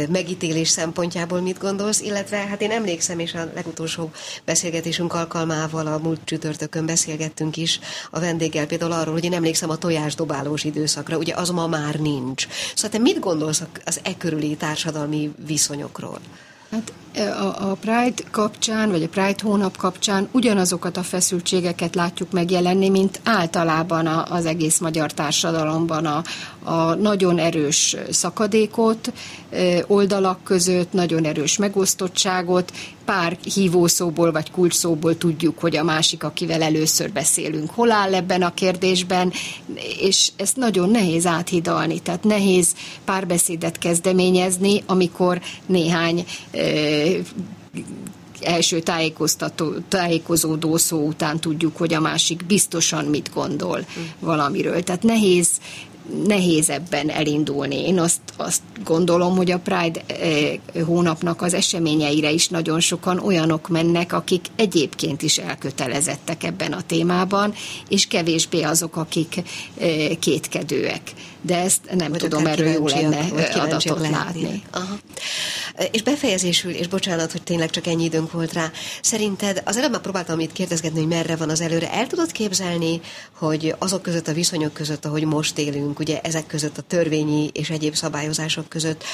megítélés 0.09 0.69
szempontjából 0.69 1.41
mit 1.41 1.59
gondolsz, 1.59 2.01
illetve 2.01 2.37
hát 2.37 2.61
én 2.61 2.71
emlékszem, 2.71 3.19
és 3.19 3.35
a 3.35 3.51
legutolsó 3.55 4.11
beszélgetésünk 4.45 5.13
alkalmával 5.13 5.87
a 5.87 5.99
múlt 5.99 6.21
csütörtökön 6.25 6.87
beszélgettünk 6.87 7.57
is 7.57 7.81
a 8.11 8.21
vendéggel 8.21 8.67
például 8.67 8.93
arról, 8.93 9.15
hogy 9.15 9.25
én 9.25 9.33
emlékszem 9.35 9.71
a 9.71 9.77
tojásdobálós 9.77 10.65
időszakra, 10.65 11.17
ugye 11.17 11.35
az 11.35 11.51
ma 11.51 11.67
már 11.67 11.95
nincs. 11.95 12.47
Szóval 12.75 12.91
te 12.91 12.99
mit 12.99 13.19
gondolsz 13.19 13.63
az 13.85 14.01
e 14.03 14.17
körüli 14.17 14.57
társadalmi 14.57 15.31
viszonyokról? 15.47 16.21
Hát 16.75 16.93
a, 17.39 17.71
a 17.71 17.77
Pride 17.81 18.23
kapcsán, 18.31 18.91
vagy 18.91 19.03
a 19.03 19.09
Pride 19.09 19.43
hónap 19.43 19.77
kapcsán 19.77 20.29
ugyanazokat 20.33 20.97
a 20.97 21.03
feszültségeket 21.03 21.95
látjuk 21.95 22.31
megjelenni, 22.31 22.89
mint 22.89 23.21
általában 23.25 24.07
a, 24.07 24.25
az 24.31 24.47
egész 24.47 24.79
magyar 24.79 25.13
társadalomban 25.13 26.07
a, 26.07 26.23
a 26.71 26.95
nagyon 26.95 27.39
erős 27.39 27.97
szakadékot 28.11 29.13
oldalak 29.87 30.43
között, 30.45 30.93
nagyon 30.93 31.25
erős 31.25 31.57
megosztottságot, 31.57 32.73
pár 33.05 33.39
hívószóból 33.55 34.33
vagy 34.33 34.51
kulcsszóból 34.51 35.19
tudjuk, 35.19 35.59
hogy 35.59 35.77
a 35.77 35.85
másik, 35.85 36.25
akivel 36.25 36.63
először 36.63 37.13
beszélünk, 37.13 37.71
hol 37.71 37.91
áll 37.91 38.15
ebben 38.15 38.43
a 38.43 38.55
kérdésben, 38.55 39.33
és 39.99 40.31
ezt 40.37 40.57
nagyon 40.57 40.91
nehéz 40.91 41.27
áthidalni, 41.27 42.01
tehát 42.01 42.25
nehéz 42.25 42.75
párbeszédet 43.05 43.79
kezdeményezni, 43.79 44.83
amikor 44.87 45.41
néhány 45.67 46.25
első 48.41 48.81
tájékoztató, 48.81 49.73
tájékozódó 49.89 50.77
szó 50.77 51.07
után 51.07 51.41
tudjuk, 51.41 51.77
hogy 51.77 51.95
a 51.95 52.01
másik 52.01 52.47
biztosan 52.47 53.05
mit 53.05 53.31
gondol 53.35 53.85
valamiről. 54.21 54.83
Tehát 54.83 55.03
nehéz 55.03 55.49
nehéz 56.27 56.71
ebben 56.71 57.11
elindulni. 57.11 57.87
Én 57.87 57.99
azt, 57.99 58.21
azt 58.37 58.63
gondolom, 58.85 59.37
hogy 59.37 59.51
a 59.51 59.59
Pride 59.59 60.01
eh, 60.07 60.85
hónapnak 60.85 61.43
az 61.43 61.55
eseményeire 61.55 62.31
is 62.31 62.49
nagyon 62.49 62.81
sokan 62.81 63.19
olyanok 63.19 63.69
mennek, 63.69 64.13
akik 64.13 64.47
egyébként 64.57 65.23
is 65.23 65.39
elkötelezettek 65.39 66.45
ebben 66.45 66.73
a 66.73 66.83
témában, 66.87 67.55
és 67.89 68.07
kevésbé 68.07 68.63
azok, 68.63 68.97
akik 68.97 69.43
eh, 69.79 70.09
kétkedőek. 70.21 71.13
De 71.47 71.59
ezt 71.59 71.81
nem 71.97 72.11
vagy 72.11 72.19
tudom, 72.21 72.47
erről 72.47 72.69
jó 72.69 72.87
lenne 72.87 73.19
adatot 73.55 74.01
látni. 74.01 74.11
látni. 74.11 74.63
Aha. 74.71 74.97
És 75.91 76.03
befejezésül, 76.03 76.71
és 76.71 76.87
bocsánat, 76.87 77.33
hogy 77.33 77.43
tényleg 77.43 77.71
csak 77.71 77.87
ennyi 77.87 78.05
időnk 78.05 78.33
volt 78.33 78.53
rá, 78.53 78.71
szerinted 79.03 79.63
az 79.65 79.77
előbb 79.77 79.91
már 79.91 80.01
próbáltam 80.01 80.41
itt 80.41 80.53
kérdezgetni, 80.53 80.99
hogy 80.99 81.09
merre 81.09 81.37
van 81.37 81.51
az 81.51 81.61
előre. 81.61 81.93
El 81.93 82.07
tudod 82.07 82.33
képzelni, 82.33 83.01
hogy 83.37 83.75
azok 83.79 84.03
között 84.03 84.29
a 84.29 84.33
viszonyok 84.33 84.73
között, 84.73 85.05
ahogy 85.05 85.25
most 85.25 85.59
élünk, 85.59 85.99
ugye 85.99 86.21
ezek 86.21 86.47
között 86.47 86.79
a 86.79 86.83
törvényi 86.83 87.51
és 87.53 87.71
egyéb 87.71 87.95
szabályozások 87.95 88.69
között, 88.69 89.05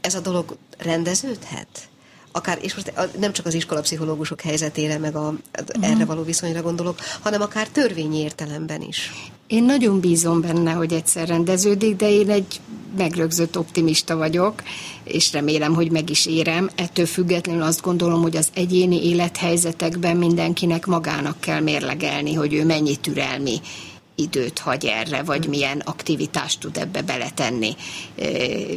ez 0.00 0.14
a 0.14 0.20
dolog 0.20 0.56
rendeződhet? 0.78 1.88
Akár, 2.36 2.58
és 2.60 2.74
most 2.74 2.92
nem 3.18 3.32
csak 3.32 3.46
az 3.46 3.54
iskolapszichológusok 3.54 4.40
helyzetére, 4.40 4.98
meg 4.98 5.16
a, 5.16 5.34
erre 5.80 6.04
való 6.04 6.22
viszonyra 6.22 6.62
gondolok, 6.62 6.98
hanem 7.20 7.40
akár 7.40 7.68
törvényi 7.68 8.18
értelemben 8.18 8.82
is. 8.82 9.12
Én 9.46 9.64
nagyon 9.64 10.00
bízom 10.00 10.40
benne, 10.40 10.72
hogy 10.72 10.92
egyszer 10.92 11.28
rendeződik, 11.28 11.96
de 11.96 12.10
én 12.10 12.30
egy 12.30 12.60
megrögzött 12.96 13.58
optimista 13.58 14.16
vagyok, 14.16 14.62
és 15.04 15.32
remélem, 15.32 15.74
hogy 15.74 15.90
meg 15.90 16.10
is 16.10 16.26
érem. 16.26 16.70
Ettől 16.74 17.06
függetlenül 17.06 17.62
azt 17.62 17.82
gondolom, 17.82 18.22
hogy 18.22 18.36
az 18.36 18.48
egyéni 18.54 19.08
élethelyzetekben 19.08 20.16
mindenkinek 20.16 20.86
magának 20.86 21.40
kell 21.40 21.60
mérlegelni, 21.60 22.34
hogy 22.34 22.54
ő 22.54 22.64
mennyi 22.64 22.96
türelmi 22.96 23.60
időt 24.16 24.58
hagy 24.58 24.84
erre, 24.84 25.22
vagy 25.22 25.48
milyen 25.48 25.78
aktivitást 25.78 26.60
tud 26.60 26.76
ebbe 26.76 27.02
beletenni, 27.02 27.76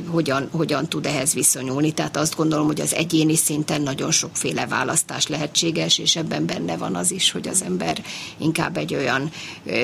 hogyan, 0.07 0.49
hogyan 0.51 0.87
tud 0.87 1.05
ehhez 1.05 1.33
viszonyulni. 1.33 1.91
Tehát 1.91 2.17
azt 2.17 2.35
gondolom, 2.35 2.65
hogy 2.65 2.81
az 2.81 2.93
egyéni 2.93 3.35
szinten 3.35 3.81
nagyon 3.81 4.11
sokféle 4.11 4.67
választás 4.67 5.27
lehetséges, 5.27 5.97
és 5.97 6.15
ebben 6.15 6.45
benne 6.45 6.77
van 6.77 6.95
az 6.95 7.11
is, 7.11 7.31
hogy 7.31 7.47
az 7.47 7.63
ember 7.63 8.03
inkább 8.37 8.77
egy 8.77 8.95
olyan 8.95 9.31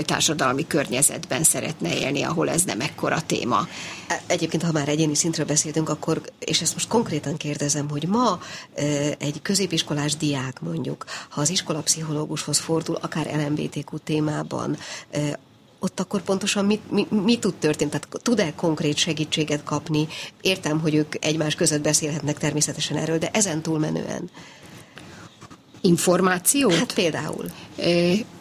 társadalmi 0.01 0.67
környezetben 0.67 1.43
szeretne 1.43 1.97
élni, 1.97 2.21
ahol 2.21 2.49
ez 2.49 2.63
nem 2.63 2.81
ekkora 2.81 3.21
téma. 3.25 3.67
Egyébként, 4.27 4.63
ha 4.63 4.71
már 4.71 4.89
egyéni 4.89 5.15
szintről 5.15 5.45
beszéltünk, 5.45 5.89
akkor, 5.89 6.21
és 6.39 6.61
ezt 6.61 6.73
most 6.73 6.87
konkrétan 6.87 7.37
kérdezem, 7.37 7.89
hogy 7.89 8.07
ma 8.07 8.39
egy 9.17 9.41
középiskolás 9.41 10.15
diák 10.15 10.61
mondjuk, 10.61 11.05
ha 11.29 11.41
az 11.41 11.49
iskolapszichológushoz 11.49 12.59
fordul, 12.59 12.97
akár 13.01 13.47
LMBTQ 13.47 13.97
témában, 13.97 14.77
ott 15.85 15.99
akkor 15.99 16.21
pontosan 16.21 16.65
mit, 16.65 16.91
mi, 16.91 17.07
mi 17.09 17.39
tud 17.39 17.53
történni? 17.53 17.89
Tehát 17.89 18.07
tud-e 18.23 18.53
konkrét 18.55 18.97
segítséget 18.97 19.63
kapni? 19.63 20.07
Értem, 20.41 20.79
hogy 20.79 20.95
ők 20.95 21.25
egymás 21.25 21.55
között 21.55 21.81
beszélhetnek 21.81 22.37
természetesen 22.37 22.97
erről, 22.97 23.17
de 23.17 23.29
ezen 23.33 23.61
túlmenően. 23.61 24.29
Információt? 25.81 26.73
Hát 26.73 26.93
például. 26.93 27.45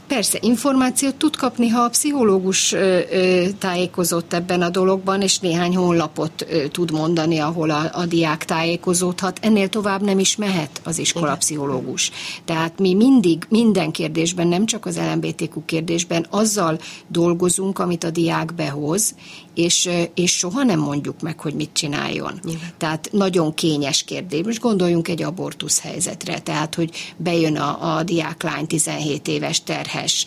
Persze, 0.06 0.38
információt 0.40 1.14
tud 1.14 1.36
kapni, 1.36 1.68
ha 1.68 1.80
a 1.80 1.88
pszichológus 1.88 2.72
ö, 2.72 3.00
ö, 3.10 3.46
tájékozott 3.58 4.32
ebben 4.32 4.62
a 4.62 4.70
dologban, 4.70 5.22
és 5.22 5.38
néhány 5.38 5.76
honlapot 5.76 6.46
ö, 6.48 6.68
tud 6.68 6.90
mondani, 6.90 7.38
ahol 7.38 7.70
a, 7.70 7.90
a 7.92 8.06
diák 8.06 8.44
tájékozódhat. 8.44 9.38
Ennél 9.42 9.68
tovább 9.68 10.02
nem 10.02 10.18
is 10.18 10.36
mehet 10.36 10.80
az 10.84 10.98
iskolapszichológus. 10.98 12.10
Tehát 12.44 12.78
mi 12.78 12.94
mindig, 12.94 13.46
minden 13.48 13.90
kérdésben, 13.90 14.46
nem 14.46 14.66
csak 14.66 14.86
az 14.86 15.00
LMBTQ 15.12 15.64
kérdésben, 15.64 16.26
azzal 16.30 16.78
dolgozunk, 17.08 17.78
amit 17.78 18.04
a 18.04 18.10
diák 18.10 18.54
behoz, 18.54 19.14
és, 19.54 19.90
és 20.14 20.32
soha 20.32 20.62
nem 20.62 20.78
mondjuk 20.78 21.20
meg, 21.20 21.40
hogy 21.40 21.54
mit 21.54 21.70
csináljon. 21.72 22.40
Igen. 22.44 22.60
Tehát 22.78 23.08
nagyon 23.12 23.54
kényes 23.54 24.02
kérdés. 24.02 24.44
Most 24.44 24.60
gondoljunk 24.60 25.08
egy 25.08 25.22
abortusz 25.22 25.80
helyzetre, 25.80 26.38
tehát, 26.38 26.74
hogy 26.74 27.14
bejön 27.16 27.56
a, 27.56 27.96
a 27.96 28.02
diáklány 28.02 28.66
17 28.66 29.28
éves 29.28 29.62
terhes, 29.62 30.26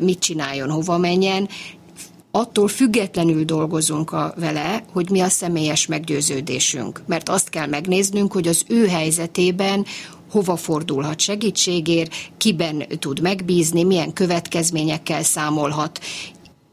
mit 0.00 0.18
csináljon, 0.18 0.70
hova 0.70 0.98
menjen, 0.98 1.48
attól 2.30 2.68
függetlenül 2.68 3.44
dolgozunk 3.44 4.12
a, 4.12 4.34
vele, 4.36 4.84
hogy 4.92 5.10
mi 5.10 5.20
a 5.20 5.28
személyes 5.28 5.86
meggyőződésünk. 5.86 7.02
Mert 7.06 7.28
azt 7.28 7.48
kell 7.48 7.66
megnéznünk, 7.66 8.32
hogy 8.32 8.48
az 8.48 8.64
ő 8.68 8.86
helyzetében 8.86 9.86
hova 10.30 10.56
fordulhat 10.56 11.20
segítségért, 11.20 12.14
kiben 12.36 12.84
tud 12.98 13.20
megbízni, 13.20 13.82
milyen 13.82 14.12
következményekkel 14.12 15.22
számolhat, 15.22 16.00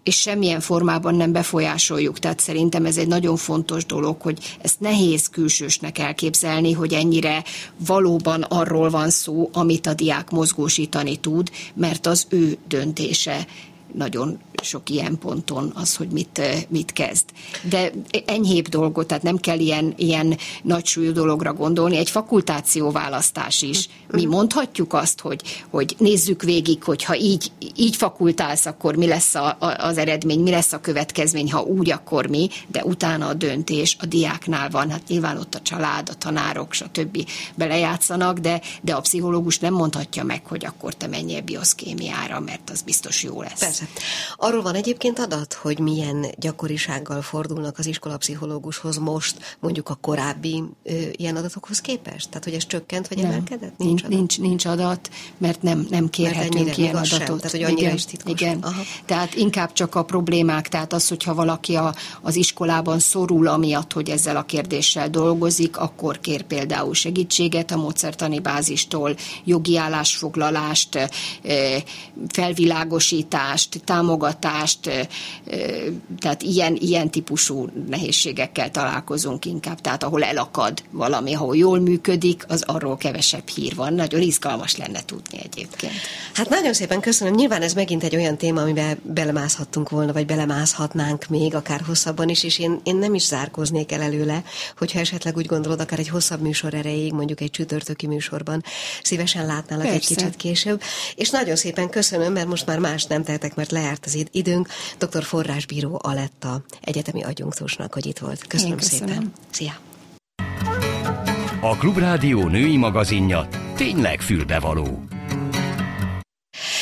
és 0.05 0.15
semmilyen 0.15 0.59
formában 0.59 1.15
nem 1.15 1.31
befolyásoljuk. 1.31 2.19
Tehát 2.19 2.39
szerintem 2.39 2.85
ez 2.85 2.97
egy 2.97 3.07
nagyon 3.07 3.37
fontos 3.37 3.85
dolog, 3.85 4.21
hogy 4.21 4.57
ezt 4.61 4.79
nehéz 4.79 5.29
külsősnek 5.29 5.97
elképzelni, 5.97 6.71
hogy 6.71 6.93
ennyire 6.93 7.43
valóban 7.77 8.41
arról 8.41 8.89
van 8.89 9.09
szó, 9.09 9.49
amit 9.53 9.87
a 9.87 9.93
diák 9.93 10.29
mozgósítani 10.29 11.17
tud, 11.17 11.49
mert 11.73 12.05
az 12.05 12.25
ő 12.29 12.57
döntése 12.67 13.47
nagyon 13.93 14.39
sok 14.61 14.89
ilyen 14.89 15.17
ponton 15.17 15.71
az, 15.75 15.95
hogy 15.95 16.07
mit, 16.07 16.39
eh, 16.39 16.61
mit 16.67 16.93
kezd. 16.93 17.25
De 17.69 17.91
enyhébb 18.25 18.67
dolgot, 18.67 19.07
tehát 19.07 19.23
nem 19.23 19.37
kell 19.37 19.59
ilyen, 19.59 19.93
ilyen 19.97 20.37
nagy 20.63 20.85
súlyú 20.85 21.11
dologra 21.11 21.53
gondolni. 21.53 21.97
Egy 21.97 22.09
fakultáció 22.09 22.91
választás 22.91 23.61
is. 23.61 23.89
Mi 24.11 24.25
mondhatjuk 24.25 24.93
azt, 24.93 25.21
hogy, 25.21 25.41
hogy 25.69 25.95
nézzük 25.97 26.43
végig, 26.43 26.83
hogy 26.83 27.03
ha 27.03 27.15
így, 27.15 27.51
így 27.75 27.95
fakultálsz, 27.95 28.65
akkor 28.65 28.95
mi 28.95 29.07
lesz 29.07 29.35
a, 29.35 29.57
a, 29.59 29.85
az 29.85 29.97
eredmény, 29.97 30.39
mi 30.39 30.49
lesz 30.49 30.73
a 30.73 30.81
következmény, 30.81 31.51
ha 31.51 31.61
úgy, 31.61 31.91
akkor 31.91 32.27
mi, 32.27 32.49
de 32.67 32.83
utána 32.83 33.27
a 33.27 33.33
döntés 33.33 33.97
a 33.99 34.05
diáknál 34.05 34.69
van. 34.69 34.89
Hát 34.89 35.07
nyilván 35.07 35.37
ott 35.37 35.55
a 35.55 35.61
család, 35.61 36.09
a 36.09 36.13
tanárok, 36.13 36.73
stb. 36.73 37.27
belejátszanak, 37.55 38.37
de, 38.37 38.61
de 38.81 38.93
a 38.93 39.01
pszichológus 39.01 39.59
nem 39.59 39.73
mondhatja 39.73 40.23
meg, 40.23 40.45
hogy 40.45 40.65
akkor 40.65 40.93
te 40.93 41.07
menjél 41.07 41.41
bioszkémiára, 41.41 42.39
mert 42.39 42.69
az 42.69 42.81
biztos 42.81 43.23
jó 43.23 43.41
lesz. 43.41 43.59
Persze. 43.59 43.87
Arról 44.45 44.61
van 44.61 44.75
egyébként 44.75 45.19
adat, 45.19 45.53
hogy 45.53 45.79
milyen 45.79 46.25
gyakorisággal 46.39 47.21
fordulnak 47.21 47.77
az 47.77 47.85
iskolapszichológushoz 47.85 48.97
most, 48.97 49.57
mondjuk 49.59 49.89
a 49.89 49.97
korábbi 50.01 50.63
ö, 50.83 50.93
ilyen 51.11 51.35
adatokhoz 51.35 51.81
képest? 51.81 52.29
Tehát, 52.29 52.43
hogy 52.43 52.53
ez 52.53 52.65
csökkent, 52.65 53.07
vagy 53.07 53.17
nem. 53.17 53.31
emelkedett? 53.31 53.77
Nincs, 53.77 53.87
nincs, 53.87 54.03
adat? 54.03 54.17
nincs, 54.17 54.39
nincs 54.39 54.65
adat, 54.65 55.09
mert 55.37 55.61
nem, 55.61 55.87
nem 55.89 56.09
kérhetünk 56.09 56.77
ilyen 56.77 56.95
adatot. 56.95 57.09
Sem, 57.09 57.37
tehát, 57.37 57.51
hogy 57.51 57.63
annyira 57.63 57.81
igen, 57.81 57.93
is 57.93 58.05
titkos. 58.05 58.31
Igen. 58.31 58.59
Aha. 58.61 58.81
Tehát 59.05 59.35
inkább 59.35 59.73
csak 59.73 59.95
a 59.95 60.03
problémák, 60.03 60.67
tehát 60.67 60.93
az, 60.93 61.07
hogyha 61.07 61.33
valaki 61.33 61.75
a, 61.75 61.95
az 62.21 62.35
iskolában 62.35 62.99
szorul 62.99 63.47
amiatt, 63.47 63.93
hogy 63.93 64.09
ezzel 64.09 64.37
a 64.37 64.43
kérdéssel 64.43 65.09
dolgozik, 65.09 65.77
akkor 65.77 66.19
kér 66.19 66.43
például 66.43 66.93
segítséget 66.93 67.71
a 67.71 67.77
módszertani 67.77 68.39
bázistól, 68.39 69.15
jogi 69.43 69.77
állásfoglalást, 69.77 71.09
felvilágosítást, 72.27 73.81
támogatást, 73.83 74.33
tehát 76.19 76.41
ilyen, 76.41 76.75
ilyen 76.75 77.09
típusú 77.09 77.69
nehézségekkel 77.87 78.71
találkozunk 78.71 79.45
inkább, 79.45 79.81
tehát 79.81 80.03
ahol 80.03 80.23
elakad 80.23 80.83
valami, 80.91 81.33
ahol 81.33 81.55
jól 81.55 81.79
működik, 81.79 82.45
az 82.47 82.63
arról 82.67 82.97
kevesebb 82.97 83.47
hír 83.47 83.75
van. 83.75 83.93
Nagyon 83.93 84.21
izgalmas 84.21 84.77
lenne 84.77 85.05
tudni 85.05 85.39
egyébként. 85.43 85.93
Hát 86.33 86.49
nagyon 86.49 86.73
szépen 86.73 86.99
köszönöm. 86.99 87.33
Nyilván 87.33 87.61
ez 87.61 87.73
megint 87.73 88.03
egy 88.03 88.15
olyan 88.15 88.37
téma, 88.37 88.61
amiben 88.61 88.99
belemászhattunk 89.01 89.89
volna, 89.89 90.13
vagy 90.13 90.25
belemászhatnánk 90.25 91.25
még, 91.27 91.55
akár 91.55 91.81
hosszabban 91.81 92.29
is, 92.29 92.43
és 92.43 92.59
én, 92.59 92.79
én 92.83 92.95
nem 92.95 93.13
is 93.13 93.25
zárkóznék 93.25 93.91
el 93.91 94.01
előle, 94.01 94.43
hogyha 94.77 94.99
esetleg 94.99 95.37
úgy 95.37 95.45
gondolod, 95.45 95.79
akár 95.79 95.99
egy 95.99 96.09
hosszabb 96.09 96.41
műsor 96.41 96.73
erejéig, 96.73 97.13
mondjuk 97.13 97.41
egy 97.41 97.51
csütörtöki 97.51 98.07
műsorban 98.07 98.63
szívesen 99.03 99.45
látnálak 99.45 99.85
Persze. 99.85 99.99
egy 99.99 100.05
kicsit 100.17 100.35
később. 100.35 100.81
És 101.15 101.29
nagyon 101.29 101.55
szépen 101.55 101.89
köszönöm, 101.89 102.33
mert 102.33 102.47
most 102.47 102.65
már 102.65 102.79
más 102.79 103.05
nem 103.05 103.23
tehetek, 103.23 103.55
mert 103.55 103.71
lejárt 103.71 104.05
az 104.05 104.15
időnk. 104.31 104.67
Dr. 104.97 105.23
Forrásbíró 105.23 105.99
Aletta 106.03 106.61
egyetemi 106.81 107.23
adjunktusnak, 107.23 107.93
hogy 107.93 108.05
itt 108.05 108.17
volt. 108.17 108.47
Köszönöm, 108.47 108.77
köszönöm. 108.77 109.07
szépen. 109.07 109.31
Szia! 109.49 109.71
A 111.61 111.77
Klubrádió 111.77 112.47
női 112.47 112.77
magazinja 112.77 113.47
tényleg 113.75 114.21
fülbevaló. 114.21 115.03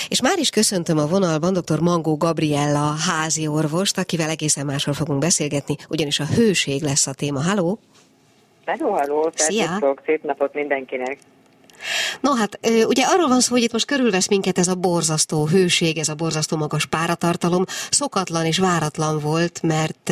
És 0.07 0.21
már 0.21 0.39
is 0.39 0.49
köszöntöm 0.49 0.97
a 0.97 1.07
vonalban 1.07 1.53
dr. 1.53 1.79
Mangó 1.79 2.17
Gabriella 2.17 2.93
házi 3.09 3.47
orvost, 3.47 3.97
akivel 3.97 4.29
egészen 4.29 4.65
másról 4.65 4.95
fogunk 4.95 5.19
beszélgetni, 5.19 5.75
ugyanis 5.89 6.19
a 6.19 6.25
hőség 6.25 6.81
lesz 6.81 7.07
a 7.07 7.13
téma. 7.13 7.41
Halló! 7.41 7.79
Hello, 8.65 8.93
hello! 8.93 9.29
Szia! 9.33 9.95
Szép 10.05 10.23
napot 10.23 10.53
mindenkinek! 10.53 11.17
No 12.21 12.33
hát, 12.33 12.59
ugye 12.87 13.03
arról 13.03 13.27
van 13.27 13.41
szó, 13.41 13.53
hogy 13.53 13.63
itt 13.63 13.71
most 13.71 13.85
körülvesz 13.85 14.27
minket 14.27 14.57
ez 14.57 14.67
a 14.67 14.75
borzasztó 14.75 15.47
hőség, 15.47 15.97
ez 15.97 16.09
a 16.09 16.15
borzasztó 16.15 16.57
magas 16.57 16.85
páratartalom. 16.85 17.65
Szokatlan 17.89 18.45
és 18.45 18.57
váratlan 18.57 19.19
volt, 19.19 19.61
mert 19.61 20.11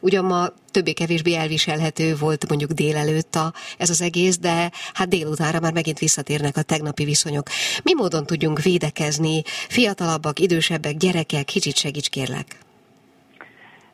ugyan 0.00 0.24
ma 0.24 0.48
többé-kevésbé 0.70 1.34
elviselhető 1.34 2.16
volt 2.16 2.48
mondjuk 2.48 2.70
délelőtt 2.70 3.34
a, 3.34 3.52
ez 3.78 3.90
az 3.90 4.00
egész, 4.00 4.38
de 4.38 4.70
hát 4.94 5.08
délutánra 5.08 5.60
már 5.60 5.72
megint 5.72 5.98
visszatérnek 5.98 6.56
a 6.56 6.62
tegnapi 6.62 7.04
viszonyok. 7.04 7.48
Mi 7.82 7.94
módon 7.94 8.26
tudjunk 8.26 8.62
védekezni? 8.62 9.42
Fiatalabbak, 9.68 10.38
idősebbek, 10.38 10.96
gyerekek, 10.96 11.44
kicsit 11.44 11.76
segíts 11.76 12.08
kérlek. 12.08 12.65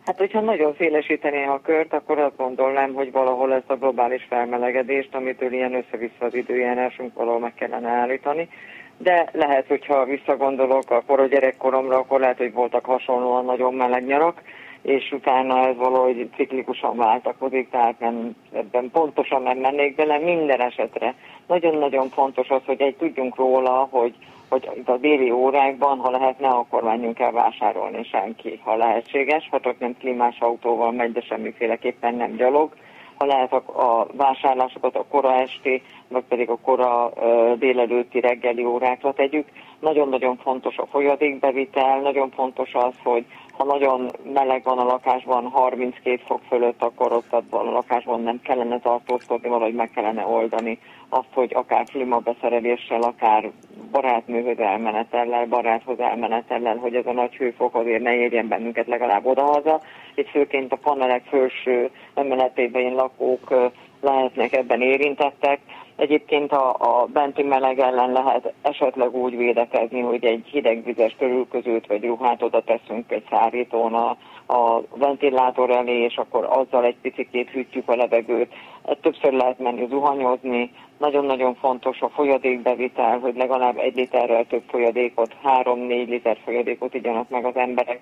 Hát, 0.06 0.18
hogyha 0.18 0.40
nagyon 0.40 0.74
szélesítené 0.78 1.44
a 1.44 1.60
kört, 1.62 1.92
akkor 1.92 2.18
azt 2.18 2.36
gondolnám, 2.36 2.94
hogy 2.94 3.12
valahol 3.12 3.52
ezt 3.52 3.70
a 3.70 3.76
globális 3.76 4.26
felmelegedést, 4.28 5.14
amitől 5.14 5.52
ilyen 5.52 5.74
össze-vissza 5.74 6.24
az 6.24 6.34
időjárásunk, 6.34 7.14
valahol 7.14 7.40
meg 7.40 7.54
kellene 7.54 7.88
állítani. 7.88 8.48
De 8.98 9.28
lehet, 9.32 9.66
hogyha 9.66 10.04
visszagondolok 10.04 10.90
akkor 10.90 11.20
a 11.20 11.26
gyerekkoromra, 11.26 11.96
akkor 11.96 12.20
lehet, 12.20 12.36
hogy 12.36 12.52
voltak 12.52 12.84
hasonlóan 12.84 13.44
nagyon 13.44 13.74
meleg 13.74 14.04
nyarak, 14.04 14.42
és 14.82 15.12
utána 15.12 15.66
ez 15.68 15.76
valahogy 15.76 16.30
ciklikusan 16.36 16.96
váltakozik, 16.96 17.70
tehát 17.70 17.98
nem, 17.98 18.36
ebben 18.52 18.90
pontosan 18.90 19.42
nem 19.42 19.58
mennék 19.58 19.94
bele. 19.94 20.18
Minden 20.18 20.60
esetre 20.60 21.14
nagyon-nagyon 21.46 22.08
fontos 22.08 22.48
az, 22.48 22.60
hogy 22.66 22.80
egy 22.80 22.96
tudjunk 22.96 23.36
róla, 23.36 23.88
hogy 23.90 24.14
hogy 24.52 24.82
a 24.84 24.96
déli 24.96 25.30
órákban, 25.30 25.98
ha 25.98 26.10
lehetne, 26.10 26.48
akkor 26.48 26.82
menjünk 26.82 27.18
el 27.18 27.32
vásárolni 27.32 28.04
senki, 28.04 28.60
ha 28.64 28.76
lehetséges, 28.76 29.48
ha 29.50 29.60
csak 29.60 29.78
nem 29.78 29.96
klímás 29.98 30.40
autóval 30.40 30.92
megy, 30.92 31.12
de 31.12 31.20
semmiféleképpen 31.20 32.14
nem 32.14 32.36
gyalog. 32.36 32.72
Ha 33.16 33.26
lehet 33.26 33.52
a, 33.52 34.06
vásárlásokat 34.12 34.96
a 34.96 35.04
kora 35.08 35.34
esti, 35.34 35.82
vagy 36.08 36.24
pedig 36.28 36.48
a 36.48 36.58
kora 36.62 37.12
délelőtti 37.58 38.20
reggeli 38.20 38.64
órákra 38.64 39.12
tegyük. 39.12 39.46
Nagyon-nagyon 39.80 40.36
fontos 40.36 40.76
a 40.76 40.86
folyadékbevitel, 40.86 42.00
nagyon 42.00 42.30
fontos 42.30 42.74
az, 42.74 42.94
hogy 43.02 43.24
ha 43.52 43.64
nagyon 43.64 44.10
meleg 44.32 44.62
van 44.64 44.78
a 44.78 44.84
lakásban, 44.84 45.48
32 45.48 46.22
fok 46.26 46.40
fölött, 46.48 46.82
akkor 46.82 47.12
ott 47.12 47.32
a 47.32 47.62
lakásban 47.62 48.22
nem 48.22 48.40
kellene 48.42 48.80
tartózkodni, 48.80 49.48
valahogy 49.48 49.74
meg 49.74 49.90
kellene 49.90 50.26
oldani 50.26 50.78
azt, 51.12 51.32
hogy 51.32 51.50
akár 51.54 51.84
klímabeszereléssel, 51.84 53.02
akár 53.02 53.50
barátnőhöz 53.90 54.58
elmenetellel, 54.58 55.46
baráthoz 55.46 56.00
elmenetellel, 56.00 56.76
hogy 56.76 56.94
ez 56.94 57.06
a 57.06 57.12
nagy 57.12 57.34
hőfok 57.34 57.74
azért 57.74 58.02
ne 58.02 58.14
érjen 58.14 58.48
bennünket 58.48 58.86
legalább 58.86 59.26
odahaza, 59.26 59.80
és 60.14 60.30
főként 60.30 60.72
a 60.72 60.76
panelek 60.76 61.22
felső 61.24 61.90
emeletében 62.14 62.94
lakók 62.94 63.70
lehetnek 64.00 64.52
ebben 64.52 64.80
érintettek. 64.80 65.60
Egyébként 65.96 66.52
a, 66.52 66.70
a 66.78 67.06
benti 67.12 67.42
meleg 67.42 67.78
ellen 67.78 68.12
lehet 68.12 68.52
esetleg 68.62 69.14
úgy 69.14 69.36
védekezni, 69.36 70.00
hogy 70.00 70.24
egy 70.24 70.46
hidegvizes 70.46 71.16
körülközőt 71.18 71.86
vagy 71.86 72.04
ruhát 72.04 72.42
oda 72.42 72.62
teszünk 72.62 73.12
egy 73.12 73.24
szárítón 73.30 73.94
a, 74.46 74.80
ventilátor 74.94 75.70
elé, 75.70 75.98
és 75.98 76.16
akkor 76.16 76.44
azzal 76.44 76.84
egy 76.84 76.96
picit 77.02 77.50
hűtjük 77.50 77.88
a 77.88 77.96
levegőt. 77.96 78.52
Többször 79.00 79.32
lehet 79.32 79.58
menni 79.58 79.86
zuhanyozni, 79.88 80.70
nagyon-nagyon 80.98 81.54
fontos 81.54 82.00
a 82.00 82.08
folyadékbevitel, 82.08 83.18
hogy 83.18 83.36
legalább 83.36 83.78
egy 83.78 83.94
literrel 83.94 84.46
több 84.46 84.62
folyadékot, 84.66 85.36
három-négy 85.42 86.08
liter 86.08 86.38
folyadékot 86.44 86.94
igyanak 86.94 87.28
meg 87.28 87.44
az 87.44 87.56
emberek. 87.56 88.00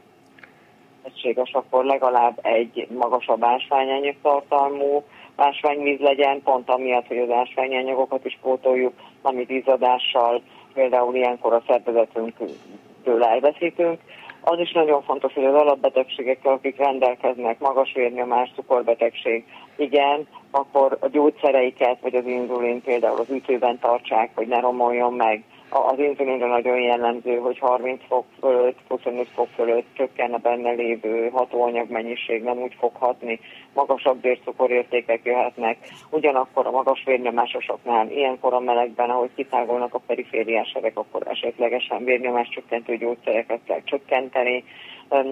lehetséges, 1.02 1.52
akkor 1.52 1.84
legalább 1.84 2.38
egy 2.42 2.86
magasabb 2.90 3.44
ásványanyag 3.44 4.14
tartalmú 4.22 5.02
ásványvíz 5.36 5.98
legyen, 5.98 6.42
pont 6.42 6.70
amiatt, 6.70 7.06
hogy 7.06 7.18
az 7.18 7.30
ásványanyagokat 7.30 8.24
is 8.24 8.38
pótoljuk, 8.42 8.92
amit 9.22 9.50
izzadással, 9.50 10.42
például 10.74 11.14
ilyenkor 11.14 11.52
a 11.52 11.62
szervezetünktől 11.66 13.24
elveszítünk. 13.24 14.00
Az 14.40 14.58
is 14.58 14.72
nagyon 14.72 15.02
fontos, 15.02 15.32
hogy 15.32 15.44
az 15.44 15.54
alapbetegségekkel, 15.54 16.52
akik 16.52 16.76
rendelkeznek, 16.76 17.58
magas 17.58 17.92
vérnyomás, 17.92 18.52
cukorbetegség, 18.54 19.44
igen, 19.76 20.26
akkor 20.50 20.96
a 21.00 21.08
gyógyszereiket, 21.08 22.00
vagy 22.00 22.14
az 22.14 22.26
inzulin 22.26 22.82
például 22.82 23.18
az 23.18 23.30
ütőben 23.30 23.78
tartsák, 23.78 24.30
hogy 24.34 24.46
ne 24.46 24.60
romoljon 24.60 25.12
meg, 25.12 25.42
az 25.70 25.98
inzulinra 25.98 26.46
nagyon 26.46 26.80
jellemző, 26.80 27.36
hogy 27.36 27.58
30 27.58 28.00
fok 28.08 28.24
fölött, 28.40 28.78
25 28.88 29.28
fok 29.34 29.48
fölött 29.54 29.86
csökken 29.92 30.32
a 30.32 30.38
benne 30.38 30.70
lévő 30.70 31.28
hatóanyag 31.28 31.90
mennyiség, 31.90 32.42
nem 32.42 32.58
úgy 32.58 32.74
fog 32.78 32.92
hatni, 32.94 33.40
magasabb 33.74 34.22
vércukorértékek 34.22 35.20
jöhetnek, 35.24 35.76
ugyanakkor 36.10 36.66
a 36.66 36.70
magas 36.70 37.02
vérnyomásosoknál, 37.04 38.10
ilyenkor 38.10 38.54
a 38.54 38.60
melegben, 38.60 39.10
ahogy 39.10 39.30
kitágolnak 39.34 39.94
a 39.94 40.00
perifériás 40.06 40.72
erek, 40.72 40.98
akkor 40.98 41.22
esetlegesen 41.28 42.04
vérnyomás 42.04 42.48
csökkentő 42.48 42.96
gyógyszereket 42.96 43.60
kell 43.64 43.82
csökkenteni. 43.84 44.64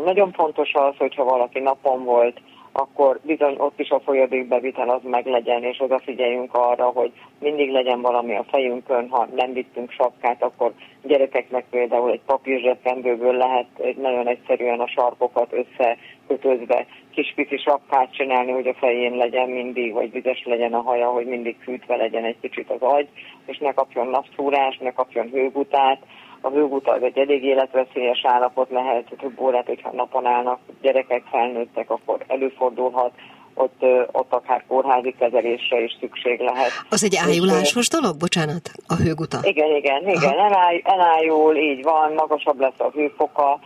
Nagyon 0.04 0.32
fontos 0.32 0.74
az, 0.74 0.96
hogyha 0.96 1.24
valaki 1.24 1.60
napon 1.60 2.04
volt, 2.04 2.40
akkor 2.72 3.20
bizony 3.22 3.54
ott 3.58 3.80
is 3.80 3.90
a 3.90 4.00
folyadékbevitel 4.00 4.88
az 4.88 5.00
meg 5.02 5.26
legyen, 5.26 5.62
és 5.62 5.80
odafigyeljünk 5.80 6.54
arra, 6.54 6.84
hogy 6.84 7.12
mindig 7.40 7.70
legyen 7.70 8.00
valami 8.00 8.36
a 8.36 8.44
fejünkön, 8.50 9.08
ha 9.08 9.28
nem 9.34 9.52
vittünk 9.52 9.90
sapkát, 9.90 10.42
akkor 10.42 10.72
gyerekeknek 11.02 11.64
például 11.70 12.10
egy 12.10 12.20
papírzsebkendőből 12.26 13.36
lehet 13.36 13.96
nagyon 13.96 14.26
egyszerűen 14.26 14.80
a 14.80 14.88
sarkokat 14.88 15.52
összekötözve 15.52 16.86
kis 17.10 17.32
pici 17.34 17.56
sapkát 17.56 18.14
csinálni, 18.14 18.52
hogy 18.52 18.66
a 18.66 18.74
fején 18.74 19.16
legyen 19.16 19.48
mindig, 19.48 19.92
vagy 19.92 20.12
vizes 20.12 20.44
legyen 20.44 20.74
a 20.74 20.80
haja, 20.80 21.08
hogy 21.08 21.26
mindig 21.26 21.56
fűtve 21.60 21.96
legyen 21.96 22.24
egy 22.24 22.40
kicsit 22.40 22.70
az 22.70 22.80
agy, 22.80 23.08
és 23.46 23.58
ne 23.58 23.72
kapjon 23.72 24.06
napszúrást, 24.06 24.80
ne 24.80 24.92
kapjon 24.92 25.28
hőgutát, 25.30 25.98
a 26.40 26.48
hőguta 26.48 26.92
az 26.92 27.02
egy 27.02 27.18
elég 27.18 27.44
életveszélyes 27.44 28.24
állapot 28.24 28.70
lehet, 28.70 29.14
több 29.20 29.40
órát, 29.40 29.66
hogyha 29.66 29.90
napon 29.92 30.26
állnak 30.26 30.58
gyerekek, 30.80 31.22
felnőttek, 31.30 31.90
akkor 31.90 32.24
előfordulhat, 32.26 33.12
ott, 33.54 33.82
ott 34.12 34.32
akár 34.32 34.64
kórházi 34.68 35.14
kezelésre 35.18 35.80
is 35.80 35.96
szükség 36.00 36.40
lehet. 36.40 36.70
Az 36.90 37.04
egy 37.04 37.16
ájulásos 37.16 37.88
dolog, 37.88 38.16
bocsánat, 38.16 38.70
a 38.86 38.94
hőguta? 38.94 39.38
Igen, 39.42 39.76
igen, 39.76 40.08
igen, 40.08 40.38
eláj, 40.38 40.82
elájul, 40.84 41.56
így 41.56 41.82
van, 41.82 42.12
magasabb 42.12 42.60
lesz 42.60 42.78
a 42.78 42.90
hőfoka, 42.94 43.60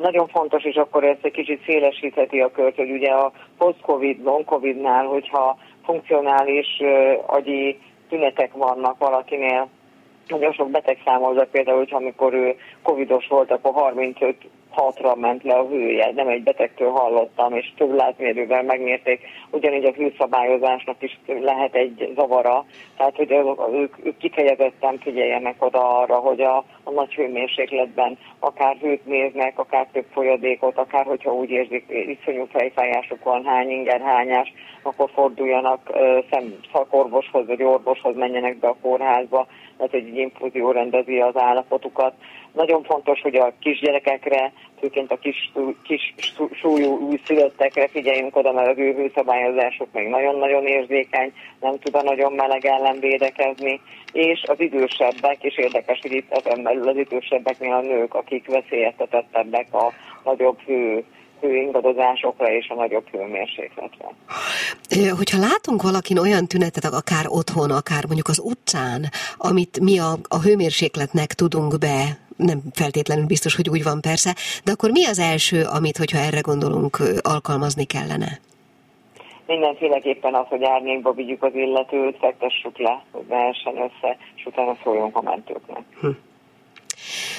nagyon 0.00 0.28
fontos, 0.28 0.64
és 0.64 0.74
akkor 0.74 1.04
ezt 1.04 1.24
egy 1.24 1.32
kicsit 1.32 1.64
szélesítheti 1.64 2.40
a 2.40 2.50
kört, 2.50 2.76
hogy 2.76 2.90
ugye 2.90 3.10
a 3.10 3.32
post-covid, 3.58 4.24
long-covidnál, 4.24 5.04
hogyha 5.04 5.56
funkcionális 5.84 6.82
agyi 7.26 7.78
tünetek 8.08 8.52
vannak 8.52 8.98
valakinél, 8.98 9.68
nagyon 10.32 10.52
sok 10.52 10.70
beteg 10.70 10.98
számolza 11.04 11.46
például, 11.50 11.78
hogy 11.78 11.92
amikor 11.92 12.34
ő 12.34 12.56
covidos 12.82 13.26
volt, 13.28 13.50
akkor 13.50 13.72
35 13.72 14.36
hatra 14.72 15.14
ment 15.14 15.42
le 15.42 15.54
a 15.54 15.66
hője. 15.66 16.12
Nem 16.14 16.28
egy 16.28 16.42
betegtől 16.42 16.90
hallottam, 16.90 17.54
és 17.54 17.72
több 17.76 17.94
látmérővel 17.94 18.62
megmérték. 18.62 19.20
Ugyanígy 19.50 19.84
a 19.84 19.92
hőszabályozásnak 19.92 20.96
is 21.02 21.20
lehet 21.26 21.74
egy 21.74 22.12
zavara. 22.14 22.64
Tehát, 22.96 23.16
hogy 23.16 23.30
ők, 23.72 24.04
ők 24.04 24.16
kifejezetten 24.16 24.98
figyeljenek 24.98 25.64
oda 25.64 25.98
arra, 25.98 26.16
hogy 26.16 26.40
a, 26.40 26.56
a 26.84 26.90
nagy 26.90 27.14
hőmérsékletben 27.14 28.18
akár 28.38 28.76
hőt 28.76 29.06
néznek, 29.06 29.58
akár 29.58 29.86
több 29.92 30.06
folyadékot, 30.12 30.78
akár 30.78 31.04
hogyha 31.04 31.34
úgy 31.34 31.50
érzik, 31.50 31.84
iszonyú 31.88 32.46
fejfájásuk 32.52 33.24
van, 33.24 33.44
hány 33.44 33.70
inger, 33.70 34.00
hányás, 34.00 34.52
akkor 34.82 35.10
forduljanak 35.14 35.90
szem, 36.30 36.54
szakorvoshoz 36.72 37.46
vagy 37.46 37.62
orvoshoz, 37.62 38.16
menjenek 38.16 38.58
be 38.58 38.68
a 38.68 38.76
kórházba, 38.82 39.46
mert 39.82 39.94
egy 39.94 40.16
infúzió 40.16 40.70
rendezi 40.70 41.20
az 41.20 41.36
állapotukat. 41.36 42.14
Nagyon 42.52 42.82
fontos, 42.82 43.20
hogy 43.20 43.36
a 43.36 43.52
kisgyerekekre, 43.60 44.52
főként 44.80 45.12
a 45.12 45.18
kis, 45.18 45.52
kis 45.82 46.14
súlyú 46.52 46.98
újszülöttekre 46.98 47.88
figyeljünk 47.88 48.36
oda, 48.36 48.52
mert 48.52 48.68
az 48.68 48.78
ő 48.78 48.94
hőszabályozásuk 48.94 49.88
még 49.92 50.08
nagyon-nagyon 50.08 50.66
érzékeny, 50.66 51.32
nem 51.60 51.78
tud 51.78 51.94
a 51.94 52.02
nagyon 52.02 52.32
meleg 52.32 52.64
ellen 52.64 53.00
védekezni, 53.00 53.80
és 54.12 54.42
az 54.46 54.60
idősebbek, 54.60 55.42
és 55.44 55.56
érdekes, 55.56 55.98
hogy 56.02 56.12
itt 56.12 56.30
ezen 56.30 56.62
belül 56.62 56.88
az 56.88 56.96
idősebbeknél 56.96 57.72
a 57.72 57.80
nők, 57.80 58.14
akik 58.14 58.46
veszélyeztetettebbek 58.46 59.74
a 59.74 59.92
nagyobb 60.24 60.60
hő 60.66 61.04
hőingadozásokra 61.42 62.52
és 62.52 62.68
a 62.68 62.74
nagyobb 62.74 63.08
hőmérsékletre. 63.08 64.08
Hogyha 65.16 65.38
látunk 65.38 65.82
valakin 65.82 66.18
olyan 66.18 66.46
tünetet, 66.46 66.84
akár 66.84 67.24
otthon, 67.28 67.70
akár 67.70 68.04
mondjuk 68.06 68.28
az 68.28 68.40
utcán, 68.44 69.04
amit 69.36 69.80
mi 69.80 69.98
a, 69.98 70.12
a 70.28 70.40
hőmérsékletnek 70.40 71.32
tudunk 71.32 71.78
be 71.78 72.20
nem 72.36 72.60
feltétlenül 72.74 73.26
biztos, 73.26 73.56
hogy 73.56 73.68
úgy 73.68 73.82
van 73.82 74.00
persze, 74.00 74.34
de 74.64 74.72
akkor 74.72 74.90
mi 74.90 75.04
az 75.06 75.18
első, 75.18 75.62
amit, 75.76 75.96
hogyha 75.96 76.18
erre 76.18 76.40
gondolunk, 76.40 76.98
alkalmazni 77.20 77.84
kellene? 77.84 78.40
Mindenféleképpen 79.46 80.34
az, 80.34 80.46
hogy 80.48 80.64
árnyékba 80.64 81.12
vigyük 81.12 81.42
az 81.42 81.54
illetőt, 81.54 82.16
fektessük 82.18 82.78
le, 82.78 83.04
hogy 83.10 83.24
ne 83.28 83.36
essen 83.36 83.76
össze, 83.76 84.16
és 84.36 84.46
utána 84.46 84.76
szóljunk 84.84 85.16
a 85.16 85.22
mentőknek. 85.22 85.82
Hm. 86.00 86.08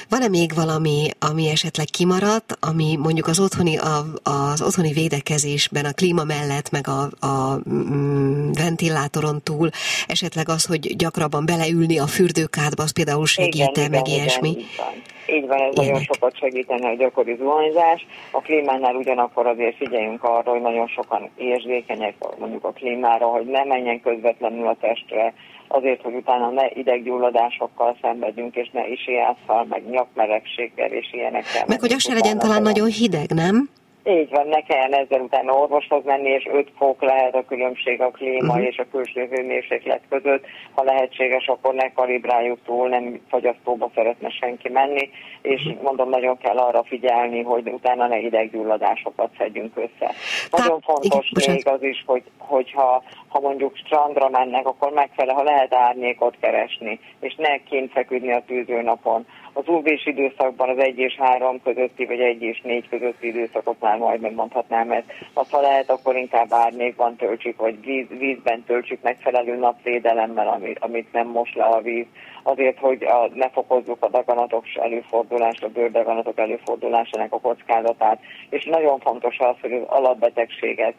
Van-e 0.09 0.27
még 0.27 0.53
valami, 0.55 1.09
ami 1.19 1.49
esetleg 1.49 1.85
kimaradt, 1.85 2.57
ami 2.59 2.95
mondjuk 2.95 3.27
az 3.27 3.39
otthoni, 3.39 3.77
a, 3.77 4.05
az 4.23 4.61
otthoni 4.61 4.91
védekezésben 4.91 5.85
a 5.85 5.91
klíma 5.91 6.23
mellett, 6.23 6.69
meg 6.71 6.87
a, 6.87 7.01
a 7.27 7.59
mm, 7.69 8.51
ventilátoron 8.51 9.41
túl, 9.43 9.69
esetleg 10.07 10.49
az, 10.49 10.65
hogy 10.65 10.95
gyakrabban 10.95 11.45
beleülni 11.45 11.99
a 11.99 12.07
fürdőkádba, 12.07 12.83
az 12.83 12.93
például 12.93 13.25
segít-e, 13.25 13.89
meg 13.89 14.07
igen, 14.07 14.19
ilyesmi? 14.19 14.49
Igen, 14.49 14.61
így 14.61 14.75
van. 14.77 15.11
Így 15.27 15.47
van, 15.47 15.61
ez 15.61 15.73
Ének. 15.73 15.75
nagyon 15.75 16.01
sokat 16.01 16.37
segítene 16.37 16.89
a 16.89 16.93
gyakori 16.93 17.35
zuhanyzás. 17.39 18.05
A 18.31 18.39
klímánál 18.41 18.95
ugyanakkor 18.95 19.47
azért 19.47 19.75
figyeljünk 19.75 20.23
arra, 20.23 20.51
hogy 20.51 20.61
nagyon 20.61 20.87
sokan 20.87 21.29
érzékenyek 21.37 22.15
mondjuk 22.39 22.63
a 22.63 22.71
klímára, 22.71 23.25
hogy 23.25 23.45
ne 23.45 23.63
menjen 23.63 24.01
közvetlenül 24.01 24.67
a 24.67 24.77
testre, 24.81 25.33
azért, 25.73 26.01
hogy 26.01 26.13
utána 26.13 26.49
ne 26.49 26.69
ideggyulladásokkal 26.73 27.97
szenvedjünk, 28.01 28.55
és 28.55 28.69
ne 28.73 28.87
isiásszal, 28.87 29.65
meg 29.69 29.89
nyakmeregséggel 29.89 30.91
és 30.91 31.13
ilyenekkel. 31.13 31.63
Meg 31.67 31.79
hogy 31.79 31.93
az 31.93 32.01
se 32.01 32.13
legyen 32.13 32.37
talán 32.37 32.61
nagyon 32.61 32.87
hideg, 32.87 33.29
nem? 33.29 33.69
Így 34.05 34.29
van, 34.29 34.47
ne 34.47 34.61
kelljen 34.61 34.93
ezzel 34.93 35.19
utána 35.19 35.53
orvoshoz 35.53 36.03
menni, 36.03 36.29
és 36.29 36.47
5 36.51 36.71
fok 36.77 37.01
lehet 37.01 37.35
a 37.35 37.45
különbség 37.45 38.01
a 38.01 38.11
klíma 38.11 38.53
uh-huh. 38.53 38.67
és 38.67 38.77
a 38.77 38.85
külső 38.91 39.27
hőmérséklet 39.31 40.01
között. 40.09 40.45
Ha 40.73 40.83
lehetséges, 40.83 41.47
akkor 41.47 41.73
ne 41.73 41.91
kalibráljuk 41.91 42.59
túl, 42.65 42.89
nem 42.89 43.21
fagyasztóba 43.29 43.91
szeretne 43.95 44.29
senki 44.29 44.69
menni, 44.69 45.09
és 45.41 45.65
uh-huh. 45.65 45.81
mondom, 45.81 46.09
nagyon 46.09 46.37
kell 46.37 46.57
arra 46.57 46.83
figyelni, 46.83 47.41
hogy 47.41 47.67
utána 47.67 48.07
ne 48.07 48.17
ideggyulladásokat 48.17 49.29
szedjünk 49.37 49.77
össze. 49.77 50.13
Nagyon 50.51 50.81
fontos 50.81 51.31
igen, 51.35 51.53
még 51.53 51.67
az 51.67 51.83
is, 51.83 52.03
hogy, 52.05 52.23
hogyha 52.37 53.03
ha 53.27 53.39
mondjuk 53.39 53.75
strandra 53.75 54.29
mennek, 54.29 54.67
akkor 54.67 54.91
megfelel, 54.91 55.35
ha 55.35 55.43
lehet 55.43 55.73
árnyékot 55.73 56.35
keresni, 56.39 56.99
és 57.19 57.35
ne 57.35 57.57
kint 57.57 57.91
feküdni 57.91 58.31
a 58.33 58.43
tűzőnapon 58.47 59.25
az 59.53 59.67
uv 59.67 59.85
időszakban 60.03 60.69
az 60.69 60.77
1 60.77 60.97
és 60.97 61.15
3 61.15 61.61
közötti, 61.63 62.05
vagy 62.05 62.19
1 62.19 62.41
és 62.41 62.61
4 62.61 62.89
közötti 62.89 63.27
időszakot 63.27 63.79
már 63.79 63.97
majdnem 63.97 64.33
mondhatnám 64.33 64.87
mert 64.87 65.11
Ha 65.33 65.61
lehet, 65.61 65.89
akkor 65.89 66.15
inkább 66.15 66.47
árnyékban 66.49 67.15
töltsük, 67.15 67.59
vagy 67.59 67.85
víz, 67.85 68.07
vízben 68.19 68.63
töltsük 68.63 69.01
megfelelő 69.01 69.55
napvédelemmel, 69.55 70.47
amit, 70.47 70.79
amit 70.79 71.11
nem 71.11 71.27
most 71.27 71.55
le 71.55 71.63
a 71.63 71.81
víz 71.81 72.05
azért, 72.43 72.79
hogy 72.79 73.03
a, 73.03 73.29
ne 73.33 73.49
fokozzuk 73.49 74.03
a 74.03 74.09
daganatok 74.09 74.63
előfordulást, 74.75 75.63
a 75.63 75.69
bőrdaganatok 75.69 76.39
előfordulásának 76.39 77.33
a 77.33 77.39
kockázatát. 77.39 78.19
És 78.49 78.65
nagyon 78.65 78.99
fontos 78.99 79.39
az, 79.39 79.55
hogy 79.61 79.73
az 79.73 79.83
alapbetegséget 79.85 80.95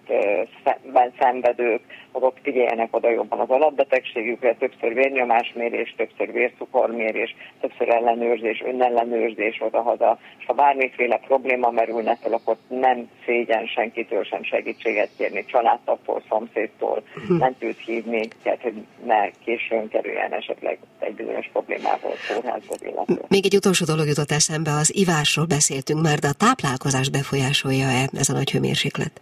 szenvedők, 1.18 1.80
azok 2.12 2.34
figyeljenek 2.42 2.96
oda 2.96 3.10
jobban 3.10 3.40
az 3.40 3.50
alapbetegségükre, 3.50 4.54
többször 4.54 4.94
vérnyomásmérés, 4.94 5.94
többször 5.96 6.32
vércukormérés, 6.32 7.36
többször 7.60 7.88
ellenőrzés, 7.88 8.62
önellenőrzés 8.66 9.60
oda-haza. 9.60 10.18
És 10.38 10.44
ha 10.46 10.52
bármiféle 10.52 11.16
probléma 11.16 11.70
merülne 11.70 12.16
fel, 12.16 12.32
akkor 12.32 12.56
nem 12.68 13.10
szégyen 13.24 13.66
senkitől 13.66 14.24
sem 14.24 14.42
segítséget 14.42 15.10
kérni, 15.16 15.44
családtagtól, 15.44 16.22
szomszédtól, 16.28 17.02
hm. 17.26 17.34
nem 17.36 17.56
tud 17.58 17.76
hívni, 17.76 18.28
tehát 18.42 18.62
hogy 18.62 18.74
ne 19.04 19.30
későn 19.44 19.88
kerüljen 19.88 20.32
esetleg 20.32 20.78
egy 20.98 21.14
bizonyos 21.14 21.33
bizonyos 21.34 21.50
problémával 21.52 22.12
kórházba 22.28 22.74
illetve. 22.80 23.26
Még 23.28 23.44
egy 23.44 23.56
utolsó 23.56 23.84
dolog 23.84 24.06
jutott 24.06 24.30
eszembe, 24.30 24.70
az 24.70 24.96
ivásról 24.96 25.46
beszéltünk 25.46 26.02
már, 26.02 26.18
de 26.18 26.28
a 26.28 26.32
táplálkozás 26.32 27.08
befolyásolja-e 27.10 28.08
ez 28.12 28.28
a 28.28 28.32
nagy 28.32 28.50
hőmérséklet? 28.50 29.20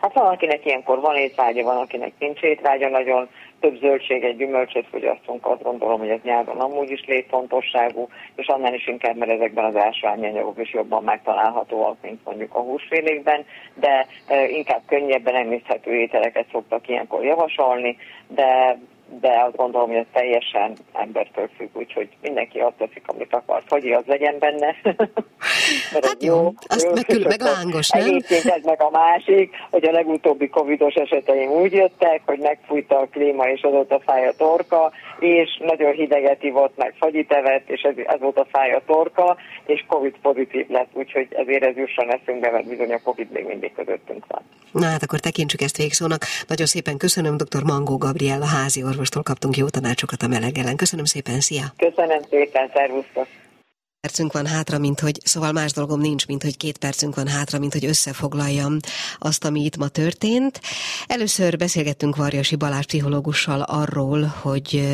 Hát 0.00 0.12
van, 0.12 0.26
akinek 0.26 0.64
ilyenkor 0.64 1.00
van 1.00 1.16
étvágya, 1.16 1.62
van, 1.62 1.76
akinek 1.76 2.12
nincs 2.18 2.40
étvágya, 2.40 2.88
nagyon 2.88 3.28
több 3.60 3.78
zöldséget, 3.80 4.36
gyümölcsöt 4.36 4.86
fogyasztunk, 4.90 5.46
azt 5.46 5.62
gondolom, 5.62 5.98
hogy 5.98 6.08
ez 6.08 6.18
nyáron 6.22 6.60
amúgy 6.60 6.90
is 6.90 7.04
létfontosságú, 7.06 8.08
és 8.36 8.46
annál 8.46 8.74
is 8.74 8.86
inkább, 8.86 9.16
mert 9.16 9.30
ezekben 9.30 9.64
az 9.64 9.76
ásványanyagok 9.76 10.58
is 10.60 10.72
jobban 10.72 11.04
megtalálhatóak, 11.04 11.96
mint 12.02 12.24
mondjuk 12.24 12.54
a 12.54 12.60
húsfélékben, 12.60 13.44
de 13.74 14.06
inkább 14.48 14.82
könnyebben 14.86 15.34
emészhető 15.34 15.94
ételeket 15.94 16.46
szoktak 16.52 16.88
ilyenkor 16.88 17.24
javasolni, 17.24 17.96
de 18.26 18.78
de 19.20 19.42
azt 19.46 19.56
gondolom, 19.56 19.88
hogy 19.88 19.96
ez 19.96 20.06
teljesen 20.12 20.72
embertől 20.92 21.48
függ, 21.56 21.68
úgyhogy 21.72 22.08
mindenki 22.22 22.58
azt 22.58 22.76
teszik, 22.78 23.02
amit 23.06 23.34
akar, 23.34 23.62
hogy 23.68 23.92
az 23.92 24.04
legyen 24.06 24.38
benne. 24.38 24.76
Mert 25.92 26.06
hát 26.06 26.22
jó, 26.22 26.34
jó, 26.34 26.52
azt 26.66 26.84
jó, 26.84 26.92
meg, 26.92 27.04
külön, 27.04 27.28
meg 27.38 27.40
lángos, 27.40 27.88
nem? 27.88 28.16
ez 28.28 28.64
meg 28.64 28.82
a 28.82 28.90
másik, 28.90 29.56
hogy 29.70 29.84
a 29.84 29.90
legutóbbi 29.90 30.48
covidos 30.48 30.94
eseteim 30.94 31.50
úgy 31.50 31.72
jöttek, 31.72 32.22
hogy 32.26 32.38
megfújta 32.38 32.98
a 32.98 33.08
klíma, 33.10 33.48
és 33.48 33.62
a 33.62 34.00
fáj 34.04 34.26
a 34.26 34.32
torka, 34.36 34.92
és 35.20 35.58
nagyon 35.60 35.92
hideget 35.92 36.42
ivott, 36.42 36.76
meg 36.76 36.94
fagyit 36.98 37.32
evett, 37.32 37.68
és 37.68 37.82
ez, 37.82 37.94
ez 38.06 38.20
volt 38.20 38.38
a 38.38 38.46
fáj 38.50 38.72
a 38.72 38.82
torka, 38.86 39.36
és 39.66 39.84
covid 39.86 40.14
pozitív 40.22 40.68
lett, 40.68 40.88
úgyhogy 40.92 41.26
ezért 41.30 41.64
ez 41.64 41.76
jusson 41.76 42.12
eszünkbe, 42.12 42.50
mert 42.50 42.68
bizony 42.68 42.92
a 42.92 43.00
covid 43.04 43.30
még 43.30 43.46
mindig 43.46 43.72
közöttünk 43.74 44.24
van. 44.28 44.42
Na 44.72 44.86
hát 44.86 45.02
akkor 45.02 45.20
tekintsük 45.20 45.60
ezt 45.60 45.76
végszónak. 45.76 46.22
Nagyon 46.46 46.66
szépen 46.66 46.96
köszönöm, 46.96 47.36
dr. 47.36 47.62
Mangó 47.62 47.96
Gabriella 47.96 48.46
házi 48.46 48.82
orvostól 48.82 49.22
kaptunk 49.22 49.56
jó 49.56 49.68
tanácsokat 49.68 50.22
a 50.22 50.28
meleg 50.28 50.58
ellen. 50.58 50.76
Köszönöm 50.76 51.04
szépen, 51.04 51.40
szia! 51.40 51.64
Köszönöm 51.76 52.22
szépen, 52.30 52.70
szervusztok! 52.74 53.26
Percünk 54.00 54.32
van 54.32 54.46
hátra, 54.46 54.78
mint 54.78 55.00
hogy, 55.00 55.20
szóval 55.24 55.52
más 55.52 55.72
dolgom 55.72 56.00
nincs, 56.00 56.26
mint 56.26 56.42
hogy 56.42 56.56
két 56.56 56.78
percünk 56.78 57.14
van 57.14 57.28
hátra, 57.28 57.58
mint 57.58 57.72
hogy 57.72 57.84
összefoglaljam 57.84 58.76
azt, 59.18 59.44
ami 59.44 59.64
itt 59.64 59.76
ma 59.76 59.88
történt. 59.88 60.60
Először 61.06 61.56
beszélgettünk 61.56 62.16
Varjasi 62.16 62.56
Balázs 62.56 62.84
pszichológussal 62.84 63.60
arról, 63.60 64.22
hogy 64.40 64.88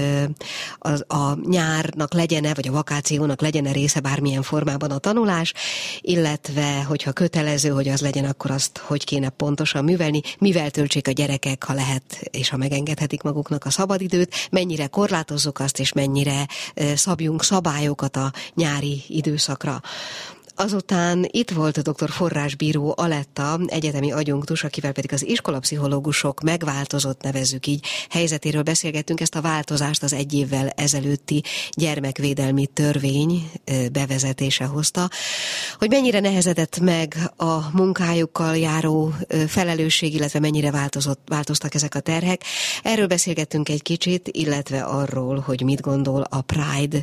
az, 0.78 1.05
a 1.09 1.48
nyárnak 1.48 2.12
legyen-e, 2.12 2.55
vagy 2.55 2.68
a 2.68 2.72
vakációnak 2.72 3.40
legyen-e 3.40 3.72
része 3.72 4.00
bármilyen 4.00 4.42
formában 4.42 4.90
a 4.90 4.98
tanulás, 4.98 5.52
illetve 6.00 6.82
hogyha 6.82 7.12
kötelező, 7.12 7.68
hogy 7.68 7.88
az 7.88 8.00
legyen, 8.00 8.24
akkor 8.24 8.50
azt 8.50 8.78
hogy 8.78 9.05
kéne 9.05 9.28
pontosan 9.28 9.84
művelni, 9.84 10.20
mivel 10.38 10.70
töltsék 10.70 11.09
a 11.09 11.12
gyerekek, 11.12 11.64
ha 11.64 11.74
lehet, 11.74 12.28
és 12.30 12.48
ha 12.48 12.57
megengedhetik 12.57 13.22
maguknak 13.22 13.64
a 13.64 13.70
szabadidőt, 13.70 14.34
mennyire 14.50 14.86
korlátozzuk 14.86 15.59
azt, 15.59 15.78
és 15.78 15.92
mennyire 15.92 16.48
szabjunk 16.94 17.42
szabályokat 17.42 18.16
a 18.16 18.32
nyári 18.55 18.93
időszakra. 19.09 19.82
Azután 20.57 21.28
itt 21.30 21.50
volt 21.50 21.76
a 21.76 21.82
dr. 21.82 22.11
Forrásbíró 22.11 22.94
Aletta, 22.96 23.61
egyetemi 23.66 24.12
agyunktus, 24.12 24.64
akivel 24.64 24.92
pedig 24.92 25.12
az 25.12 25.26
iskolapszichológusok 25.26 26.40
megváltozott, 26.40 27.22
nevezzük 27.22 27.66
így, 27.66 27.86
helyzetéről 28.11 28.62
beszélgettünk. 28.62 29.20
Ezt 29.20 29.34
a 29.34 29.40
változást 29.40 30.02
az 30.02 30.12
egy 30.12 30.34
évvel 30.34 30.68
ezelőtti 30.68 31.42
gyermekvédelmi 31.70 32.66
törvény 32.66 33.50
bevezetése 33.92 34.64
hozta. 34.64 35.11
Hogy 35.78 35.88
mennyire 35.88 36.20
nehezedett 36.20 36.78
meg 36.80 37.16
a 37.36 37.70
munkájukkal 37.72 38.57
járó 38.57 39.12
felelősség, 39.46 40.14
illetve 40.14 40.38
mennyire 40.38 40.70
változott, 40.70 41.20
változtak 41.26 41.74
ezek 41.74 41.94
a 41.94 42.00
terhek. 42.00 42.42
Erről 42.82 43.07
beszélgettünk 43.07 43.68
egy 43.68 43.82
kicsit, 43.82 44.28
illetve 44.32 44.82
arról, 44.82 45.38
hogy 45.38 45.62
mit 45.62 45.80
gondol 45.80 46.26
a 46.30 46.40
Pride 46.40 47.02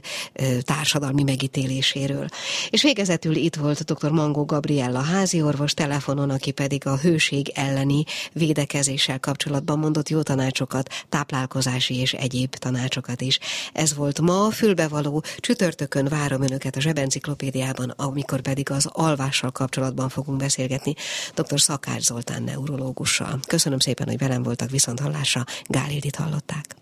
társadalmi 0.62 1.24
megítéléséről. 1.24 2.28
És 2.70 2.82
végezetül 2.82 3.39
itt 3.42 3.56
volt 3.56 3.84
dr. 3.84 4.12
Mangó 4.12 4.46
Gabriella 4.46 5.02
házi 5.02 5.42
orvos 5.42 5.74
telefonon, 5.74 6.30
aki 6.30 6.52
pedig 6.52 6.88
a 6.88 6.98
hőség 6.98 7.52
elleni 7.56 8.04
védekezéssel 8.34 9.20
kapcsolatban 9.20 9.80
mondott 9.80 10.10
jó 10.10 10.22
tanácsokat, 10.22 10.89
táplálkozási 11.10 11.96
és 11.96 12.14
egyéb 12.14 12.56
tanácsokat 12.56 13.22
is. 13.22 13.39
Ez 13.74 13.96
volt 13.96 14.22
ma, 14.22 14.50
fülbevaló, 14.50 15.24
csütörtökön 15.38 16.06
várom 16.06 16.42
önöket 16.42 16.76
a 16.76 16.82
zsebenciklopédiában, 16.82 17.89
amikor 17.89 18.42
pedig 18.42 18.72
az 18.72 18.86
alvással 18.92 19.52
kapcsolatban 19.52 20.10
fogunk 20.10 20.38
beszélgetni 20.38 20.94
dr. 21.36 21.60
Szakács 21.60 22.04
Zoltán 22.04 22.44
neurológussal. 22.44 23.39
Köszönöm 23.48 23.80
szépen, 23.80 24.08
hogy 24.08 24.18
velem 24.18 24.44
voltak, 24.44 24.70
viszont 24.70 25.00
hallásra 25.00 25.44
Gálildit 25.68 26.16
hallották. 26.16 26.76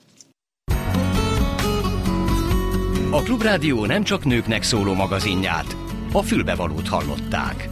A 3.12 3.22
Klubrádió 3.22 3.86
nem 3.86 4.04
csak 4.04 4.26
nőknek 4.26 4.64
szóló 4.64 4.94
magazinját, 4.94 5.76
a 6.12 6.22
fülbevalót 6.22 6.88
hallották. 6.88 7.70